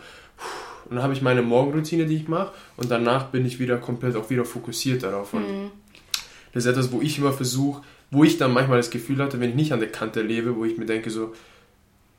[0.89, 4.15] und dann habe ich meine Morgenroutine, die ich mache, und danach bin ich wieder komplett
[4.15, 5.33] auch wieder fokussiert darauf.
[5.33, 5.71] Und mhm.
[6.53, 7.81] das ist etwas, wo ich immer versuche,
[8.13, 10.65] wo ich dann manchmal das Gefühl hatte, wenn ich nicht an der Kante lebe, wo
[10.65, 11.33] ich mir denke so,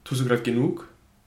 [0.04, 0.86] tust du gerade genug?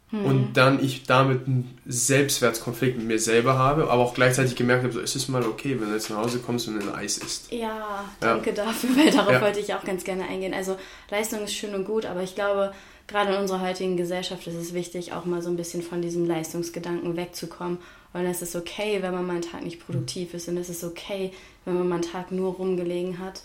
[0.09, 0.25] hm.
[0.25, 4.93] und dann ich damit einen Selbstwertkonflikt mit mir selber habe, aber auch gleichzeitig gemerkt habe,
[4.93, 7.51] so ist es mal okay, wenn du jetzt nach Hause kommst und ein Eis isst.
[7.51, 8.65] Ja, danke ja.
[8.65, 9.41] dafür, weil darauf ja.
[9.41, 10.53] wollte ich auch ganz gerne eingehen.
[10.53, 10.77] Also
[11.09, 12.71] Leistung ist schön und gut, aber ich glaube,
[13.07, 16.25] gerade in unserer heutigen Gesellschaft ist es wichtig, auch mal so ein bisschen von diesem
[16.25, 17.79] Leistungsgedanken wegzukommen.
[18.13, 20.85] Und es ist okay, wenn man mal einen Tag nicht produktiv ist und es ist
[20.85, 21.31] okay,
[21.65, 23.41] wenn man mal einen Tag nur rumgelegen hat.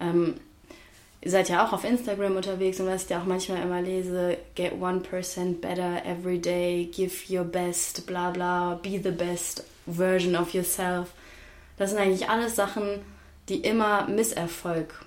[0.00, 0.34] Ähm,
[1.22, 4.38] ihr seid ja auch auf Instagram unterwegs und was ich ja auch manchmal immer lese,
[4.54, 10.54] get 1% better every day, give your best, bla bla, be the best version of
[10.54, 11.12] yourself.
[11.76, 13.00] Das sind eigentlich alles Sachen,
[13.48, 15.04] die immer Misserfolg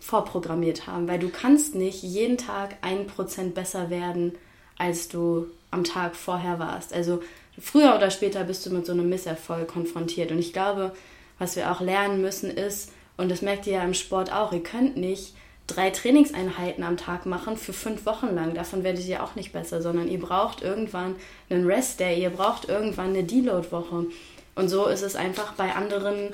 [0.00, 4.34] vorprogrammiert haben, weil du kannst nicht jeden Tag 1% besser werden,
[4.78, 6.92] als du am Tag vorher warst.
[6.92, 7.22] Also
[7.58, 10.30] früher oder später bist du mit so einem Misserfolg konfrontiert.
[10.30, 10.92] Und ich glaube,
[11.38, 14.62] was wir auch lernen müssen ist, und das merkt ihr ja im Sport auch, ihr
[14.62, 15.34] könnt nicht
[15.66, 18.54] drei Trainingseinheiten am Tag machen für fünf Wochen lang.
[18.54, 21.16] Davon werdet ihr auch nicht besser, sondern ihr braucht irgendwann
[21.48, 24.06] einen Rest-Day, ihr braucht irgendwann eine Deload-Woche.
[24.54, 26.30] Und so ist es einfach bei anderen,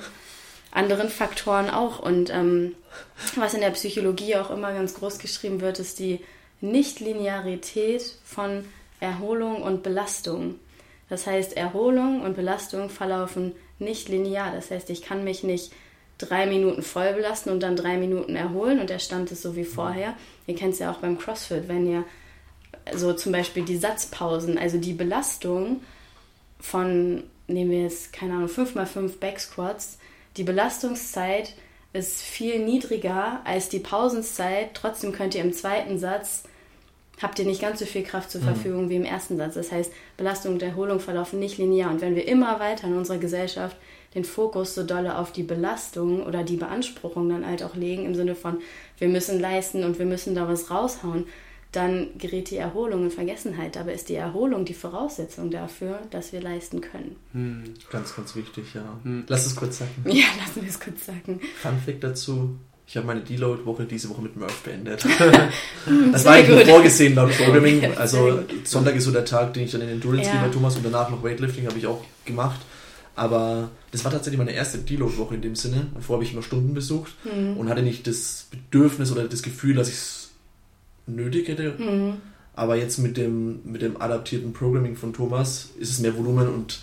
[0.71, 1.99] anderen Faktoren auch.
[1.99, 2.75] Und ähm,
[3.35, 6.19] was in der Psychologie auch immer ganz groß geschrieben wird, ist die
[6.59, 8.65] Nichtlinearität von
[8.99, 10.55] Erholung und Belastung.
[11.09, 14.51] Das heißt, Erholung und Belastung verlaufen nicht linear.
[14.53, 15.71] Das heißt, ich kann mich nicht
[16.25, 19.63] drei Minuten voll belasten und dann drei Minuten erholen und der Stand ist so wie
[19.63, 20.15] vorher.
[20.47, 22.03] Ihr kennt es ja auch beim CrossFit, wenn ihr
[22.95, 25.81] so zum Beispiel die Satzpausen, also die Belastung
[26.59, 29.97] von, nehmen wir jetzt, keine Ahnung, 5x5 Backsquats,
[30.37, 31.53] die Belastungszeit
[31.93, 34.69] ist viel niedriger als die Pausenzeit.
[34.73, 36.43] Trotzdem könnt ihr im zweiten Satz
[37.21, 38.45] habt ihr nicht ganz so viel Kraft zur mhm.
[38.45, 38.89] Verfügung mhm.
[38.89, 39.53] wie im ersten Satz.
[39.53, 41.91] Das heißt, Belastung und Erholung verlaufen nicht linear.
[41.91, 43.77] Und wenn wir immer weiter in unserer Gesellschaft
[44.13, 48.15] den Fokus so dolle auf die Belastung oder die Beanspruchung dann halt auch legen, im
[48.15, 48.57] Sinne von,
[48.97, 51.25] wir müssen leisten und wir müssen da was raushauen,
[51.71, 53.77] dann gerät die Erholung in Vergessenheit.
[53.77, 57.15] Aber ist die Erholung die Voraussetzung dafür, dass wir leisten können.
[57.31, 58.99] Hm, ganz, ganz wichtig, ja.
[59.03, 59.23] Hm.
[59.27, 60.03] Lass es kurz sagen.
[60.05, 61.39] Ja, lassen wir es kurz sagen.
[61.61, 65.05] Fun Fact dazu, ich habe meine Deload-Woche diese Woche mit Murph beendet.
[66.11, 67.93] das war eigentlich vorgesehen laut Programming.
[67.95, 70.33] Also Sonntag ist so der Tag, den ich dann in Endurance ja.
[70.33, 72.59] gehe bei Thomas und danach noch Weightlifting habe ich auch gemacht.
[73.15, 75.87] Aber das war tatsächlich meine erste Deload-Woche in dem Sinne.
[75.93, 77.57] Davor habe ich immer Stunden besucht mhm.
[77.57, 80.31] und hatte nicht das Bedürfnis oder das Gefühl, dass ich es
[81.07, 81.75] nötig hätte.
[81.77, 82.13] Mhm.
[82.53, 86.79] Aber jetzt mit dem, mit dem adaptierten Programming von Thomas ist es mehr Volumen und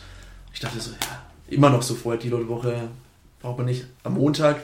[0.53, 2.89] ich dachte so, ja, immer noch so vorher Deload-Woche
[3.41, 3.87] braucht man nicht.
[4.03, 4.61] Am Montag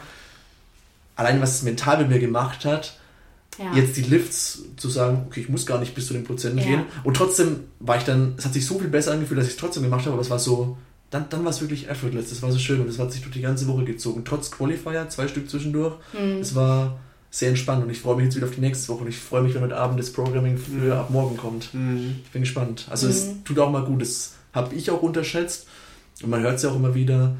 [1.16, 2.98] allein was es mental mit mir gemacht hat,
[3.58, 3.72] ja.
[3.74, 6.64] jetzt die Lifts zu sagen, okay, ich muss gar nicht bis zu den Prozenten ja.
[6.64, 6.82] gehen.
[7.04, 9.58] Und trotzdem war ich dann, es hat sich so viel besser angefühlt, dass ich es
[9.58, 10.76] trotzdem gemacht habe, aber es war so,
[11.14, 13.32] dann, dann war es wirklich effortless, das war so schön und das hat sich durch
[13.32, 14.24] die ganze Woche gezogen.
[14.24, 15.94] Trotz Qualifier, zwei Stück zwischendurch.
[16.12, 16.40] Mhm.
[16.40, 16.98] Es war
[17.30, 19.42] sehr entspannt und ich freue mich jetzt wieder auf die nächste Woche und ich freue
[19.42, 20.92] mich, wenn heute Abend das Programming für mhm.
[20.92, 21.72] ab morgen kommt.
[21.72, 22.16] Mhm.
[22.24, 22.86] Ich bin gespannt.
[22.90, 23.44] Also es mhm.
[23.44, 25.68] tut auch mal gut, das habe ich auch unterschätzt
[26.20, 27.36] und man hört es ja auch immer wieder,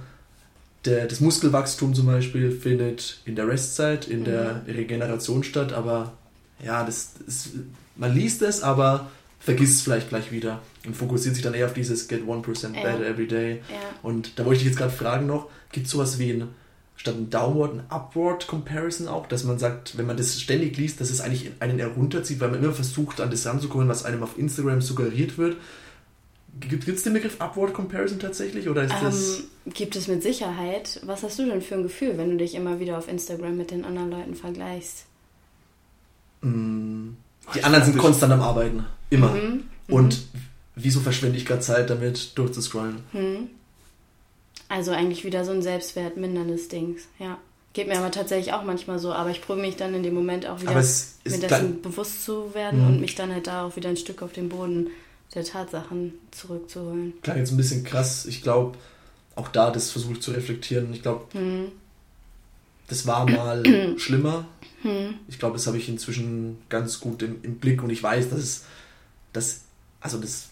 [0.84, 4.72] der, das Muskelwachstum zum Beispiel findet in der Restzeit, in der mhm.
[4.72, 6.12] Regeneration statt, aber
[6.64, 7.51] ja, das, das,
[7.96, 9.10] man liest es, aber
[9.45, 13.03] vergisst es vielleicht gleich wieder und fokussiert sich dann eher auf dieses Get 1% better
[13.03, 13.11] ja.
[13.11, 13.61] every day.
[13.69, 13.77] Ja.
[14.03, 16.49] Und da wollte ich dich jetzt gerade fragen noch, gibt es sowas wie ein,
[16.97, 20.99] statt ein Downward, ein Upward Comparison auch, dass man sagt, wenn man das ständig liest,
[21.01, 24.39] dass es eigentlich einen herunterzieht, weil man immer versucht, an das ranzukommen, was einem auf
[24.39, 25.59] Instagram suggeriert wird.
[26.61, 28.69] Gibt es den Begriff Upward Comparison tatsächlich?
[28.69, 31.01] Oder ist ähm, das gibt es mit Sicherheit.
[31.05, 33.73] Was hast du denn für ein Gefühl, wenn du dich immer wieder auf Instagram mit
[33.73, 35.05] den anderen Leuten vergleichst?
[36.41, 37.09] Mm,
[37.55, 38.87] die anderen sind konstant am Arbeiten.
[39.10, 39.35] Immer.
[39.35, 39.64] Mhm.
[39.89, 40.40] Und mhm.
[40.76, 43.01] wieso verschwende ich gerade Zeit damit, durchzuscrollen?
[43.12, 43.51] Mhm.
[44.68, 46.97] Also eigentlich wieder so ein Selbstwert-minderndes Ding.
[47.18, 47.39] Ja.
[47.74, 50.47] Geht mir aber tatsächlich auch manchmal so, aber ich probiere mich dann in dem Moment
[50.47, 52.86] auch wieder, mir dessen bewusst zu werden mhm.
[52.86, 54.90] und mich dann halt da auch wieder ein Stück auf den Boden
[55.35, 57.14] der Tatsachen zurückzuholen.
[57.22, 58.26] Klar, jetzt ein bisschen krass.
[58.26, 58.78] Ich glaube,
[59.35, 60.93] auch da das versuche ich zu reflektieren.
[60.93, 61.72] Ich glaube, hm.
[62.86, 63.62] das war mal
[63.98, 64.47] schlimmer.
[64.82, 65.14] Hm.
[65.28, 68.39] Ich glaube, das habe ich inzwischen ganz gut im, im, Blick und ich weiß, dass
[68.39, 68.64] es,
[69.35, 69.61] dass,
[70.01, 70.48] also das,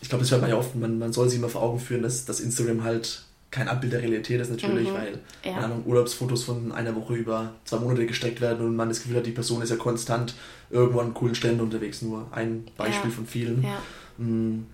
[0.00, 2.02] ich glaube, das hört man ja oft, man, man soll sich immer vor Augen führen,
[2.02, 4.94] dass, dass Instagram halt kein Abbild der Realität ist natürlich, mhm.
[4.94, 5.56] weil ja.
[5.56, 9.26] Ahnung, Urlaubsfotos von einer Woche über zwei Monate gesteckt werden und man das Gefühl hat,
[9.26, 10.34] die Person ist ja konstant
[10.70, 12.00] irgendwo an coolen Stellen unterwegs.
[12.02, 13.16] Nur ein Beispiel ja.
[13.16, 13.64] von vielen.
[13.64, 14.24] Ja.
[14.24, 14.66] Mm,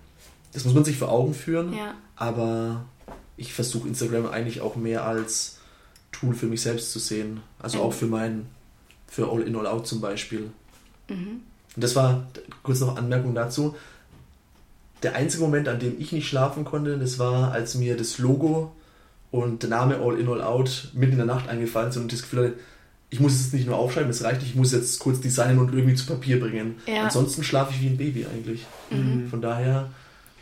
[0.53, 1.75] das muss man sich vor Augen führen,
[2.15, 2.85] aber
[3.35, 5.59] ich versuche Instagram eigentlich auch mehr als
[6.11, 7.41] Tool für mich selbst zu sehen.
[7.59, 7.83] Also mhm.
[7.83, 8.47] auch für mein,
[9.07, 10.51] für All In, All Out zum Beispiel.
[11.09, 11.41] Mhm.
[11.77, 12.25] Und das war,
[12.63, 13.75] kurz noch Anmerkung dazu,
[15.03, 18.71] der einzige Moment, an dem ich nicht schlafen konnte, das war, als mir das Logo
[19.29, 22.23] und der Name All In All Out mitten in der Nacht eingefallen sind und das
[22.23, 22.53] Gefühl hatte,
[23.11, 25.71] ich muss es nicht nur aufschreiben, es reicht nicht, ich muss jetzt kurz designen und
[25.71, 26.77] irgendwie zu Papier bringen.
[26.87, 27.03] Ja.
[27.03, 28.65] Ansonsten schlafe ich wie ein Baby eigentlich.
[28.89, 29.29] Mhm.
[29.29, 29.91] Von daher,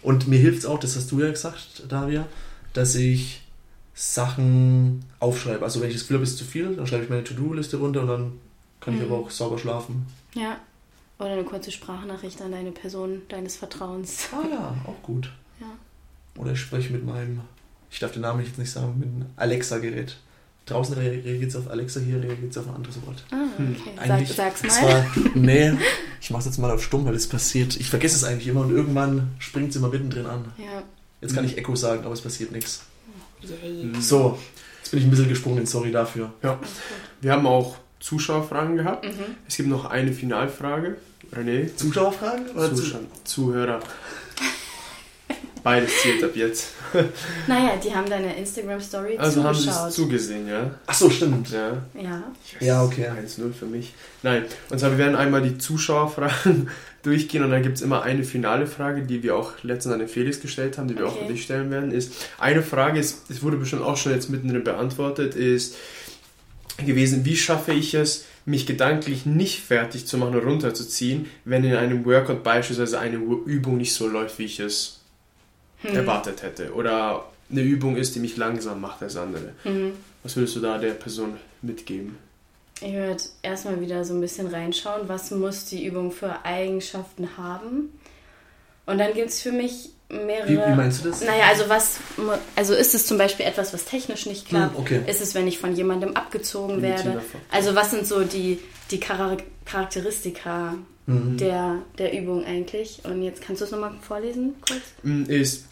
[0.02, 2.26] und mir hilft es auch, das hast du ja gesagt, Daria,
[2.72, 3.42] dass ich
[3.94, 5.66] Sachen aufschreibe.
[5.66, 7.76] Also wenn ich das Gefühl habe, es ist zu viel, dann schreibe ich meine To-Do-Liste
[7.76, 8.32] runter und dann
[8.80, 9.02] kann mhm.
[9.02, 10.06] ich aber auch sauber schlafen.
[10.34, 10.58] Ja.
[11.18, 14.28] Oder eine kurze Sprachnachricht an deine Person deines Vertrauens.
[14.34, 15.32] Ah ja, auch gut.
[15.60, 15.68] Ja.
[16.38, 17.42] Oder ich spreche mit meinem,
[17.90, 20.18] ich darf den Namen jetzt nicht sagen, mit einem Alexa-Gerät.
[20.66, 23.24] Draußen reagiert es auf Alexa, hier reagiert es auf ein anderes Wort.
[23.30, 23.76] Ah, hm.
[23.80, 23.92] okay.
[23.98, 25.06] Eigentlich, Sag, sag's mal.
[25.14, 25.74] Zwar, nee,
[26.20, 27.76] ich mach's jetzt mal auf stumm, weil es passiert.
[27.78, 30.46] Ich vergesse es eigentlich immer und irgendwann springt es immer mittendrin an.
[30.58, 30.82] Ja.
[31.22, 32.82] Jetzt kann ich Echo sagen, aber es passiert nichts.
[33.42, 33.92] Yay.
[34.00, 34.40] So,
[34.80, 36.34] jetzt bin ich ein bisschen gesprungen, sorry dafür.
[36.42, 36.60] Ja.
[37.22, 39.06] Wir haben auch Zuschauerfragen gehabt.
[39.06, 39.36] Mhm.
[39.48, 40.98] Es gibt noch eine Finalfrage.
[41.34, 41.76] René?
[41.76, 42.48] Zuschauerfragen?
[42.56, 43.80] Oder Zuschauer, Zuhörer.
[45.66, 46.74] Beides zählt ab jetzt.
[47.48, 49.56] naja, die haben deine Instagram-Story also zugeschaut.
[49.56, 50.76] Also haben sie zugesehen, ja?
[50.86, 51.50] Ach so, stimmt.
[51.50, 51.82] Ja.
[52.00, 52.24] Ja,
[52.60, 53.08] ja okay.
[53.08, 53.96] 1-0 für mich.
[54.22, 56.70] Nein, und zwar, wir werden einmal die Zuschauerfragen
[57.02, 60.08] durchgehen und dann gibt es immer eine finale Frage, die wir auch letztens an den
[60.08, 61.16] Felix gestellt haben, die wir okay.
[61.16, 64.30] auch für dich stellen werden, ist, eine Frage ist, es wurde bestimmt auch schon jetzt
[64.30, 65.78] mittendrin beantwortet, ist
[66.78, 71.76] gewesen, wie schaffe ich es, mich gedanklich nicht fertig zu machen und runterzuziehen, wenn in
[71.76, 75.02] einem Workout beispielsweise eine Übung nicht so läuft, wie ich es
[75.82, 75.96] hm.
[75.96, 76.74] erwartet hätte.
[76.74, 79.54] Oder eine Übung ist, die mich langsam macht als andere.
[79.64, 79.94] Mhm.
[80.24, 82.18] Was würdest du da der Person mitgeben?
[82.82, 87.90] Ich würde erstmal wieder so ein bisschen reinschauen, was muss die Übung für Eigenschaften haben.
[88.86, 90.48] Und dann gibt es für mich mehrere.
[90.48, 91.22] Wie, wie, meinst du das?
[91.22, 92.00] Naja, also was,
[92.56, 94.76] also ist es zum Beispiel etwas, was technisch nicht klappt?
[94.76, 95.02] Hm, okay.
[95.08, 97.22] Ist es, wenn ich von jemandem abgezogen werde?
[97.52, 98.60] Also was sind so die,
[98.92, 100.76] die Charakteristika
[101.06, 101.38] mhm.
[101.38, 103.00] der, der Übung eigentlich?
[103.04, 104.82] Und jetzt kannst du es nochmal vorlesen, kurz?
[105.04, 105.66] Hm, ist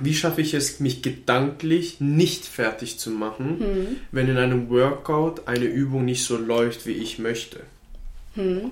[0.00, 3.96] wie schaffe ich es, mich gedanklich nicht fertig zu machen, hm.
[4.10, 7.60] wenn in einem Workout eine Übung nicht so läuft, wie ich möchte?
[8.34, 8.70] Hm.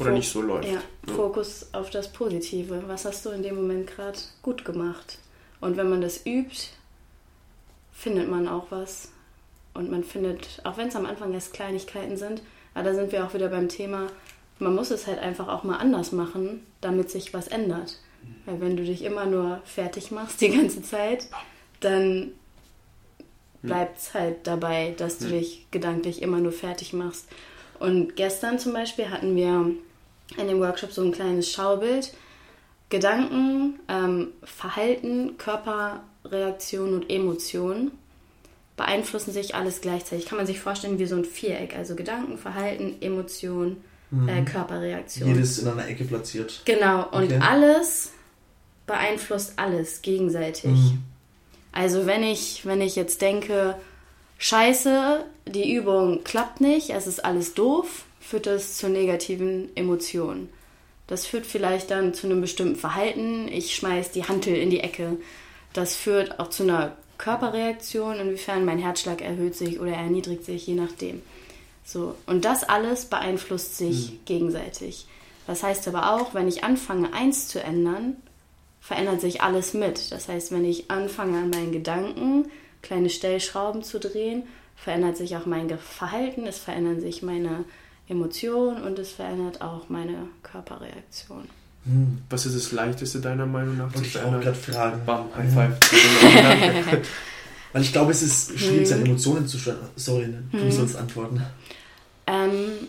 [0.00, 0.68] Oder nicht so läuft.
[0.68, 0.74] Ja,
[1.06, 2.82] ja, Fokus auf das Positive.
[2.86, 5.18] Was hast du in dem Moment gerade gut gemacht?
[5.60, 6.68] Und wenn man das übt,
[7.92, 9.12] findet man auch was.
[9.74, 12.42] Und man findet, auch wenn es am Anfang erst Kleinigkeiten sind,
[12.74, 14.08] aber da sind wir auch wieder beim Thema,
[14.58, 17.98] man muss es halt einfach auch mal anders machen, damit sich was ändert.
[18.46, 21.28] Weil wenn du dich immer nur fertig machst die ganze Zeit,
[21.80, 22.32] dann
[23.62, 27.28] bleibt es halt dabei, dass du dich gedanklich immer nur fertig machst.
[27.78, 29.72] Und gestern zum Beispiel hatten wir
[30.36, 32.12] in dem Workshop so ein kleines Schaubild.
[32.88, 37.92] Gedanken, ähm, Verhalten, Körperreaktion und Emotionen
[38.76, 40.26] beeinflussen sich alles gleichzeitig.
[40.26, 41.76] Kann man sich vorstellen wie so ein Viereck.
[41.76, 43.76] Also Gedanken, Verhalten, Emotion,
[44.10, 44.28] mhm.
[44.28, 45.28] äh, Körperreaktion.
[45.28, 46.62] Jedes in einer Ecke platziert.
[46.64, 47.38] Genau, und okay.
[47.40, 48.12] alles
[48.86, 50.72] beeinflusst alles gegenseitig.
[50.72, 51.02] Mhm.
[51.72, 53.76] Also wenn ich, wenn ich jetzt denke,
[54.38, 60.48] scheiße, die Übung klappt nicht, es ist alles doof, führt das zu negativen Emotionen.
[61.06, 63.48] Das führt vielleicht dann zu einem bestimmten Verhalten.
[63.48, 65.16] Ich schmeiß die Hantel in die Ecke.
[65.72, 70.74] Das führt auch zu einer Körperreaktion, inwiefern mein Herzschlag erhöht sich oder erniedrigt sich, je
[70.74, 71.20] nachdem.
[71.84, 74.18] So, und das alles beeinflusst sich mhm.
[74.24, 75.06] gegenseitig.
[75.46, 78.16] Das heißt aber auch, wenn ich anfange, eins zu ändern,
[78.80, 80.12] verändert sich alles mit.
[80.12, 82.50] Das heißt, wenn ich anfange, an meinen Gedanken
[82.82, 84.44] kleine Stellschrauben zu drehen,
[84.76, 87.64] verändert sich auch mein Verhalten, es verändern sich meine
[88.10, 91.48] Emotionen und es verändert auch meine Körperreaktion.
[91.84, 92.18] Hm.
[92.28, 94.40] Was ist das Leichteste deiner Meinung nach verändern?
[94.40, 95.00] Ich gerade fragen.
[95.06, 95.78] Bam, High Five.
[97.72, 99.10] Weil ich glaube, es ist schwierig, seine hm.
[99.10, 99.88] Emotionen zu steuern.
[99.96, 100.42] Sorry, ne?
[100.50, 100.72] du hm.
[100.72, 101.40] sollst antworten.
[102.26, 102.88] Ähm,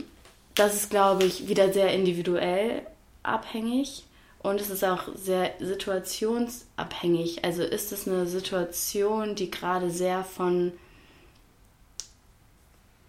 [0.55, 2.81] das ist, glaube ich, wieder sehr individuell
[3.23, 4.05] abhängig
[4.39, 7.45] und es ist auch sehr situationsabhängig.
[7.45, 10.71] Also ist es eine Situation, die gerade sehr von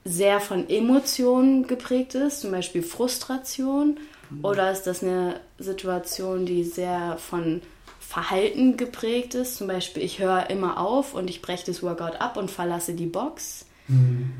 [0.04, 3.98] sehr von Emotionen geprägt ist, zum Beispiel Frustration,
[4.30, 4.44] mhm.
[4.44, 7.62] oder ist das eine Situation, die sehr von
[8.00, 12.36] Verhalten geprägt ist, zum Beispiel ich höre immer auf und ich breche das Workout ab
[12.36, 13.64] und verlasse die Box?
[13.88, 14.32] Mhm.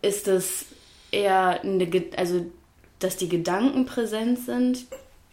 [0.00, 0.66] Ist es
[1.10, 2.46] eher eine, also
[2.98, 4.86] dass die Gedanken präsent sind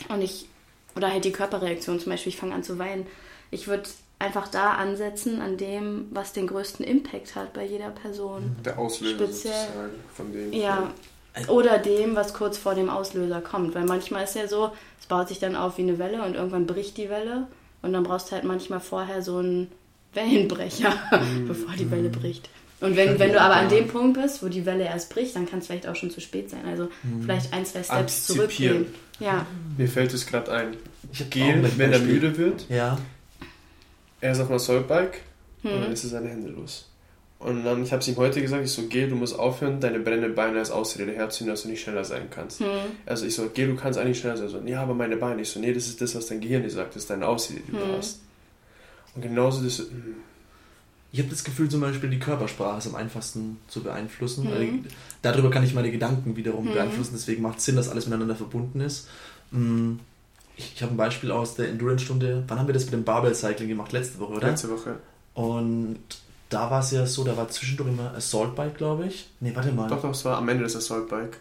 [0.10, 0.48] und ich
[0.96, 3.06] oder halt die Körperreaktion, zum Beispiel ich fange an zu weinen.
[3.52, 3.88] Ich würde
[4.20, 8.56] einfach da ansetzen an dem, was den größten Impact hat bei jeder Person.
[8.66, 10.54] Der Auslöser Speziell, von dem.
[10.54, 10.92] Ja.
[11.50, 13.76] Oder dem, was kurz vor dem Auslöser kommt.
[13.76, 16.66] Weil manchmal ist ja so, es baut sich dann auf wie eine Welle und irgendwann
[16.66, 17.48] bricht die Welle.
[17.84, 19.72] Und dann brauchst du halt manchmal vorher so einen
[20.14, 21.48] Wellenbrecher, mm.
[21.48, 22.50] bevor die Welle bricht.
[22.80, 25.48] Und wenn, wenn du aber an dem Punkt bist, wo die Welle erst bricht, dann
[25.48, 26.62] kann es vielleicht auch schon zu spät sein.
[26.68, 27.24] Also mhm.
[27.24, 28.88] vielleicht ein, zwei Steps zurückgehen.
[29.20, 29.48] Ja.
[29.78, 30.78] Mir fällt es gerade ein.
[31.12, 32.66] Ich gehe, wenn er müde wird.
[32.70, 33.00] Ja.
[34.22, 35.22] Er ist auf einer Soulbike
[35.62, 35.72] hm.
[35.72, 36.90] und dann ist er seine Hände los.
[37.40, 40.00] Und dann, ich habe es ihm heute gesagt, ich so, geh, du musst aufhören, deine
[40.00, 42.62] brennenden Beine als Ausrede herzunehmen, dass du nicht schneller sein kannst.
[42.62, 42.68] Hm.
[43.06, 44.50] Also ich so, geh, du kannst eigentlich schneller sein.
[44.50, 45.44] So, ja, aber meine Beine.
[45.44, 47.62] Ich so, nee, das ist das, was dein Gehirn dir sagt, das ist deine Ausrede,
[47.68, 47.80] die hm.
[47.80, 48.22] du hast.
[49.16, 49.80] Und genauso das...
[49.80, 50.16] Hm.
[51.10, 54.44] Ich habe das Gefühl, zum Beispiel die Körpersprache ist am einfachsten zu beeinflussen.
[54.44, 54.86] Mhm.
[55.22, 56.74] darüber kann ich meine Gedanken wiederum mhm.
[56.74, 57.12] beeinflussen.
[57.14, 59.08] Deswegen macht es Sinn, dass alles miteinander verbunden ist.
[60.58, 62.44] Ich, ich habe ein Beispiel aus der Endurance-Stunde.
[62.48, 63.92] Wann haben wir das mit dem Barbell-Cycling gemacht?
[63.94, 64.48] Letzte Woche, oder?
[64.50, 64.98] Letzte Woche.
[65.34, 66.00] Und
[66.50, 69.30] da war es ja so, da war zwischendurch immer Assault Bike, glaube ich.
[69.40, 69.88] Nee, warte mal.
[69.88, 71.38] Doch, doch, es war am Ende das Assault Bike.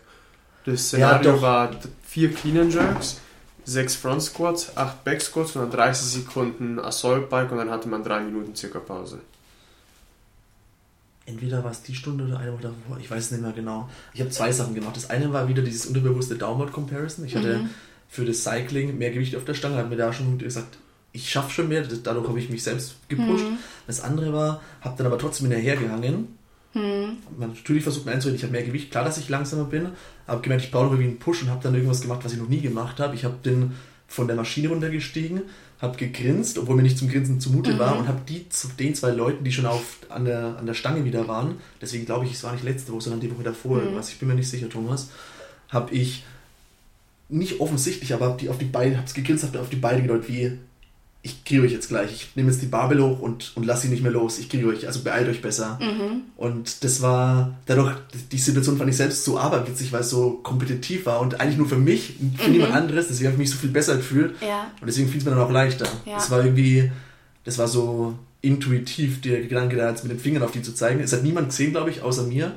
[0.64, 1.70] Das Szenario ja, war
[2.02, 3.20] vier Clean and Jerks,
[3.64, 7.88] sechs Front Squats, acht Back Squats und dann 30 Sekunden Assault Bike und dann hatte
[7.88, 9.20] man drei Minuten circa Pause.
[11.24, 13.88] Entweder war es die Stunde oder eine Woche davor, ich weiß es nicht mehr genau.
[14.12, 14.96] Ich habe zwei Sachen gemacht.
[14.96, 17.24] Das eine war wieder dieses unterbewusste Downward Comparison.
[17.24, 17.70] Ich hatte mhm.
[18.08, 20.78] Für das Cycling mehr Gewicht auf der Stange, habe mir da schon gesagt,
[21.12, 23.44] ich schaffe schon mehr, dadurch habe ich mich selbst gepusht.
[23.44, 23.58] Mhm.
[23.86, 26.28] Das andere war, habe dann aber trotzdem hinterhergehangen.
[26.74, 27.16] Mhm.
[27.38, 29.88] Man natürlich versucht mir einzureden, ich habe mehr Gewicht, klar, dass ich langsamer bin,
[30.26, 32.48] habe gemerkt, ich brauche irgendwie einen Push und habe dann irgendwas gemacht, was ich noch
[32.48, 33.14] nie gemacht habe.
[33.14, 33.72] Ich habe den
[34.08, 35.42] von der Maschine runtergestiegen,
[35.80, 37.78] habe gegrinst, obwohl mir nicht zum Grinsen zumute mhm.
[37.78, 38.46] war und habe die
[38.78, 42.26] den zwei Leuten, die schon auf, an, der, an der Stange wieder waren, deswegen glaube
[42.26, 43.96] ich, es war nicht letzte Woche, sondern die Woche davor, mhm.
[43.96, 45.10] was ich bin mir nicht sicher, Thomas,
[45.68, 46.24] habe ich
[47.28, 50.02] nicht offensichtlich, aber hab die auf die Beine, habe es gegrinst, habe auf die Beine
[50.02, 50.58] gedeutet, wie
[51.26, 52.12] ich kriege euch jetzt gleich.
[52.12, 54.38] Ich nehme jetzt die Barbel hoch und, und lasse sie nicht mehr los.
[54.38, 55.76] Ich kriege euch, also beeilt euch besser.
[55.82, 56.22] Mhm.
[56.36, 57.96] Und das war, dadurch,
[58.30, 61.68] die Situation fand ich selbst so aberwitzig, weil es so kompetitiv war und eigentlich nur
[61.68, 62.52] für mich, für mhm.
[62.52, 63.08] niemand anderes.
[63.08, 64.36] Deswegen habe ich mich so viel besser gefühlt.
[64.40, 64.70] Ja.
[64.80, 65.88] Und deswegen fiel es mir dann auch leichter.
[66.04, 66.14] Ja.
[66.14, 66.92] Das war irgendwie,
[67.42, 71.00] das war so intuitiv, der Gedanke da jetzt mit den Fingern auf die zu zeigen.
[71.00, 72.52] Es hat niemand gesehen, glaube ich, außer mir.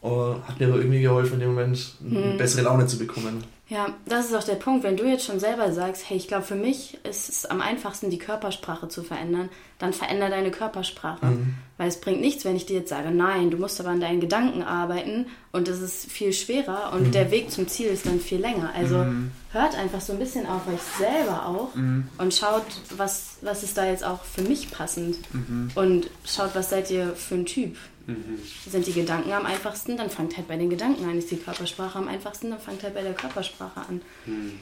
[0.00, 2.38] Uh, hat mir aber irgendwie geholfen, in dem Moment eine mhm.
[2.38, 3.42] bessere Laune zu bekommen.
[3.70, 4.82] Ja, das ist auch der Punkt.
[4.82, 8.08] Wenn du jetzt schon selber sagst, hey, ich glaube, für mich ist es am einfachsten,
[8.08, 11.26] die Körpersprache zu verändern, dann veränder deine Körpersprache.
[11.26, 11.54] Mhm.
[11.76, 14.20] Weil es bringt nichts, wenn ich dir jetzt sage, nein, du musst aber an deinen
[14.20, 17.12] Gedanken arbeiten und es ist viel schwerer und mhm.
[17.12, 18.72] der Weg zum Ziel ist dann viel länger.
[18.74, 19.32] Also mhm.
[19.52, 22.08] hört einfach so ein bisschen auf euch selber auch mhm.
[22.16, 22.64] und schaut,
[22.96, 25.70] was, was ist da jetzt auch für mich passend mhm.
[25.74, 27.76] und schaut, was seid ihr für ein Typ.
[28.08, 28.38] Mhm.
[28.66, 31.18] Sind die Gedanken am einfachsten, dann fangt halt bei den Gedanken an.
[31.18, 34.00] Ist die Körpersprache am einfachsten, dann fangt halt bei der Körpersprache an.
[34.24, 34.52] Mhm.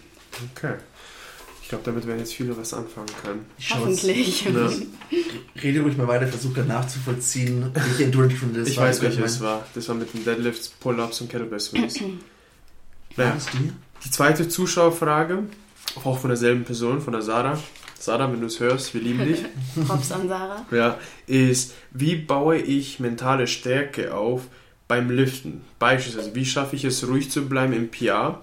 [0.53, 0.75] Okay.
[1.63, 3.47] Ich glaube, damit werden jetzt viele was anfangen können.
[3.71, 4.45] Hoffentlich.
[4.45, 4.71] Ja.
[5.63, 8.85] Rede ruhig mal weiter, versuche dann nachzuvollziehen, welche Endurance-Stunde das ich war.
[8.85, 9.65] Ich weiß, welche es war.
[9.75, 12.01] Das war mit den Deadlifts, Pull-Ups und Kettlebell Swings.
[13.17, 13.37] naja.
[13.53, 13.73] die?
[14.05, 15.45] Die zweite Zuschauerfrage,
[16.05, 17.59] auch von derselben Person, von der Sarah.
[17.99, 19.43] Sarah, wenn du es hörst, wir lieben dich.
[19.87, 20.67] Props an Sarah.
[20.71, 24.43] Ja, ist, wie baue ich mentale Stärke auf
[24.89, 25.65] beim Liften?
[25.79, 28.41] Beispielsweise, wie schaffe ich es, ruhig zu bleiben im PR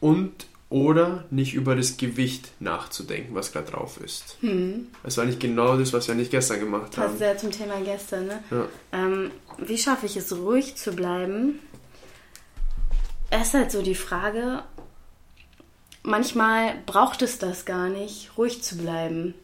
[0.00, 4.38] und oder nicht über das Gewicht nachzudenken, was gerade drauf ist.
[4.40, 4.88] Hm.
[5.04, 7.10] Das war nicht genau das, was wir nicht gestern gemacht haben.
[7.10, 8.42] Passt sehr zum Thema gestern, ne?
[8.50, 8.66] Ja.
[8.92, 11.60] Ähm, wie schaffe ich es, ruhig zu bleiben?
[13.30, 14.64] Es ist halt so die Frage,
[16.04, 19.34] manchmal braucht es das gar nicht, ruhig zu bleiben.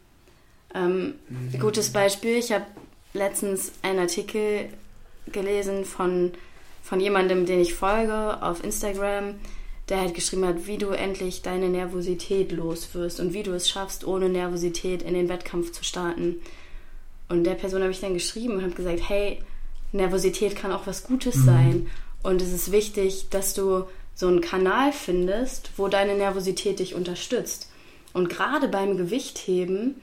[0.74, 1.58] Ähm, mhm.
[1.58, 2.66] Gutes Beispiel, ich habe
[3.12, 4.68] letztens einen Artikel
[5.26, 6.32] gelesen von,
[6.82, 9.34] von jemandem, den ich folge auf Instagram,
[9.88, 13.68] der halt geschrieben hat, wie du endlich deine Nervosität los wirst und wie du es
[13.68, 16.40] schaffst, ohne Nervosität in den Wettkampf zu starten.
[17.28, 19.42] Und der Person habe ich dann geschrieben und habe gesagt, hey,
[19.92, 21.44] Nervosität kann auch was Gutes mhm.
[21.44, 21.90] sein.
[22.22, 23.84] Und es ist wichtig, dass du
[24.20, 27.70] so einen Kanal findest, wo deine Nervosität dich unterstützt.
[28.12, 29.96] Und gerade beim Gewichtheben,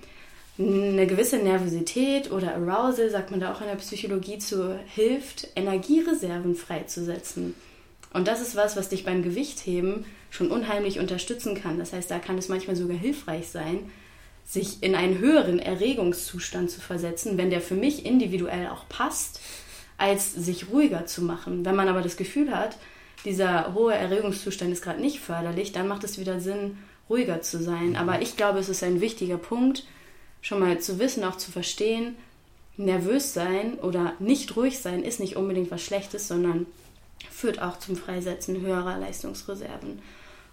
[0.57, 6.55] eine gewisse Nervosität oder Arousal, sagt man da auch in der Psychologie zu, hilft, Energiereserven
[6.55, 7.53] freizusetzen.
[8.11, 11.77] Und das ist was, was dich beim Gewichtheben schon unheimlich unterstützen kann.
[11.77, 13.91] Das heißt, da kann es manchmal sogar hilfreich sein,
[14.45, 19.41] sich in einen höheren Erregungszustand zu versetzen, wenn der für mich individuell auch passt,
[19.97, 21.65] als sich ruhiger zu machen.
[21.65, 22.77] Wenn man aber das Gefühl hat,
[23.25, 26.77] dieser hohe Erregungszustand ist gerade nicht förderlich, dann macht es wieder Sinn,
[27.09, 27.95] ruhiger zu sein.
[27.95, 29.85] Aber ich glaube, es ist ein wichtiger Punkt,
[30.41, 32.15] schon mal zu wissen, auch zu verstehen,
[32.77, 36.67] nervös sein oder nicht ruhig sein ist nicht unbedingt was Schlechtes, sondern
[37.31, 39.99] führt auch zum Freisetzen höherer Leistungsreserven.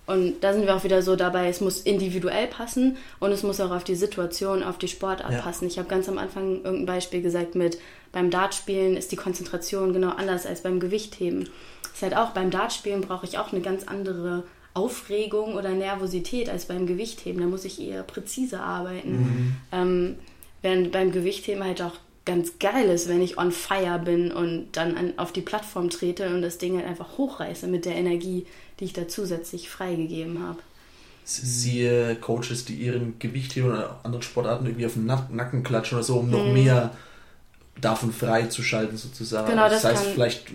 [0.07, 3.61] Und da sind wir auch wieder so dabei, es muss individuell passen und es muss
[3.61, 5.41] auch auf die Situation, auf die Sportart ja.
[5.41, 5.67] passen.
[5.67, 7.79] Ich habe ganz am Anfang irgendein Beispiel gesagt mit,
[8.13, 11.49] beim Dartspielen ist die Konzentration genau anders als beim Gewichtheben
[11.95, 14.43] ist halt auch beim Dartspielen brauche ich auch eine ganz andere
[14.75, 17.41] Aufregung oder Nervosität als beim Gewichtheben.
[17.41, 19.13] Da muss ich eher präzise arbeiten.
[19.13, 19.57] Mhm.
[19.71, 20.17] Ähm,
[20.61, 21.95] während beim Gewichtheben halt auch
[22.25, 26.35] ganz geil ist, wenn ich on fire bin und dann an, auf die Plattform trete
[26.35, 28.47] und das Ding halt einfach hochreiße mit der Energie,
[28.81, 30.59] die ich da zusätzlich freigegeben habe.
[31.25, 36.17] Siehe Coaches, die ihren Gewichtheben oder anderen Sportarten irgendwie auf den Nacken klatschen oder so,
[36.17, 36.55] um noch mhm.
[36.55, 36.91] mehr
[37.81, 39.49] davon frei zu schalten sozusagen.
[39.49, 40.47] Genau, das, das heißt vielleicht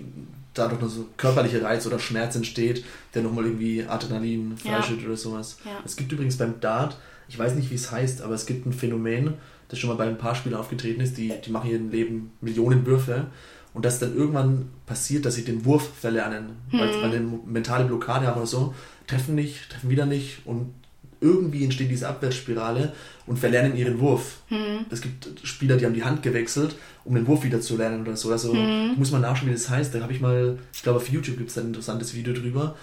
[0.59, 2.83] dadurch noch so körperlicher Reiz oder Schmerz entsteht,
[3.13, 5.07] der nochmal irgendwie Adrenalin freischüttet ja.
[5.07, 5.57] oder sowas.
[5.65, 5.71] Ja.
[5.85, 8.73] Es gibt übrigens beim Dart, ich weiß nicht, wie es heißt, aber es gibt ein
[8.73, 9.35] Phänomen,
[9.67, 12.85] das schon mal bei ein paar Spielern aufgetreten ist, die, die machen ihren Leben Millionen
[12.85, 13.27] Würfe
[13.73, 16.79] und das dann irgendwann passiert, dass sie den Wurf verlernen, hm.
[16.79, 18.73] weil, weil eine mentale Blockade haben oder so,
[19.07, 20.73] treffen nicht, treffen wieder nicht und
[21.21, 22.93] irgendwie entsteht diese Abwärtsspirale
[23.25, 24.37] und verlernen ihren Wurf.
[24.47, 24.85] Hm.
[24.89, 28.15] Es gibt Spieler, die haben die Hand gewechselt, um den Wurf wieder zu lernen oder
[28.15, 28.31] so.
[28.31, 28.95] Also hm.
[28.95, 29.93] muss man nachschauen, wie das heißt.
[29.93, 32.75] Da habe ich mal, ich glaube auf YouTube gibt es ein interessantes Video drüber.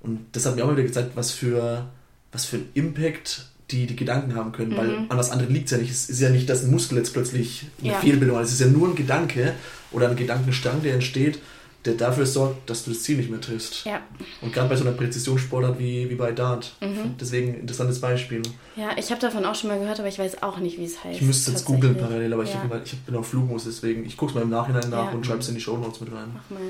[0.00, 1.88] Und das hat mir auch wieder gezeigt, was für,
[2.30, 5.06] was für ein Impact die die Gedanken haben können, weil mhm.
[5.10, 5.90] an was anderem liegt es ja nicht.
[5.90, 7.98] Es ist ja nicht, dass ein Muskel jetzt plötzlich eine ja.
[7.98, 8.44] Fehlbildung hat.
[8.44, 9.52] Es ist ja nur ein Gedanke
[9.92, 11.38] oder ein Gedankenstrang, der entsteht,
[11.84, 13.84] der dafür sorgt, dass du das Ziel nicht mehr triffst.
[13.84, 14.00] Ja.
[14.42, 16.74] Und gerade bei so einer Präzisionssportart wie, wie bei Dart.
[16.80, 17.14] Mhm.
[17.20, 18.42] Deswegen interessantes Beispiel.
[18.76, 21.02] Ja, ich habe davon auch schon mal gehört, aber ich weiß auch nicht, wie es
[21.02, 21.20] heißt.
[21.20, 22.62] Ich müsste jetzt googeln parallel, aber ja.
[22.84, 25.10] ich, ich bin auf Flugmus, deswegen ich gucke es mal im Nachhinein nach ja.
[25.12, 26.30] und schreibe es in die Show Notes mit rein.
[26.34, 26.68] Mach mal.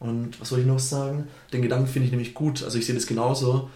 [0.00, 1.28] Und was soll ich noch sagen?
[1.52, 2.62] Den Gedanken finde ich nämlich gut.
[2.62, 3.68] Also ich sehe das genauso.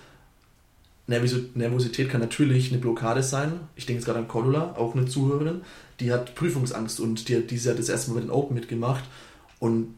[1.07, 3.61] Nervosität kann natürlich eine Blockade sein.
[3.77, 5.61] Ich denke jetzt gerade an Cordula, auch eine Zuhörerin,
[6.01, 9.05] die hat Prüfungsangst und die, hat das erste Mal mit den Open mitgemacht
[9.59, 9.95] und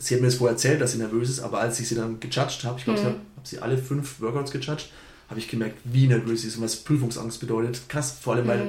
[0.00, 2.18] sie hat mir das vorher erzählt, dass sie nervös ist, aber als ich sie dann
[2.18, 3.06] gejudged habe, ich glaube, mhm.
[3.06, 4.90] ich habe hab sie alle fünf Workouts gejudged,
[5.28, 7.82] habe ich gemerkt, wie nervös sie ist und was Prüfungsangst bedeutet.
[7.88, 8.48] Krass, vor allem, mhm.
[8.48, 8.66] weil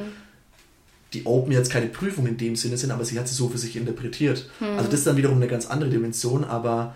[1.14, 3.58] die Open jetzt keine Prüfung in dem Sinne sind, aber sie hat sie so für
[3.58, 4.49] sich interpretiert.
[4.60, 4.78] Mhm.
[4.78, 6.95] Also das ist dann wiederum eine ganz andere Dimension, aber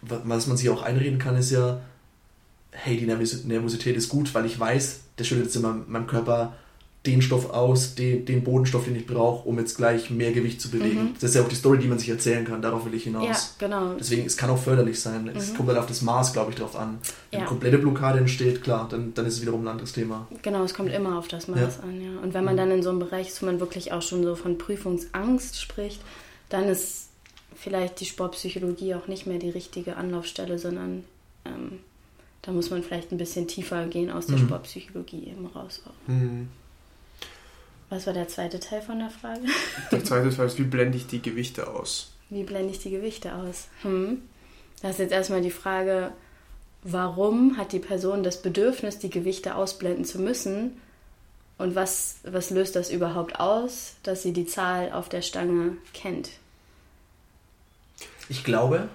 [0.00, 1.80] was man sich auch einreden kann, ist ja,
[2.70, 6.54] hey, die Nervosität ist gut, weil ich weiß, der schüttet jetzt in meinem Körper
[7.04, 10.70] den Stoff aus, den, den Bodenstoff, den ich brauche, um jetzt gleich mehr Gewicht zu
[10.70, 11.02] bewegen.
[11.02, 11.14] Mhm.
[11.14, 13.26] Das ist ja auch die Story, die man sich erzählen kann, darauf will ich hinaus.
[13.60, 13.94] Ja, genau.
[13.94, 15.24] Deswegen, es kann auch förderlich sein.
[15.24, 15.36] Mhm.
[15.36, 16.98] Es kommt halt auf das Maß, glaube ich, drauf an.
[17.30, 17.38] Wenn ja.
[17.40, 20.26] eine komplette Blockade entsteht, klar, dann, dann ist es wiederum ein anderes Thema.
[20.42, 21.82] Genau, es kommt immer auf das Maß ja.
[21.82, 22.20] an, ja.
[22.22, 22.58] Und wenn man mhm.
[22.58, 26.00] dann in so einem Bereich ist, wo man wirklich auch schon so von Prüfungsangst spricht,
[26.48, 27.08] dann ist
[27.54, 31.04] vielleicht die Sportpsychologie auch nicht mehr die richtige Anlaufstelle, sondern
[31.44, 31.78] ähm,
[32.42, 34.46] da muss man vielleicht ein bisschen tiefer gehen aus der mhm.
[34.46, 35.82] Sportpsychologie eben raus.
[36.06, 36.48] Mhm.
[37.88, 39.42] Was war der zweite Teil von der Frage?
[39.92, 42.12] Der zweite Teil ist, wie blende ich die Gewichte aus?
[42.30, 43.68] Wie blende ich die Gewichte aus?
[43.82, 44.22] Hm.
[44.82, 46.10] Das ist jetzt erstmal die Frage,
[46.82, 50.72] warum hat die Person das Bedürfnis, die Gewichte ausblenden zu müssen?
[51.58, 56.30] Und was, was löst das überhaupt aus, dass sie die Zahl auf der Stange kennt?
[58.28, 58.88] Ich glaube,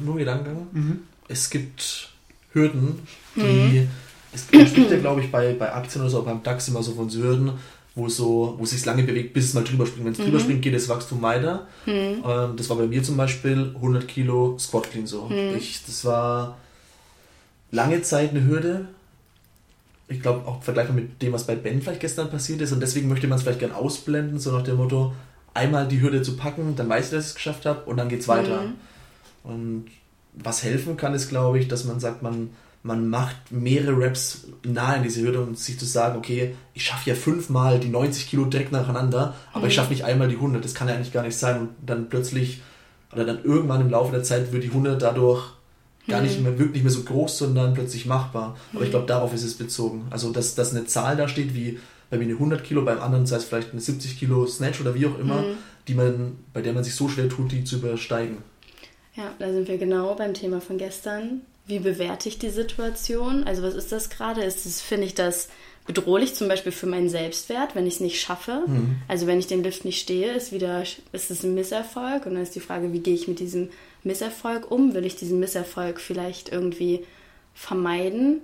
[0.00, 1.02] nur Gedankengang, mhm.
[1.28, 2.10] es gibt
[2.52, 3.06] Hürden,
[3.36, 3.40] die.
[3.80, 3.90] Mhm.
[4.34, 7.10] Es gibt ja, glaube ich, bei, bei Aktien oder so, beim DAX immer so von
[7.10, 7.52] so Hürden,
[7.94, 10.06] wo so, wo es sich lange bewegt, bis es mal drüber springt.
[10.06, 10.24] Wenn es mhm.
[10.24, 11.66] drüber springt, geht das Wachstum weiter.
[11.86, 12.22] Mhm.
[12.26, 15.26] Ähm, das war bei mir zum Beispiel 100 Kilo Squat Clean so.
[15.26, 15.56] Mhm.
[15.56, 16.58] Ich, das war
[17.70, 18.88] lange Zeit eine Hürde.
[20.08, 22.72] Ich glaube auch vergleichbar mit dem, was bei Ben vielleicht gestern passiert ist.
[22.72, 25.12] Und deswegen möchte man es vielleicht gern ausblenden, so nach dem Motto,
[25.54, 28.08] einmal die Hürde zu packen, dann weiß ich, dass ich es geschafft habe und dann
[28.08, 28.62] geht es weiter.
[28.62, 28.74] Mhm.
[29.44, 29.86] Und
[30.32, 32.50] was helfen kann, ist, glaube ich, dass man sagt, man,
[32.82, 37.10] man macht mehrere Raps nahe in diese Hürde und sich zu sagen, okay, ich schaffe
[37.10, 39.68] ja fünfmal die 90 Kilo direkt nacheinander, aber mhm.
[39.68, 40.64] ich schaffe nicht einmal die 100.
[40.64, 41.60] Das kann ja eigentlich gar nicht sein.
[41.60, 42.60] Und dann plötzlich,
[43.12, 45.52] oder dann irgendwann im Laufe der Zeit wird die 100 dadurch
[46.08, 46.26] gar mhm.
[46.26, 48.56] nicht mehr wirklich mehr so groß, sondern plötzlich machbar.
[48.70, 48.84] Aber mhm.
[48.84, 50.06] ich glaube, darauf ist es bezogen.
[50.10, 51.78] Also, dass, dass eine Zahl da steht, wie
[52.10, 54.94] bei mir eine 100 Kilo, beim anderen sei es vielleicht eine 70 Kilo Snatch oder
[54.94, 55.54] wie auch immer, mhm.
[55.86, 58.38] die man, bei der man sich so schwer tut, die zu übersteigen.
[59.14, 61.42] Ja, da sind wir genau beim Thema von gestern.
[61.66, 63.44] Wie bewerte ich die Situation?
[63.44, 64.42] Also was ist das gerade?
[64.42, 65.48] Ist es, finde ich das
[65.86, 68.64] bedrohlich zum Beispiel für meinen Selbstwert, wenn ich es nicht schaffe?
[68.66, 68.96] Mhm.
[69.08, 70.82] Also wenn ich den Lift nicht stehe, ist wieder,
[71.12, 72.26] ist es ein Misserfolg?
[72.26, 73.70] Und dann ist die Frage, wie gehe ich mit diesem
[74.02, 74.94] Misserfolg um?
[74.94, 77.04] Will ich diesen Misserfolg vielleicht irgendwie
[77.54, 78.40] vermeiden?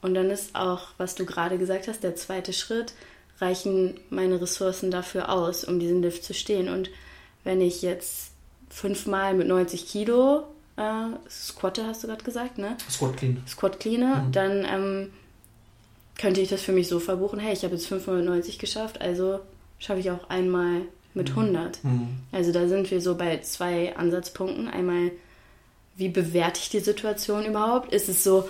[0.00, 2.94] Und dann ist auch, was du gerade gesagt hast, der zweite Schritt,
[3.38, 6.68] reichen meine Ressourcen dafür aus, um diesen Lift zu stehen.
[6.68, 6.90] Und
[7.44, 8.30] wenn ich jetzt
[8.70, 10.44] fünfmal mit 90 Kilo
[10.76, 12.76] äh, Squatte, hast du gerade gesagt, ne?
[12.90, 13.42] Squat Clean.
[13.46, 14.32] Squat Clean, mhm.
[14.32, 15.12] dann ähm,
[16.18, 19.00] könnte ich das für mich so verbuchen, hey, ich habe jetzt fünfmal mit 90 geschafft,
[19.00, 19.40] also
[19.78, 20.82] schaffe ich auch einmal
[21.14, 21.82] mit 100.
[21.84, 21.90] Mhm.
[21.90, 22.08] mhm.
[22.30, 24.68] Also da sind wir so bei zwei Ansatzpunkten.
[24.68, 25.10] Einmal,
[25.96, 27.92] wie bewerte ich die Situation überhaupt?
[27.92, 28.48] Ist es so,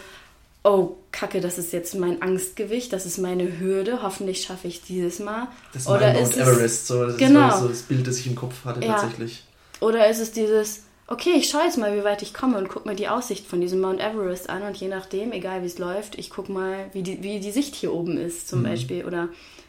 [0.65, 5.19] oh, kacke, das ist jetzt mein Angstgewicht, das ist meine Hürde, hoffentlich schaffe ich dieses
[5.19, 5.49] Mal.
[5.73, 7.49] Das ist Oder mein Mount Everest, so, das genau.
[7.49, 8.94] ist so das Bild, das ich im Kopf hatte ja.
[8.94, 9.44] tatsächlich.
[9.81, 10.82] Oder ist es dieses,
[11.13, 13.61] okay, ich schaue jetzt mal, wie weit ich komme und gucke mir die Aussicht von
[13.61, 17.03] diesem Mount Everest an und je nachdem, egal wie es läuft, ich gucke mal, wie
[17.03, 18.65] die, wie die Sicht hier oben ist zum mhm.
[18.65, 19.05] Beispiel.
[19.05, 19.29] Oder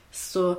[0.09, 0.55] so,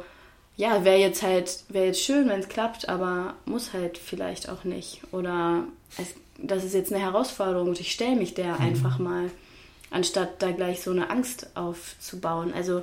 [0.56, 4.64] ja, wäre jetzt halt, wäre jetzt schön, wenn es klappt, aber muss halt vielleicht auch
[4.64, 5.00] nicht.
[5.10, 5.64] Oder
[5.96, 8.60] es, das ist jetzt eine Herausforderung und ich stelle mich der mhm.
[8.60, 9.30] einfach mal,
[9.90, 12.52] anstatt da gleich so eine Angst aufzubauen.
[12.52, 12.82] Also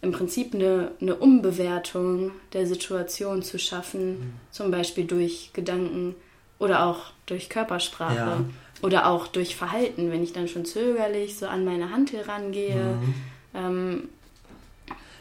[0.00, 4.32] im Prinzip eine, eine Umbewertung der Situation zu schaffen, mhm.
[4.50, 6.16] zum Beispiel durch Gedanken
[6.62, 8.44] oder auch durch Körpersprache ja.
[8.82, 12.94] oder auch durch Verhalten, wenn ich dann schon zögerlich so an meine Hantel rangehe.
[12.94, 13.14] Mhm.
[13.54, 14.08] Ähm,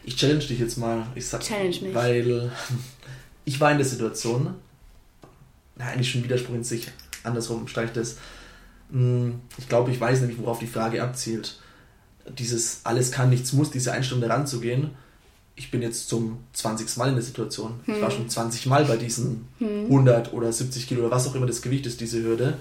[0.03, 1.07] ich challenge dich jetzt mal.
[1.15, 1.95] Ich sag, challenge mich.
[1.95, 2.51] Weil
[3.45, 4.53] ich war in der Situation,
[5.75, 6.87] na, eigentlich schon Widerspruch in sich,
[7.23, 8.17] andersrum steigt das.
[8.91, 11.59] Hm, ich glaube, ich weiß nämlich, worauf die Frage abzielt
[12.37, 14.91] dieses alles kann, nichts muss, diese Einstellung daran zu gehen.
[15.61, 16.97] Ich bin jetzt zum 20.
[16.97, 17.79] Mal in der Situation.
[17.85, 17.95] Hm.
[17.95, 18.17] Ich war hm.
[18.17, 19.85] schon 20 Mal bei diesen hm.
[19.85, 22.57] 100 oder 70 Kilo oder was auch immer das Gewicht ist, diese Hürde.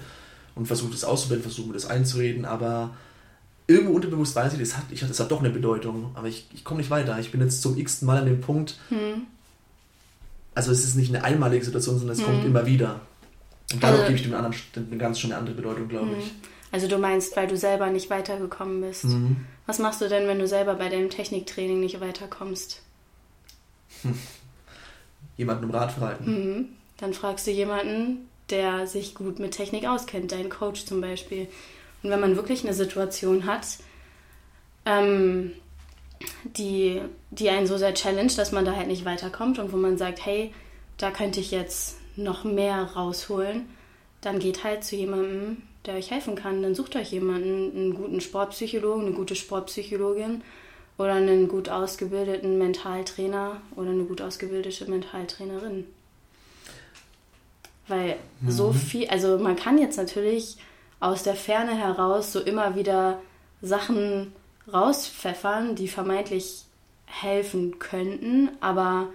[0.53, 2.91] Und versuche das auszubilden, versuche mir das einzureden, aber
[3.67, 6.11] irgendwo unterbewusst weiß ich, das hat, ich, das hat doch eine Bedeutung.
[6.13, 7.17] Aber ich, ich komme nicht weiter.
[7.19, 8.77] Ich bin jetzt zum x Mal an dem Punkt.
[8.89, 9.23] Hm.
[10.53, 12.51] Also es ist nicht eine einmalige Situation, sondern es kommt hm.
[12.51, 12.99] immer wieder.
[13.73, 16.31] Und dadurch also, gebe ich dem anderen dem ganz schon eine andere Bedeutung, glaube ich.
[16.71, 19.05] Also du meinst, weil du selber nicht weitergekommen bist.
[19.05, 19.37] Mhm.
[19.65, 22.81] Was machst du denn, wenn du selber bei deinem Techniktraining nicht weiterkommst?
[25.37, 26.25] Jemanden um Rat fragen.
[26.25, 26.69] Mhm.
[26.97, 31.47] Dann fragst du jemanden, der sich gut mit Technik auskennt, deinen Coach zum Beispiel.
[32.03, 33.65] Und wenn man wirklich eine Situation hat,
[34.85, 35.53] ähm,
[36.43, 37.01] die,
[37.31, 40.25] die einen so sehr challenge, dass man da halt nicht weiterkommt und wo man sagt,
[40.25, 40.53] hey,
[40.97, 43.65] da könnte ich jetzt noch mehr rausholen,
[44.21, 46.61] dann geht halt zu jemandem, der euch helfen kann.
[46.61, 50.43] Dann sucht euch jemanden, einen guten Sportpsychologen, eine gute Sportpsychologin
[50.97, 55.85] oder einen gut ausgebildeten Mentaltrainer oder eine gut ausgebildete Mentaltrainerin.
[57.87, 58.51] Weil mhm.
[58.51, 60.57] so viel, also man kann jetzt natürlich
[60.99, 63.19] aus der Ferne heraus so immer wieder
[63.61, 64.33] Sachen
[64.71, 66.63] rauspfeffern, die vermeintlich
[67.05, 69.07] helfen könnten, aber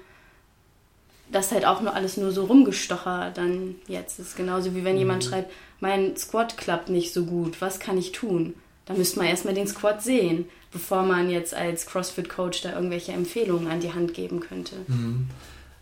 [1.31, 4.37] das halt auch nur alles nur so rumgestocher dann jetzt ist.
[4.37, 5.01] Genauso wie wenn mhm.
[5.01, 8.55] jemand schreibt, mein Squat klappt nicht so gut, was kann ich tun?
[8.87, 13.69] Da müsste man erstmal den Squat sehen, bevor man jetzt als CrossFit-Coach da irgendwelche Empfehlungen
[13.69, 14.77] an die Hand geben könnte.
[14.87, 15.29] Mhm.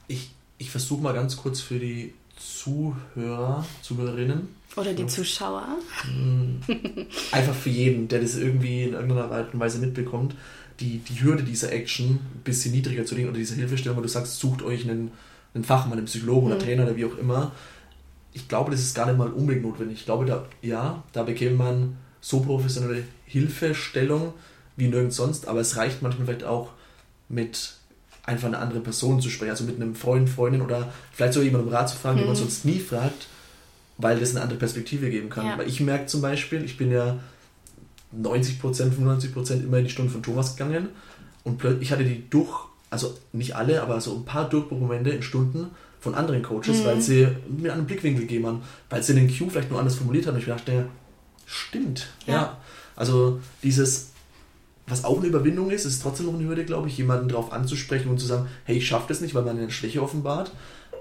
[0.09, 4.48] Ich, ich versuche mal ganz kurz für die Zuhörer, Zuhörerinnen.
[4.76, 5.68] Oder die Zuschauer.
[6.09, 6.60] Mhm.
[7.31, 10.35] Einfach für jeden, der das irgendwie in irgendeiner Art und Weise mitbekommt,
[10.81, 14.09] die, die Hürde dieser Action ein bisschen niedriger zu legen oder diese Hilfestellung, wo du
[14.09, 15.12] sagst, sucht euch einen,
[15.55, 16.60] einen Fachmann, einen Psychologen oder mhm.
[16.60, 17.52] Trainer oder wie auch immer,
[18.32, 20.01] ich glaube, das ist gar nicht mal unbedingt notwendig.
[20.01, 24.32] Ich glaube, da, ja, da bekäme man so professionelle Hilfestellung
[24.76, 26.70] wie nirgends sonst, aber es reicht manchmal vielleicht auch
[27.28, 27.74] mit
[28.24, 31.70] einfach einer anderen Person zu sprechen, also mit einem Freund, Freundin oder vielleicht sogar jemandem
[31.70, 32.20] Rat zu fragen, mhm.
[32.20, 33.26] den man sonst nie fragt,
[33.98, 35.44] weil das eine andere Perspektive geben kann.
[35.44, 35.59] Ja.
[35.59, 37.18] Weil ich merke zum Beispiel, ich bin ja
[38.18, 40.88] 90%, 95% immer in die Stunden von Thomas gegangen
[41.42, 45.22] und plötzlich, ich hatte die durch, also nicht alle, aber so ein paar Durchbruchmomente in
[45.22, 46.84] Stunden, von anderen Coaches, mhm.
[46.84, 50.26] weil sie mir einen Blickwinkel geben haben, weil sie den Cue vielleicht nur anders formuliert
[50.26, 50.38] haben.
[50.38, 50.86] Ich dachte,
[51.47, 52.09] stimmt.
[52.27, 52.35] Ja.
[52.35, 52.57] ja.
[52.97, 54.11] Also dieses,
[54.87, 58.09] was auch eine Überwindung ist, ist trotzdem noch eine Hürde, glaube ich, jemanden darauf anzusprechen
[58.09, 60.53] und zu sagen, hey, ich schaffe das nicht, weil man eine Schwäche offenbart.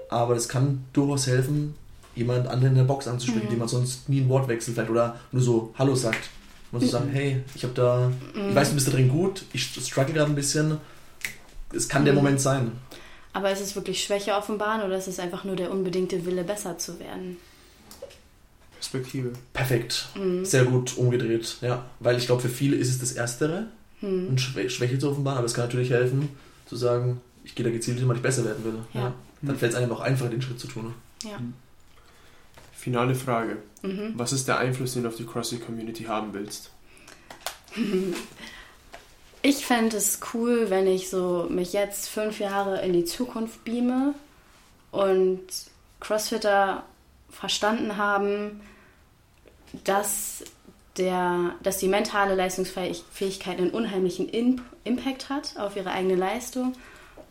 [0.08, 1.74] Aber es kann durchaus helfen,
[2.14, 3.50] jemand anderen in der Box anzusprechen, mhm.
[3.50, 6.30] dem man sonst nie ein Wort wechselt vielleicht oder nur so Hallo sagt.
[6.72, 8.48] Man zu sagen, hey, ich habe da, mhm.
[8.48, 10.78] ich weiß, du bist da drin gut, ich struggle gerade ein bisschen.
[11.72, 12.20] Es kann der mhm.
[12.20, 12.72] Moment sein.
[13.32, 16.78] Aber ist es wirklich Schwäche offenbaren oder ist es einfach nur der unbedingte Wille, besser
[16.78, 17.36] zu werden?
[18.90, 19.32] Perspektive.
[19.52, 20.08] Perfekt.
[20.14, 20.44] Mhm.
[20.44, 21.84] Sehr gut umgedreht, ja.
[22.00, 23.68] Weil ich glaube, für viele ist es das Erstere,
[24.00, 24.28] mhm.
[24.28, 26.28] eine Schwäche zu offenbaren, aber es kann natürlich helfen,
[26.66, 28.78] zu sagen, ich gehe da gezielt hin, weil ich besser werden will.
[28.92, 29.00] Ja.
[29.00, 29.14] ja.
[29.42, 30.94] Dann fällt es einem auch einfacher, den Schritt zu tun.
[31.22, 31.38] Ja.
[31.38, 31.54] Mhm.
[32.72, 33.56] Finale Frage.
[33.82, 34.12] Mhm.
[34.16, 36.70] Was ist der Einfluss, den du auf die CrossFit-Community haben willst?
[39.46, 44.14] Ich fände es cool, wenn ich so mich jetzt fünf Jahre in die Zukunft beame
[44.90, 45.42] und
[46.00, 46.84] Crossfitter
[47.28, 48.62] verstanden haben,
[49.84, 50.44] dass,
[50.96, 54.28] der, dass die mentale Leistungsfähigkeit einen unheimlichen
[54.84, 56.74] Impact hat auf ihre eigene Leistung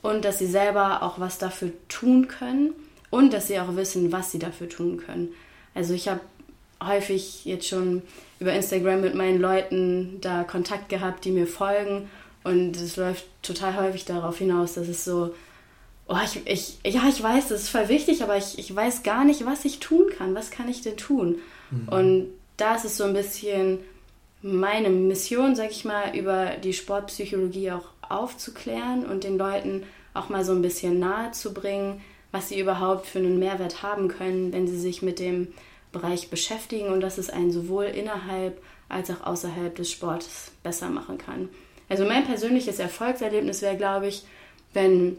[0.01, 2.73] und dass sie selber auch was dafür tun können
[3.09, 5.29] und dass sie auch wissen, was sie dafür tun können.
[5.73, 6.19] Also ich habe
[6.85, 8.01] häufig jetzt schon
[8.39, 12.09] über Instagram mit meinen Leuten da Kontakt gehabt, die mir folgen.
[12.43, 15.33] Und es läuft total häufig darauf hinaus, dass es so,
[16.07, 19.23] oh, ich, ich, ja, ich weiß, das ist voll wichtig, aber ich, ich weiß gar
[19.23, 20.35] nicht, was ich tun kann.
[20.35, 21.35] Was kann ich denn tun?
[21.73, 21.89] Mhm.
[21.89, 22.27] Und
[22.57, 23.79] da ist so ein bisschen
[24.41, 29.83] meine Mission, sag ich mal, über die Sportpsychologie auch aufzuklären und den Leuten
[30.13, 32.01] auch mal so ein bisschen nahe zu bringen,
[32.31, 35.47] was sie überhaupt für einen Mehrwert haben können, wenn sie sich mit dem
[35.91, 41.17] Bereich beschäftigen und dass es einen sowohl innerhalb als auch außerhalb des Sports besser machen
[41.17, 41.49] kann.
[41.89, 44.23] Also mein persönliches Erfolgserlebnis wäre, glaube ich,
[44.73, 45.17] wenn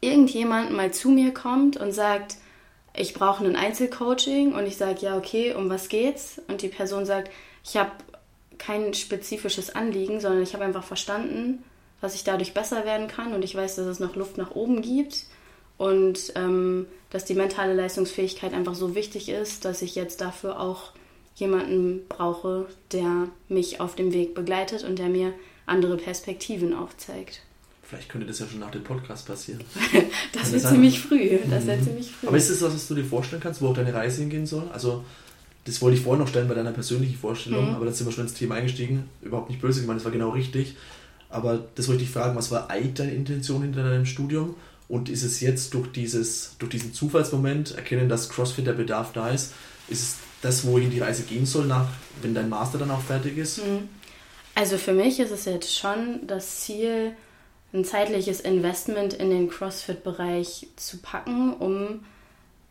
[0.00, 2.36] irgendjemand mal zu mir kommt und sagt,
[2.96, 6.40] ich brauche ein Einzelcoaching und ich sage, ja, okay, um was geht's?
[6.48, 7.30] Und die Person sagt,
[7.64, 7.92] ich habe
[8.58, 11.62] kein spezifisches Anliegen, sondern ich habe einfach verstanden,
[12.00, 14.82] was ich dadurch besser werden kann und ich weiß, dass es noch Luft nach oben
[14.82, 15.24] gibt
[15.78, 20.92] und ähm, dass die mentale Leistungsfähigkeit einfach so wichtig ist, dass ich jetzt dafür auch
[21.34, 25.34] jemanden brauche, der mich auf dem Weg begleitet und der mir
[25.66, 27.42] andere Perspektiven aufzeigt.
[27.88, 29.60] Vielleicht könnte das ja schon nach dem Podcast passieren.
[30.32, 31.38] das wird ziemlich früh.
[31.48, 31.84] Das wird mhm.
[31.84, 32.26] ziemlich früh.
[32.26, 34.64] Aber ist das was, was du dir vorstellen kannst, wo auch deine Reise hingehen soll?
[34.72, 35.04] Also,
[35.64, 37.74] das wollte ich vorhin noch stellen bei deiner persönlichen Vorstellung, mhm.
[37.76, 39.08] aber dann sind wir schon ins Thema eingestiegen.
[39.22, 40.76] Überhaupt nicht böse gemeint, das war genau richtig.
[41.28, 44.56] Aber das wollte ich fragen, was war eigentlich deine Intention hinter deinem Studium?
[44.88, 49.30] Und ist es jetzt durch, dieses, durch diesen Zufallsmoment erkennen, dass CrossFit der Bedarf da
[49.30, 49.52] ist,
[49.88, 51.88] ist es das, wohin die Reise gehen soll, nach,
[52.22, 53.58] wenn dein Master dann auch fertig ist?
[53.58, 53.88] Mhm.
[54.54, 57.12] Also für mich ist es jetzt schon das Ziel,
[57.76, 62.04] ein zeitliches Investment in den CrossFit-Bereich zu packen, um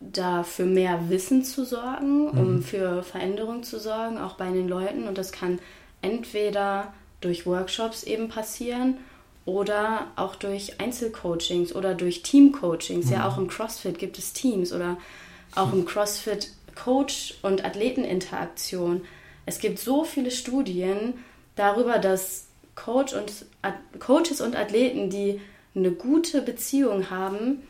[0.00, 2.38] da für mehr Wissen zu sorgen, mhm.
[2.38, 5.08] um für Veränderung zu sorgen, auch bei den Leuten.
[5.08, 5.58] Und das kann
[6.02, 8.98] entweder durch Workshops eben passieren
[9.46, 13.06] oder auch durch Einzelcoachings oder durch Teamcoachings.
[13.06, 13.12] Mhm.
[13.12, 14.98] Ja, auch im CrossFit gibt es Teams oder
[15.54, 19.02] auch im CrossFit Coach- und Athleteninteraktion.
[19.46, 21.14] Es gibt so viele Studien
[21.54, 22.45] darüber, dass
[22.76, 23.32] Coach und,
[23.98, 25.40] Coaches und Athleten, die
[25.74, 27.62] eine gute Beziehung haben,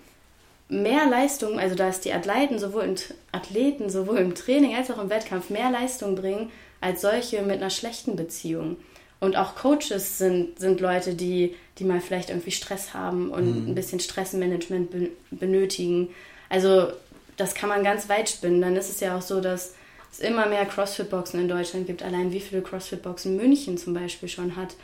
[0.68, 2.94] mehr Leistung, also dass die Athleten sowohl im,
[3.32, 6.50] Athleten sowohl im Training als auch im Wettkampf mehr Leistung bringen
[6.80, 8.76] als solche mit einer schlechten Beziehung.
[9.18, 13.70] Und auch Coaches sind, sind Leute, die, die mal vielleicht irgendwie Stress haben und mhm.
[13.70, 14.90] ein bisschen Stressmanagement
[15.30, 16.10] benötigen.
[16.50, 16.88] Also
[17.36, 18.60] das kann man ganz weit spinnen.
[18.60, 19.74] Dann ist es ja auch so, dass
[20.12, 22.02] es immer mehr CrossFit-Boxen in Deutschland gibt.
[22.02, 24.74] Allein wie viele CrossFit-Boxen München zum Beispiel schon hat.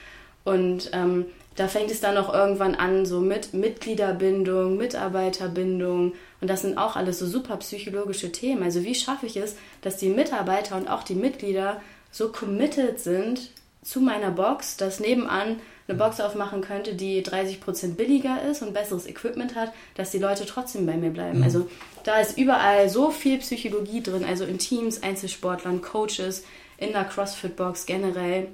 [0.44, 6.14] Und ähm, da fängt es dann auch irgendwann an, so mit Mitgliederbindung, Mitarbeiterbindung.
[6.40, 8.62] Und das sind auch alles so super psychologische Themen.
[8.62, 13.50] Also wie schaffe ich es, dass die Mitarbeiter und auch die Mitglieder so committed sind
[13.82, 19.06] zu meiner Box, dass nebenan eine Box aufmachen könnte, die 30% billiger ist und besseres
[19.06, 21.38] Equipment hat, dass die Leute trotzdem bei mir bleiben.
[21.38, 21.44] Mhm.
[21.44, 21.68] Also
[22.04, 26.44] da ist überall so viel Psychologie drin, also in Teams, Einzelsportlern, Coaches,
[26.78, 28.48] in der CrossFit-Box generell.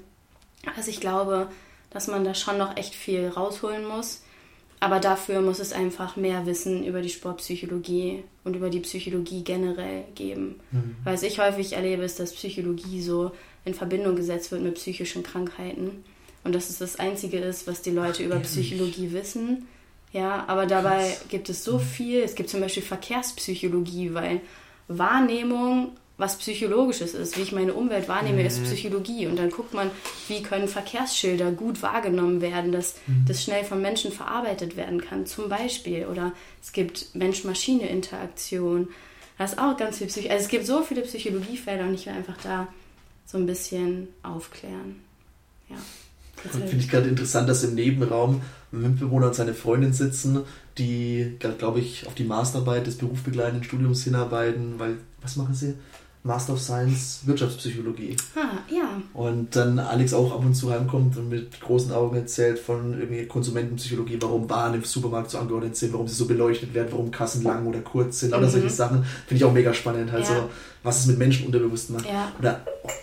[0.77, 1.49] Also ich glaube,
[1.99, 4.23] dass man da schon noch echt viel rausholen muss.
[4.79, 10.05] Aber dafür muss es einfach mehr Wissen über die Sportpsychologie und über die Psychologie generell
[10.15, 10.61] geben.
[10.71, 10.95] Mhm.
[11.03, 13.33] Was ich häufig erlebe, ist, dass Psychologie so
[13.65, 16.05] in Verbindung gesetzt wird mit psychischen Krankheiten.
[16.45, 19.67] Und dass es das Einzige ist, was die Leute Ach, über Psychologie wissen.
[20.13, 21.25] Ja, aber dabei Krass.
[21.29, 21.83] gibt es so mhm.
[21.83, 22.21] viel.
[22.21, 24.41] Es gibt zum Beispiel Verkehrspsychologie, weil
[24.87, 27.39] Wahrnehmung was Psychologisches ist.
[27.39, 28.47] Wie ich meine Umwelt wahrnehme, mhm.
[28.47, 29.27] ist Psychologie.
[29.29, 29.91] Und dann guckt man,
[30.27, 33.25] wie können Verkehrsschilder gut wahrgenommen werden, dass mhm.
[33.27, 36.07] das schnell von Menschen verarbeitet werden kann, zum Beispiel.
[36.07, 38.89] Oder es gibt Mensch-Maschine-Interaktion.
[39.39, 40.33] Das ist auch ganz viel Psychologie.
[40.33, 42.67] Also es gibt so viele Psychologiefelder und ich will einfach da
[43.25, 44.97] so ein bisschen aufklären.
[45.71, 45.77] Ja.
[46.51, 48.43] Finde ich gerade interessant, dass im Nebenraum
[48.73, 50.41] ein Mitbewohner und seine Freundin sitzen,
[50.79, 55.75] die, glaube ich, auf die Masterarbeit des berufsbegleitenden Studiums hinarbeiten, weil, was machen sie?
[56.29, 58.15] Master of Science Wirtschaftspsychologie.
[58.37, 59.01] Ah, ja.
[59.15, 63.25] Und dann Alex auch ab und zu heimkommt und mit großen Augen erzählt von irgendwie
[63.25, 67.43] Konsumentenpsychologie, warum Waren im Supermarkt so angeordnet sind, warum sie so beleuchtet werden, warum Kassen
[67.43, 68.37] lang oder kurz sind, mhm.
[68.37, 69.05] oder solche Sachen.
[69.27, 70.13] Finde ich auch mega spannend.
[70.13, 70.49] Also, ja.
[70.83, 72.05] was es mit Menschen unterbewusst macht.
[72.05, 72.31] Ja.
[72.39, 72.61] Oder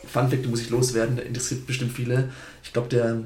[0.08, 2.30] Fun Fact, muss ich loswerden, interessiert bestimmt viele.
[2.64, 3.24] Ich glaube, der,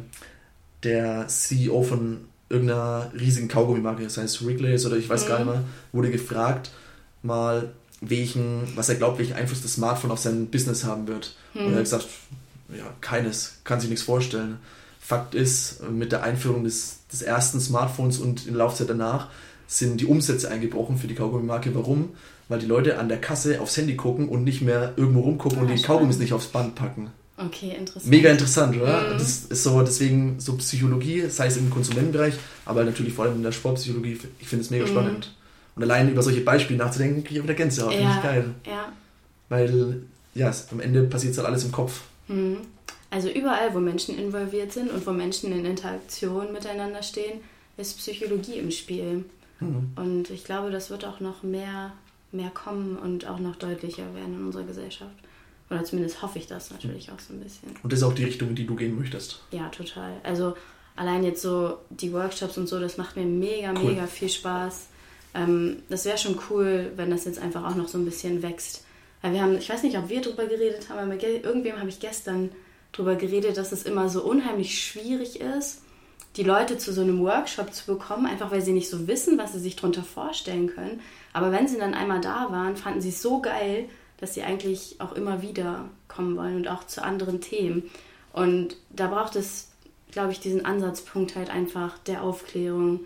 [0.83, 5.27] der CEO von irgendeiner riesigen Kaugummimarke, das heißt Wrigley's oder ich weiß mhm.
[5.27, 6.71] gar nicht mehr, wurde gefragt,
[7.21, 11.35] mal welchen, was er glaubt, welchen Einfluss das Smartphone auf sein Business haben wird.
[11.53, 11.65] Hm.
[11.65, 12.07] Und er hat gesagt,
[12.69, 14.59] ja, keines, kann sich nichts vorstellen.
[14.99, 19.29] Fakt ist, mit der Einführung des, des ersten Smartphones und in der Laufzeit danach
[19.67, 21.73] sind die Umsätze eingebrochen für die Kaugummi-Marke.
[21.75, 22.09] Warum?
[22.47, 25.61] Weil die Leute an der Kasse aufs Handy gucken und nicht mehr irgendwo rumgucken ah,
[25.61, 27.11] und die Kaugummis nicht aufs Band packen.
[27.37, 28.07] Okay, interessant.
[28.07, 29.01] Mega interessant, oder?
[29.01, 29.13] Mhm.
[29.13, 32.33] Das ist so, deswegen so Psychologie, sei es im Konsumentenbereich,
[32.65, 34.89] aber natürlich vor allem in der Sportpsychologie, ich finde es mega mhm.
[34.89, 35.35] spannend.
[35.79, 37.93] Und allein über solche Beispiele nachzudenken, kriege ich auch wieder Gänsehaut.
[37.93, 38.55] Ja, Finde ich geil.
[38.65, 38.91] Ja.
[39.47, 40.01] Weil,
[40.35, 42.01] ja, am Ende passiert es halt alles im Kopf.
[42.27, 42.57] Mhm.
[43.09, 47.39] Also überall, wo Menschen involviert sind und wo Menschen in Interaktion miteinander stehen,
[47.77, 49.23] ist Psychologie im Spiel.
[49.61, 49.93] Mhm.
[49.95, 51.93] Und ich glaube, das wird auch noch mehr,
[52.33, 55.15] mehr kommen und auch noch deutlicher werden in unserer Gesellschaft.
[55.69, 57.69] Oder zumindest hoffe ich das natürlich auch so ein bisschen.
[57.81, 59.41] Und das ist auch die Richtung, in die du gehen möchtest.
[59.51, 60.11] Ja, total.
[60.23, 60.55] Also
[60.97, 63.91] allein jetzt so die Workshops und so, das macht mir mega, cool.
[63.91, 64.88] mega viel Spaß.
[65.33, 68.85] Ähm, das wäre schon cool, wenn das jetzt einfach auch noch so ein bisschen wächst.
[69.21, 71.99] Weil wir haben, ich weiß nicht, ob wir drüber geredet haben, aber irgendwem habe ich
[71.99, 72.51] gestern
[72.91, 75.81] drüber geredet, dass es immer so unheimlich schwierig ist,
[76.35, 79.53] die Leute zu so einem Workshop zu bekommen, einfach weil sie nicht so wissen, was
[79.53, 81.01] sie sich darunter vorstellen können.
[81.33, 84.95] Aber wenn sie dann einmal da waren, fanden sie es so geil, dass sie eigentlich
[84.99, 87.83] auch immer wieder kommen wollen und auch zu anderen Themen.
[88.31, 89.69] Und da braucht es
[90.11, 93.01] glaube ich, diesen Ansatzpunkt halt einfach der Aufklärung,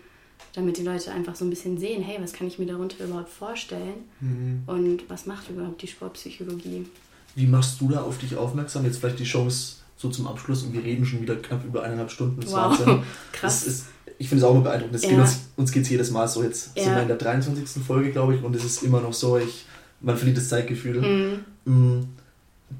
[0.54, 3.28] damit die Leute einfach so ein bisschen sehen, hey, was kann ich mir darunter überhaupt
[3.28, 4.62] vorstellen mhm.
[4.66, 6.86] und was macht überhaupt die Sportpsychologie.
[7.34, 8.84] Wie machst du da auf dich aufmerksam?
[8.84, 12.10] Jetzt vielleicht die Chance so zum Abschluss und wir reden schon wieder knapp über eineinhalb
[12.10, 12.40] Stunden.
[12.40, 12.78] Das wow.
[12.78, 13.02] Wahnsinn.
[13.32, 13.66] Krass.
[13.66, 13.86] Ist,
[14.18, 15.02] ich finde es auch immer beeindruckend.
[15.02, 15.08] Ja.
[15.08, 16.44] Geht uns uns geht es jedes Mal so.
[16.44, 16.84] Jetzt ja.
[16.84, 17.82] sind wir in der 23.
[17.82, 19.64] Folge, glaube ich, und es ist immer noch so, ich,
[20.00, 21.00] man verliert das Zeitgefühl.
[21.66, 21.72] Mhm.
[21.72, 22.08] Mm,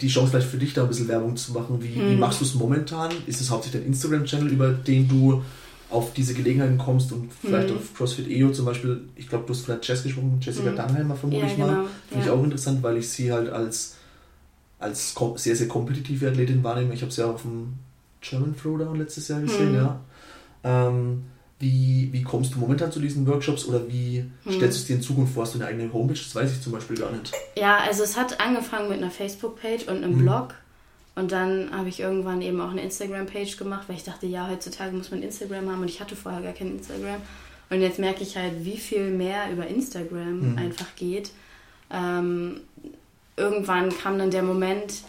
[0.01, 1.83] die Chance vielleicht für dich da ein bisschen Werbung zu machen.
[1.83, 2.11] Wie, mhm.
[2.11, 3.11] wie machst du es momentan?
[3.27, 5.43] Ist es hauptsächlich dein Instagram-Channel, über den du
[5.91, 7.77] auf diese Gelegenheiten kommst und vielleicht mhm.
[7.77, 10.77] auf CrossFit EO zum Beispiel, ich glaube, du hast vielleicht Jess gesprochen, Jessica mhm.
[10.77, 11.69] Dannheimer vermute ja, ich mal.
[11.69, 11.89] Genau.
[12.09, 12.33] Finde ja.
[12.33, 13.97] ich auch interessant, weil ich sie halt als,
[14.79, 16.95] als sehr, sehr kompetitive Athletin wahrnehme.
[16.95, 17.75] Ich habe sie ja auf dem
[18.21, 19.77] German Throwdown letztes Jahr gesehen, mhm.
[19.77, 20.01] ja.
[20.65, 21.25] Ähm,
[21.61, 24.53] wie, wie kommst du momentan zu diesen Workshops oder wie hm.
[24.53, 25.45] stellst du es dir in Zukunft vor?
[25.45, 26.19] Hast du eine eigene Homepage?
[26.19, 27.33] Das weiß ich zum Beispiel gar nicht.
[27.57, 30.19] Ja, also es hat angefangen mit einer Facebook-Page und einem hm.
[30.19, 30.55] Blog.
[31.15, 34.97] Und dann habe ich irgendwann eben auch eine Instagram-Page gemacht, weil ich dachte, ja, heutzutage
[34.97, 37.21] muss man Instagram haben und ich hatte vorher gar kein Instagram.
[37.71, 40.59] Und jetzt merke ich halt, wie viel mehr über Instagram mhm.
[40.59, 41.31] einfach geht.
[41.91, 42.61] Ähm,
[43.37, 45.03] irgendwann kam dann der Moment,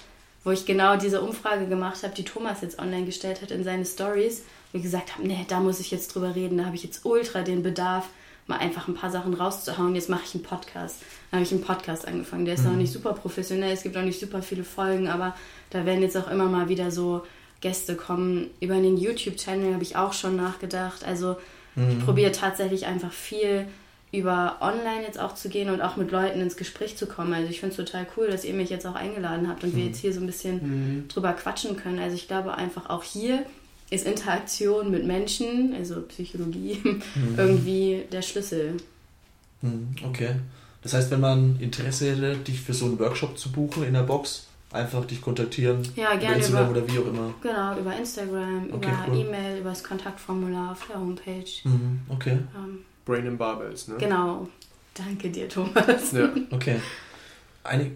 [0.44, 3.86] wo ich genau diese Umfrage gemacht habe, die Thomas jetzt online gestellt hat in seine
[3.86, 4.44] Stories
[4.76, 7.44] wie gesagt habe, nee, da muss ich jetzt drüber reden, da habe ich jetzt ultra
[7.44, 8.10] den Bedarf,
[8.46, 9.96] mal einfach ein paar Sachen rauszuhauen.
[9.96, 10.98] Jetzt mache ich einen Podcast.
[11.32, 12.44] Dann habe ich einen Podcast angefangen.
[12.44, 12.72] Der ist mhm.
[12.72, 15.34] noch nicht super professionell, es gibt noch nicht super viele Folgen, aber
[15.76, 17.24] da werden jetzt auch immer mal wieder so
[17.62, 18.50] Gäste kommen.
[18.60, 21.04] Über den YouTube-Channel habe ich auch schon nachgedacht.
[21.04, 21.38] Also
[21.76, 21.92] mhm.
[21.92, 23.68] ich probiere tatsächlich einfach viel
[24.12, 27.34] über online jetzt auch zu gehen und auch mit Leuten ins Gespräch zu kommen.
[27.34, 29.78] Also ich finde es total cool, dass ihr mich jetzt auch eingeladen habt und mhm.
[29.78, 31.08] wir jetzt hier so ein bisschen mhm.
[31.10, 32.00] drüber quatschen können.
[32.00, 33.46] Also ich glaube einfach auch hier
[33.90, 37.02] ist Interaktion mit Menschen, also Psychologie, mhm.
[37.38, 38.78] irgendwie der Schlüssel.
[39.62, 40.36] Mhm, okay.
[40.82, 44.04] Das heißt, wenn man Interesse hätte, dich für so einen Workshop zu buchen in der
[44.04, 45.82] Box, einfach dich kontaktieren.
[45.96, 46.26] Ja, gerne.
[46.26, 47.34] Über Instagram über, oder wie auch immer.
[47.42, 49.20] Genau, über Instagram, okay, über cool.
[49.20, 51.46] E-Mail, über das Kontaktformular auf der Homepage.
[51.64, 52.40] Mhm, okay.
[52.56, 53.96] Ähm, Brain and Barbells, ne?
[53.98, 54.48] Genau.
[54.94, 56.12] Danke dir, Thomas.
[56.12, 56.80] Ja, okay.
[57.64, 57.92] Eine,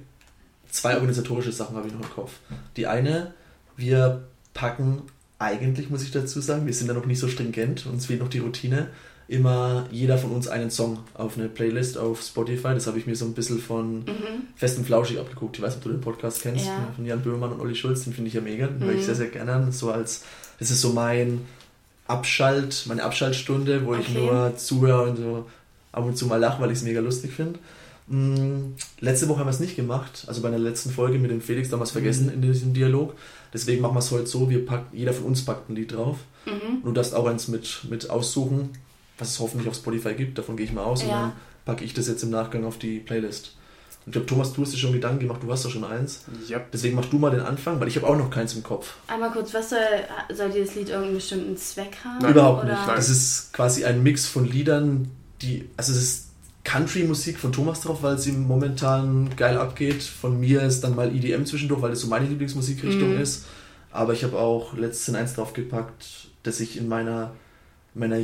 [0.69, 2.39] zwei organisatorische Sachen habe ich noch im Kopf.
[2.75, 3.33] Die eine,
[3.77, 5.03] wir packen
[5.37, 8.27] eigentlich, muss ich dazu sagen, wir sind da noch nicht so stringent, uns fehlt noch
[8.27, 8.89] die Routine,
[9.29, 12.69] immer jeder von uns einen Song auf eine Playlist auf Spotify.
[12.69, 14.47] Das habe ich mir so ein bisschen von mhm.
[14.55, 15.57] Fest und Flauschig abgeguckt.
[15.57, 16.91] Ich weiß nicht, ob du den Podcast kennst, ja.
[16.95, 18.85] von Jan Böhmermann und Olli Schulz, den finde ich ja mega, den mhm.
[18.85, 19.71] höre ich sehr, sehr gerne.
[19.71, 20.23] So als,
[20.57, 21.41] das ist so mein
[22.07, 24.01] Abschalt, meine Abschaltstunde, wo okay.
[24.01, 25.45] ich nur zuhöre und so
[25.91, 27.59] ab und zu mal lache, weil ich es mega lustig finde.
[28.07, 31.41] Mm, letzte Woche haben wir es nicht gemacht, also bei der letzten Folge mit dem
[31.41, 32.33] Felix damals vergessen mhm.
[32.33, 33.13] in diesem Dialog.
[33.53, 36.17] Deswegen machen wir es heute so, wir packen, jeder von uns packt ein Lied drauf.
[36.47, 36.83] Mhm.
[36.83, 38.71] du darfst auch eins mit, mit aussuchen,
[39.19, 41.01] was es hoffentlich auf Spotify gibt, davon gehe ich mal aus.
[41.01, 41.07] Ja.
[41.07, 41.31] Und dann
[41.65, 43.55] packe ich das jetzt im Nachgang auf die Playlist.
[44.05, 46.23] Und ich glaube, Thomas, du hast dir schon Gedanken gemacht, du hast doch schon eins.
[46.47, 46.61] Ja.
[46.71, 48.95] Deswegen mach du mal den Anfang, weil ich habe auch noch keins im Kopf.
[49.07, 49.79] Einmal kurz, was soll,
[50.33, 52.19] soll dieses Lied irgendeinen bestimmten Zweck haben?
[52.21, 52.73] Nein, Überhaupt oder?
[52.73, 52.87] nicht.
[52.87, 56.29] Das ist quasi ein Mix von Liedern, die, also es ist
[56.63, 60.03] Country-Musik von Thomas drauf, weil sie momentan geil abgeht.
[60.03, 63.21] Von mir ist dann mal EDM zwischendurch, weil das so meine Lieblingsmusikrichtung mm.
[63.21, 63.45] ist.
[63.91, 67.31] Aber ich habe auch letztens eins draufgepackt, dass ich in meiner,
[67.93, 68.17] meiner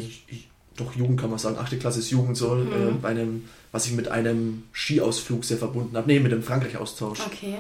[0.78, 1.80] doch Jugend kann man sagen, 8.
[1.80, 2.72] Klasse ist Jugend so, mm.
[2.72, 6.08] äh, bei einem, was ich mit einem Skiausflug sehr verbunden habe.
[6.08, 7.20] Nee, mit einem Frankreich-Austausch.
[7.26, 7.56] Okay.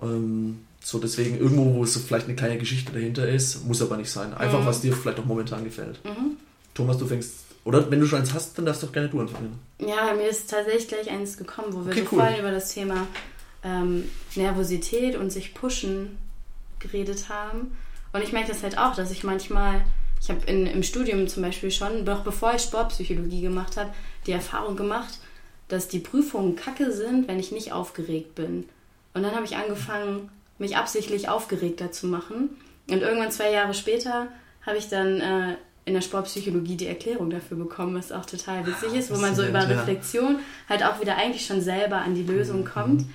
[0.00, 3.96] Ähm, so deswegen irgendwo, wo es so vielleicht eine kleine Geschichte dahinter ist, muss aber
[3.96, 4.34] nicht sein.
[4.34, 4.66] Einfach, mm.
[4.66, 6.00] was dir vielleicht auch momentan gefällt.
[6.04, 6.36] -hmm.
[6.74, 9.20] Thomas, du fängst oder wenn du schon eins hast, dann darfst du doch gerne du
[9.20, 9.58] anfangen.
[9.78, 12.18] Ja, mir ist tatsächlich gleich eins gekommen, wo wir okay, so cool.
[12.20, 13.06] vorhin über das Thema
[13.62, 16.18] ähm, Nervosität und sich pushen
[16.80, 17.76] geredet haben.
[18.12, 19.84] Und ich merke das halt auch, dass ich manchmal,
[20.22, 23.90] ich habe im Studium zum Beispiel schon, noch bevor ich Sportpsychologie gemacht habe,
[24.26, 25.18] die Erfahrung gemacht,
[25.66, 28.68] dass die Prüfungen kacke sind, wenn ich nicht aufgeregt bin.
[29.14, 32.50] Und dann habe ich angefangen, mich absichtlich aufgeregter zu machen.
[32.88, 34.28] Und irgendwann zwei Jahre später
[34.64, 38.94] habe ich dann äh, in der Sportpsychologie die Erklärung dafür bekommen, was auch total witzig
[38.94, 40.38] ist, wo man so über Reflexion
[40.68, 42.66] halt auch wieder eigentlich schon selber an die Lösung mhm.
[42.66, 43.06] kommt.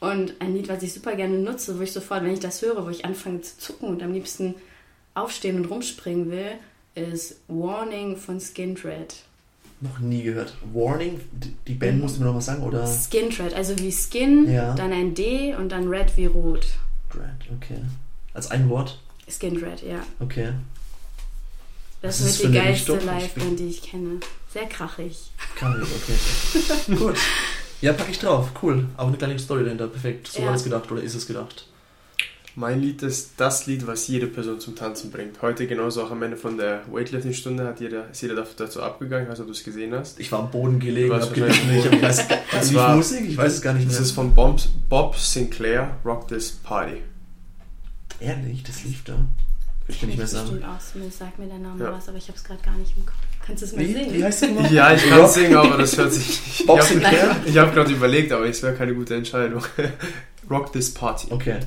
[0.00, 2.84] Und ein Lied, was ich super gerne nutze, wo ich sofort, wenn ich das höre,
[2.84, 4.56] wo ich anfange zu zucken und am liebsten
[5.14, 6.52] aufstehen und rumspringen will,
[6.94, 9.14] ist Warning von Skin Dread.
[9.80, 10.54] Noch nie gehört.
[10.74, 11.20] Warning,
[11.66, 12.00] die Band mhm.
[12.02, 12.86] musst du mir nochmal sagen, oder?
[12.86, 14.74] Skin Dread, also wie Skin, ja.
[14.74, 16.66] dann ein D und dann Red wie Rot.
[17.10, 17.80] Dread, okay.
[18.34, 18.98] Als ein Wort?
[19.28, 20.00] Skin Dread, ja.
[20.18, 20.52] Okay.
[22.02, 24.20] Das ist die geilste Liveband, die ich kenne.
[24.52, 25.30] Sehr krachig.
[25.56, 26.96] Krachig, okay.
[26.96, 27.16] Gut.
[27.82, 28.50] Ja, packe ich drauf.
[28.62, 28.86] Cool.
[28.96, 29.86] Auch eine kleine Story dahinter.
[29.86, 30.28] Perfekt.
[30.28, 30.48] So ja.
[30.48, 31.66] war es gedacht oder ist es gedacht?
[32.56, 35.40] Mein Lied ist das Lied, was jede Person zum Tanzen bringt.
[35.40, 39.38] Heute genauso auch am Ende von der Weightlifting-Stunde hat jeder, ist jeder dazu abgegangen, als
[39.38, 40.18] du es gesehen hast.
[40.18, 43.62] Ich war am Boden gelegen, hab gelesen, ich weiß, das war Musik, ich weiß es
[43.62, 43.96] gar nicht mehr.
[43.96, 47.02] Das ist von Bob, Bob Sinclair, Rock This Party.
[48.18, 49.14] Ehrlich, das lief da.
[49.86, 50.62] Ich bin nicht mehr sagen.
[50.64, 51.92] aus, zumindest sagt mir der Name ja.
[51.92, 53.16] was, aber ich habe es gerade gar nicht im Kopf.
[53.44, 53.92] Kannst du es mal Wie?
[53.92, 54.14] singen?
[54.14, 54.72] Wie heißt es mal?
[54.72, 56.40] Ja, ich kann es singen, aber das hört sich.
[56.60, 59.62] Ich habe hab gerade überlegt, aber es wäre keine gute Entscheidung.
[60.50, 61.28] Rock This Party.
[61.30, 61.60] Okay.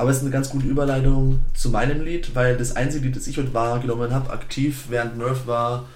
[0.00, 3.26] Aber es ist eine ganz gute Überleitung zu meinem Lied, weil das einzige Lied, das
[3.26, 5.90] ich heute wahrgenommen habe, aktiv, während Nerf war,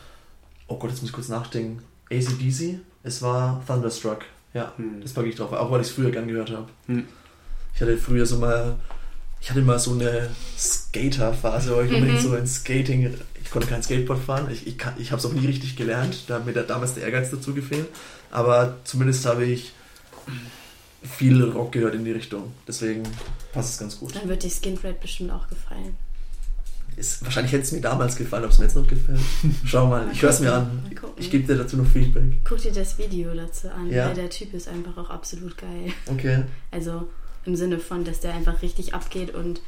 [0.66, 1.82] oh Gott, jetzt muss ich kurz nachdenken,
[2.12, 4.18] ACDC, es war Thunderstruck.
[4.52, 5.00] Ja, hm.
[5.00, 6.66] das packe ich drauf, auch weil ich es früher gern gehört habe.
[6.86, 7.06] Hm.
[7.74, 8.76] Ich hatte früher so mal,
[9.40, 10.28] ich hatte mal so eine
[10.58, 12.18] Skater-Phase, wo ich mhm.
[12.18, 15.46] so ein Skating, ich konnte kein Skateboard fahren, ich, ich, ich habe es auch nie
[15.46, 17.88] richtig gelernt, da hat mir da damals der Ehrgeiz dazu gefehlt,
[18.30, 19.72] aber zumindest habe ich
[21.04, 23.02] viel Rock gehört in die Richtung, deswegen
[23.52, 24.16] passt es ganz gut.
[24.16, 25.96] Dann wird die Skinfred bestimmt auch gefallen.
[26.96, 29.18] Ist, wahrscheinlich hätte es mir damals gefallen, ob es mir jetzt noch gefällt.
[29.64, 30.82] Schau mal, ich höre es mir an.
[31.16, 32.24] Ich gebe dir dazu noch Feedback.
[32.44, 34.06] Guck dir das Video dazu an, ja.
[34.06, 35.92] weil der Typ ist einfach auch absolut geil.
[36.06, 36.44] Okay.
[36.70, 37.08] Also
[37.46, 39.60] im Sinne von, dass der einfach richtig abgeht und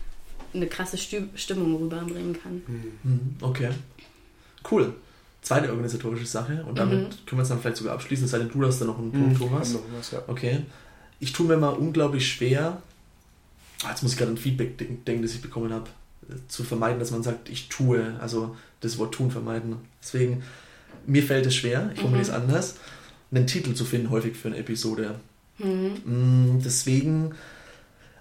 [0.54, 2.62] eine krasse Stimmung rüberbringen kann.
[2.66, 3.36] Mhm.
[3.40, 3.70] Okay.
[4.70, 4.94] Cool.
[5.42, 7.26] Zweite organisatorische Sache und damit mhm.
[7.26, 9.12] können wir es dann vielleicht sogar abschließen, es sei denn, du hast da noch einen
[9.12, 9.38] Punkt, mhm.
[9.38, 9.72] Thomas.
[9.72, 10.22] Noch was, ja.
[10.26, 10.60] Okay.
[11.20, 12.82] Ich tue mir mal unglaublich schwer,
[13.84, 15.88] ah, jetzt muss ich gerade an Feedback denken, das ich bekommen habe
[16.48, 19.76] zu vermeiden, dass man sagt, ich tue, also das Wort tun vermeiden.
[20.02, 20.42] Deswegen,
[21.06, 22.30] mir fällt es schwer, ich formuliere mhm.
[22.30, 22.74] es anders,
[23.30, 25.16] einen Titel zu finden, häufig für eine Episode.
[25.58, 25.92] Mhm.
[26.04, 27.34] Mm, deswegen,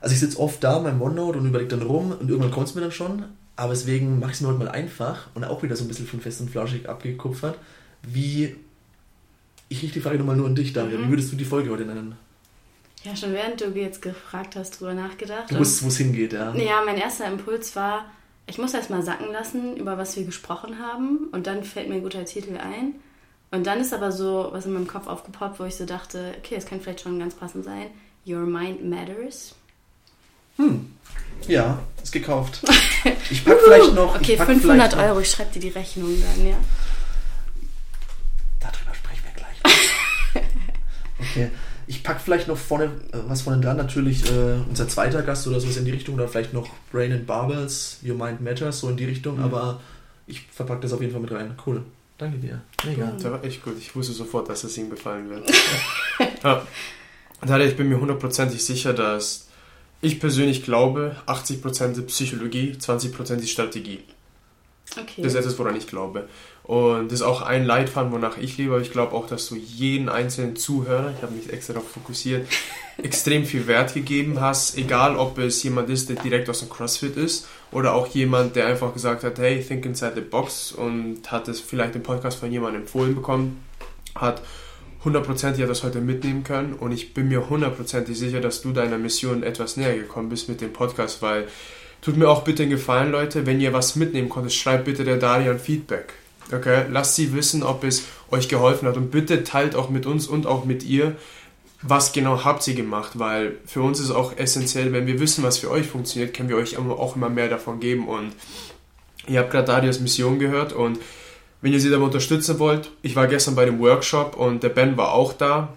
[0.01, 2.67] also ich sitze oft da in meinem OneNote und überlege dann rum und irgendwann kommt
[2.67, 5.63] es mir dann schon, aber deswegen mache ich es mir heute mal einfach und auch
[5.63, 7.57] wieder so ein bisschen von fest und flauschig abgekupfert,
[8.03, 8.55] wie,
[9.69, 11.05] ich richte die Frage nochmal nur an dich, Daniel, mhm.
[11.05, 12.15] wie würdest du die Folge heute nennen?
[13.05, 15.51] Ja, schon während du jetzt gefragt hast, drüber nachgedacht.
[15.51, 16.55] Du wusstest, wo es hingeht, ja.
[16.55, 18.05] Ja, mein erster Impuls war,
[18.47, 21.27] ich muss erst mal sacken lassen, über was wir gesprochen haben.
[21.31, 22.95] Und dann fällt mir ein guter Titel ein.
[23.51, 26.55] Und dann ist aber so was in meinem Kopf aufgepoppt, wo ich so dachte, okay,
[26.55, 27.87] das kann vielleicht schon ganz passend sein.
[28.25, 29.53] Your Mind Matters.
[30.55, 30.91] Hm.
[31.47, 32.61] Ja, ist gekauft.
[33.29, 34.15] Ich pack vielleicht noch.
[34.15, 36.57] Okay, 500 Euro, ich schreibe dir die Rechnung dann, ja.
[38.59, 40.45] Darüber sprechen wir gleich.
[41.19, 41.51] okay.
[41.87, 45.59] Ich packe vielleicht noch vorne äh, was vorne dran, natürlich äh, unser zweiter Gast oder
[45.59, 48.97] sowas in die Richtung, oder vielleicht noch Brain and Barbells, Your Mind Matters, so in
[48.97, 49.43] die Richtung, mhm.
[49.43, 49.81] aber
[50.27, 51.55] ich verpacke das auf jeden Fall mit rein.
[51.65, 51.83] Cool.
[52.17, 52.61] Danke dir.
[52.85, 53.07] Mega.
[53.07, 53.19] Mhm.
[53.19, 53.75] Der war echt gut.
[53.77, 55.51] Ich wusste sofort, dass es ihm gefallen wird.
[56.43, 56.65] ja.
[57.45, 59.49] Daher, ich bin mir hundertprozentig sicher, dass
[60.01, 63.99] ich persönlich glaube, 80% Psychologie, 20% die Strategie.
[64.91, 65.21] Okay.
[65.21, 66.27] Das ist etwas, woran ich glaube.
[66.65, 68.81] Und das ist auch ein Leitfaden, wonach ich lebe.
[68.81, 72.47] Ich glaube auch, dass du jeden einzelnen Zuhörer, ich habe mich extra darauf fokussiert,
[72.97, 74.75] extrem viel Wert gegeben hast.
[74.75, 78.65] Egal, ob es jemand ist, der direkt aus dem CrossFit ist oder auch jemand, der
[78.65, 82.51] einfach gesagt hat, hey, think inside the box und hat es vielleicht im Podcast von
[82.51, 83.63] jemandem empfohlen bekommen,
[84.15, 84.41] hat
[85.03, 86.73] hundertprozentig das heute mitnehmen können.
[86.73, 90.61] Und ich bin mir hundertprozentig sicher, dass du deiner Mission etwas näher gekommen bist mit
[90.61, 91.47] dem Podcast, weil
[92.01, 95.17] tut mir auch bitte einen Gefallen, Leute, wenn ihr was mitnehmen konntet, schreibt bitte der
[95.17, 96.15] Darian Feedback
[96.51, 100.27] Okay, lasst sie wissen, ob es euch geholfen hat und bitte teilt auch mit uns
[100.27, 101.15] und auch mit ihr,
[101.81, 105.57] was genau habt ihr gemacht, weil für uns ist auch essentiell, wenn wir wissen, was
[105.57, 108.33] für euch funktioniert, können wir euch auch immer mehr davon geben und
[109.27, 110.99] ihr habt gerade Darius Mission gehört und
[111.61, 114.97] wenn ihr sie dabei unterstützen wollt, ich war gestern bei dem Workshop und der Ben
[114.97, 115.69] war auch da.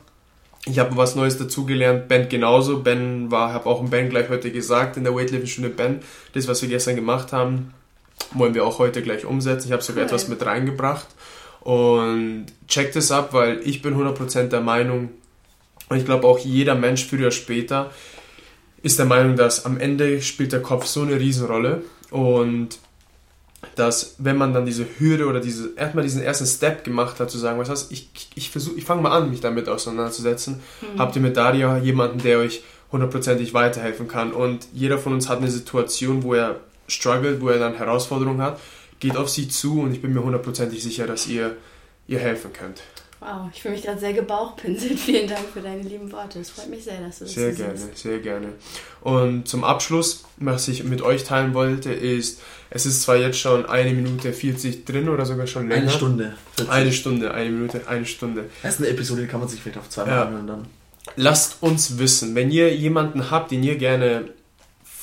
[0.67, 2.81] Ich habe was Neues dazugelernt, Ben genauso.
[2.81, 6.01] Ben war, habe auch dem Ben gleich heute gesagt in der Weightlifting-Stunde, Ben,
[6.35, 7.73] das, was wir gestern gemacht haben,
[8.33, 9.69] wollen wir auch heute gleich umsetzen.
[9.69, 10.07] Ich habe sogar cool.
[10.07, 11.07] etwas mit reingebracht.
[11.61, 15.11] Und checkt es ab, weil ich bin 100% der Meinung,
[15.89, 17.91] und ich glaube auch jeder Mensch früher oder später
[18.83, 22.79] ist der Meinung, dass am Ende spielt der Kopf so eine Riesenrolle und
[23.75, 27.39] dass wenn man dann diese Hürde oder diese, erstmal diesen ersten Step gemacht hat, zu
[27.39, 30.99] sagen, was heißt, ich, ich versuche, ich fange mal an, mich damit auseinanderzusetzen, mhm.
[30.99, 32.63] habt ihr mit Daria jemanden, der euch
[32.93, 37.59] hundertprozentig weiterhelfen kann und jeder von uns hat eine Situation, wo er struggelt, wo er
[37.59, 38.59] dann Herausforderungen hat,
[39.01, 41.57] geht auf sie zu und ich bin mir hundertprozentig sicher, dass ihr
[42.09, 42.83] ihr helfen könnt.
[43.21, 44.99] Wow, ich fühle mich gerade sehr gebauchpinselt.
[44.99, 46.39] Vielen Dank für deine lieben Worte.
[46.39, 47.99] Es freut mich sehr, dass du das Sehr gerne, siehst.
[47.99, 48.53] sehr gerne.
[49.01, 52.41] Und zum Abschluss, was ich mit euch teilen wollte, ist,
[52.71, 55.83] es ist zwar jetzt schon eine Minute 40 drin oder sogar schon länger.
[55.83, 56.37] Eine Stunde.
[56.57, 56.73] 40.
[56.73, 58.51] Eine Stunde, eine Minute, eine Stunde.
[58.63, 60.25] Das ist eine Episode, die kann man sich vielleicht auf zwei Mal ja.
[60.25, 60.67] anhören dann.
[61.17, 64.27] Lasst uns wissen, wenn ihr jemanden habt, den ihr gerne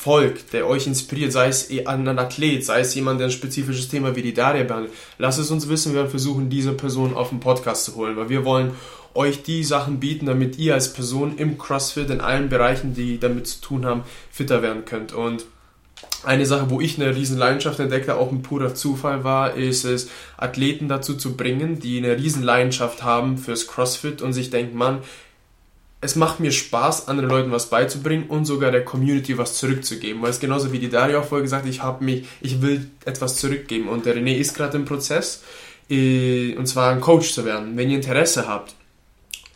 [0.06, 4.16] folgt, der euch inspiriert, sei es ein Athlet, sei es jemand, der ein spezifisches Thema
[4.16, 7.86] wie die Daria behandelt, lasst es uns wissen, wir versuchen, diese Person auf den Podcast
[7.86, 8.74] zu holen, weil wir wollen
[9.16, 13.48] euch die Sachen bieten, damit ihr als Person im CrossFit in allen Bereichen, die damit
[13.48, 15.12] zu tun haben, fitter werden könnt.
[15.12, 15.48] Und
[16.24, 20.10] eine Sache, wo ich eine riesen Leidenschaft entdeckte, auch ein purer Zufall war, ist es,
[20.38, 25.00] Athleten dazu zu bringen, die eine riesen Leidenschaft haben fürs CrossFit und sich denken, Mann,
[26.06, 30.22] es macht mir Spaß, anderen Leuten was beizubringen und sogar der Community was zurückzugeben.
[30.22, 32.90] Weil es genauso wie die Daria auch vorher gesagt hat, ich habe mich, ich will
[33.06, 33.90] etwas zurückgeben.
[33.90, 35.44] Und der René ist gerade im Prozess,
[35.90, 37.76] äh, und zwar ein Coach zu werden.
[37.76, 38.76] Wenn ihr Interesse habt,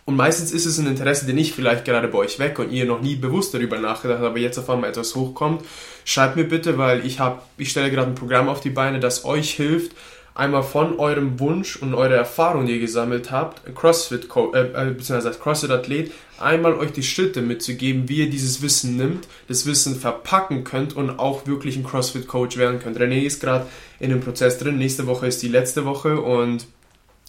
[0.06, 2.86] und meistens ist es ein Interesse, den ich vielleicht gerade bei euch weg und ihr
[2.86, 5.64] noch nie bewusst darüber nachgedacht habt, aber jetzt auf einmal etwas hochkommt,
[6.04, 9.24] schreibt mir bitte, weil ich habe, ich stelle gerade ein Programm auf die Beine, das
[9.24, 9.92] euch hilft,
[10.40, 15.38] einmal von eurem Wunsch und eurer Erfahrung, die ihr gesammelt habt, CrossFit, äh, äh, beziehungsweise
[15.38, 20.96] CrossFit-Athlet, einmal euch die Schritte mitzugeben, wie ihr dieses Wissen nimmt, das Wissen verpacken könnt
[20.96, 22.98] und auch wirklich ein CrossFit-Coach werden könnt.
[22.98, 23.68] René ist gerade
[24.00, 26.66] in dem Prozess drin, nächste Woche ist die letzte Woche und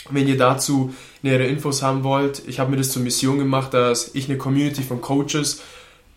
[0.08, 4.14] wenn ihr dazu nähere Infos haben wollt, ich habe mir das zur Mission gemacht, dass
[4.14, 5.60] ich eine Community von Coaches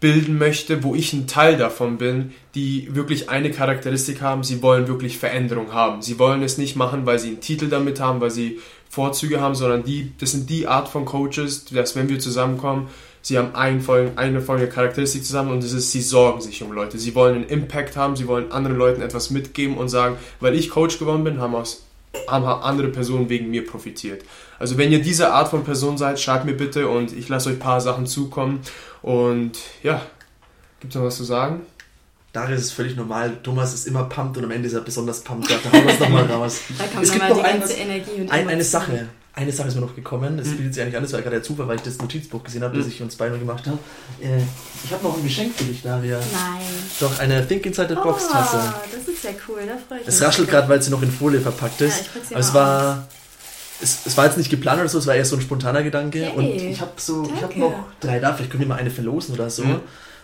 [0.03, 4.89] bilden möchte, wo ich ein Teil davon bin, die wirklich eine Charakteristik haben, sie wollen
[4.89, 6.01] wirklich Veränderung haben.
[6.01, 8.59] Sie wollen es nicht machen, weil sie einen Titel damit haben, weil sie
[8.89, 12.89] Vorzüge haben, sondern die, das sind die Art von Coaches, dass wenn wir zusammenkommen,
[13.21, 13.81] sie haben ein,
[14.17, 16.97] eine folgende Charakteristik zusammen und das ist, sie sorgen sich um Leute.
[16.97, 20.69] Sie wollen einen Impact haben, sie wollen anderen Leuten etwas mitgeben und sagen, weil ich
[20.69, 21.85] Coach geworden bin, haben aus
[22.27, 24.23] haben andere Personen wegen mir profitiert.
[24.59, 27.55] Also wenn ihr diese Art von Person seid, schreibt mir bitte und ich lasse euch
[27.55, 28.59] ein paar Sachen zukommen.
[29.03, 30.01] Und ja,
[30.79, 31.61] gibt es noch was zu sagen?
[32.31, 33.37] Darin ist es völlig normal.
[33.43, 35.51] Thomas ist immer pumped und am Ende ist er besonders pumped.
[35.51, 36.61] Da hauen wir es nochmal raus.
[36.79, 39.07] Da kommt es gibt noch die ein, ganze Energie und ein, eine Sache.
[39.35, 40.37] Eine Sache ist mir noch gekommen.
[40.37, 40.57] Das mhm.
[40.57, 42.75] bietet sich eigentlich an, das war gerade der Zufall, weil ich das Notizbuch gesehen habe,
[42.75, 42.79] mhm.
[42.79, 43.77] das ich uns beide gemacht habe.
[44.21, 44.41] Äh,
[44.83, 46.17] ich habe noch ein Geschenk für dich, Daria.
[46.17, 46.61] Nein.
[46.99, 48.57] Doch, eine Think Inside the Box Tasse.
[48.57, 50.15] Oh, das ist ja cool, da freue ich mich.
[50.15, 52.05] Es raschelt gerade, weil sie noch in Folie verpackt ist.
[52.05, 53.07] Ja, ich Aber es war,
[53.83, 56.25] es, es, war jetzt nicht geplant oder so, es war eher so ein spontaner Gedanke.
[56.25, 58.89] Hey, und ich habe so, ich habe noch drei da, vielleicht können wir mal eine
[58.89, 59.63] verlosen oder so.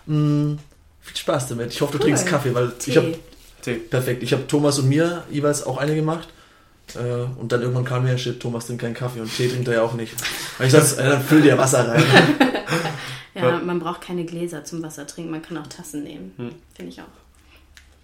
[0.06, 0.54] Mhm.
[0.54, 0.60] Mm,
[1.02, 1.74] viel Spaß damit.
[1.74, 2.92] Ich hoffe, du trinkst Kaffee, weil Tee.
[2.92, 3.16] ich habe
[3.62, 4.24] Perfekt.
[4.24, 6.30] Ich habe Thomas und mir jeweils auch eine gemacht.
[6.96, 9.76] Äh, und dann irgendwann kam mir, shit, Thomas trinkt keinen Kaffee und Tee trinkt er
[9.76, 10.14] ja auch nicht.
[10.58, 12.04] Und ich dachte, dann füll dir Wasser rein.
[13.36, 16.34] ja, man braucht keine Gläser zum Wasser trinken, man kann auch Tassen nehmen.
[16.38, 16.52] Hm.
[16.74, 17.06] Finde ich auch.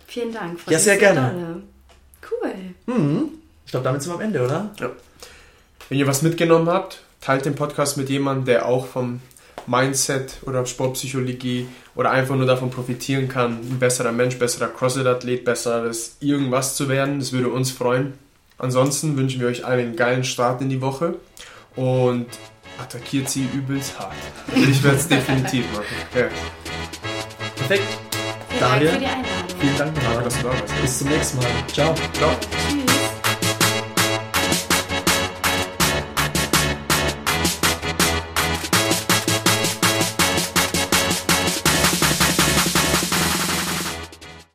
[0.07, 0.59] Vielen Dank.
[0.69, 1.63] Ja, sehr gerne.
[2.31, 2.55] Dolle.
[2.87, 2.95] Cool.
[2.95, 3.29] Mhm.
[3.65, 4.71] Ich glaube, damit sind wir am Ende, oder?
[4.79, 4.91] Ja.
[5.89, 9.21] Wenn ihr was mitgenommen habt, teilt den Podcast mit jemandem, der auch vom
[9.67, 16.17] Mindset oder Sportpsychologie oder einfach nur davon profitieren kann, ein besserer Mensch, besserer CrossFit-Athlet, besseres
[16.19, 17.19] irgendwas zu werden.
[17.19, 18.13] Das würde uns freuen.
[18.57, 21.15] Ansonsten wünschen wir euch einen geilen Start in die Woche
[21.75, 22.27] und
[22.81, 24.13] attackiert sie übelst hart.
[24.55, 25.85] Ich werde es definitiv machen.
[26.15, 26.27] Ja.
[27.55, 27.83] Perfekt.
[28.49, 29.59] Vielen Daniel, Dank für die Einladung.
[29.59, 30.81] Vielen Dank, dass du da warst.
[30.81, 31.47] Bis zum nächsten Mal.
[31.67, 31.95] Ciao.
[32.13, 32.31] Ciao.
[32.69, 32.84] Tschüss.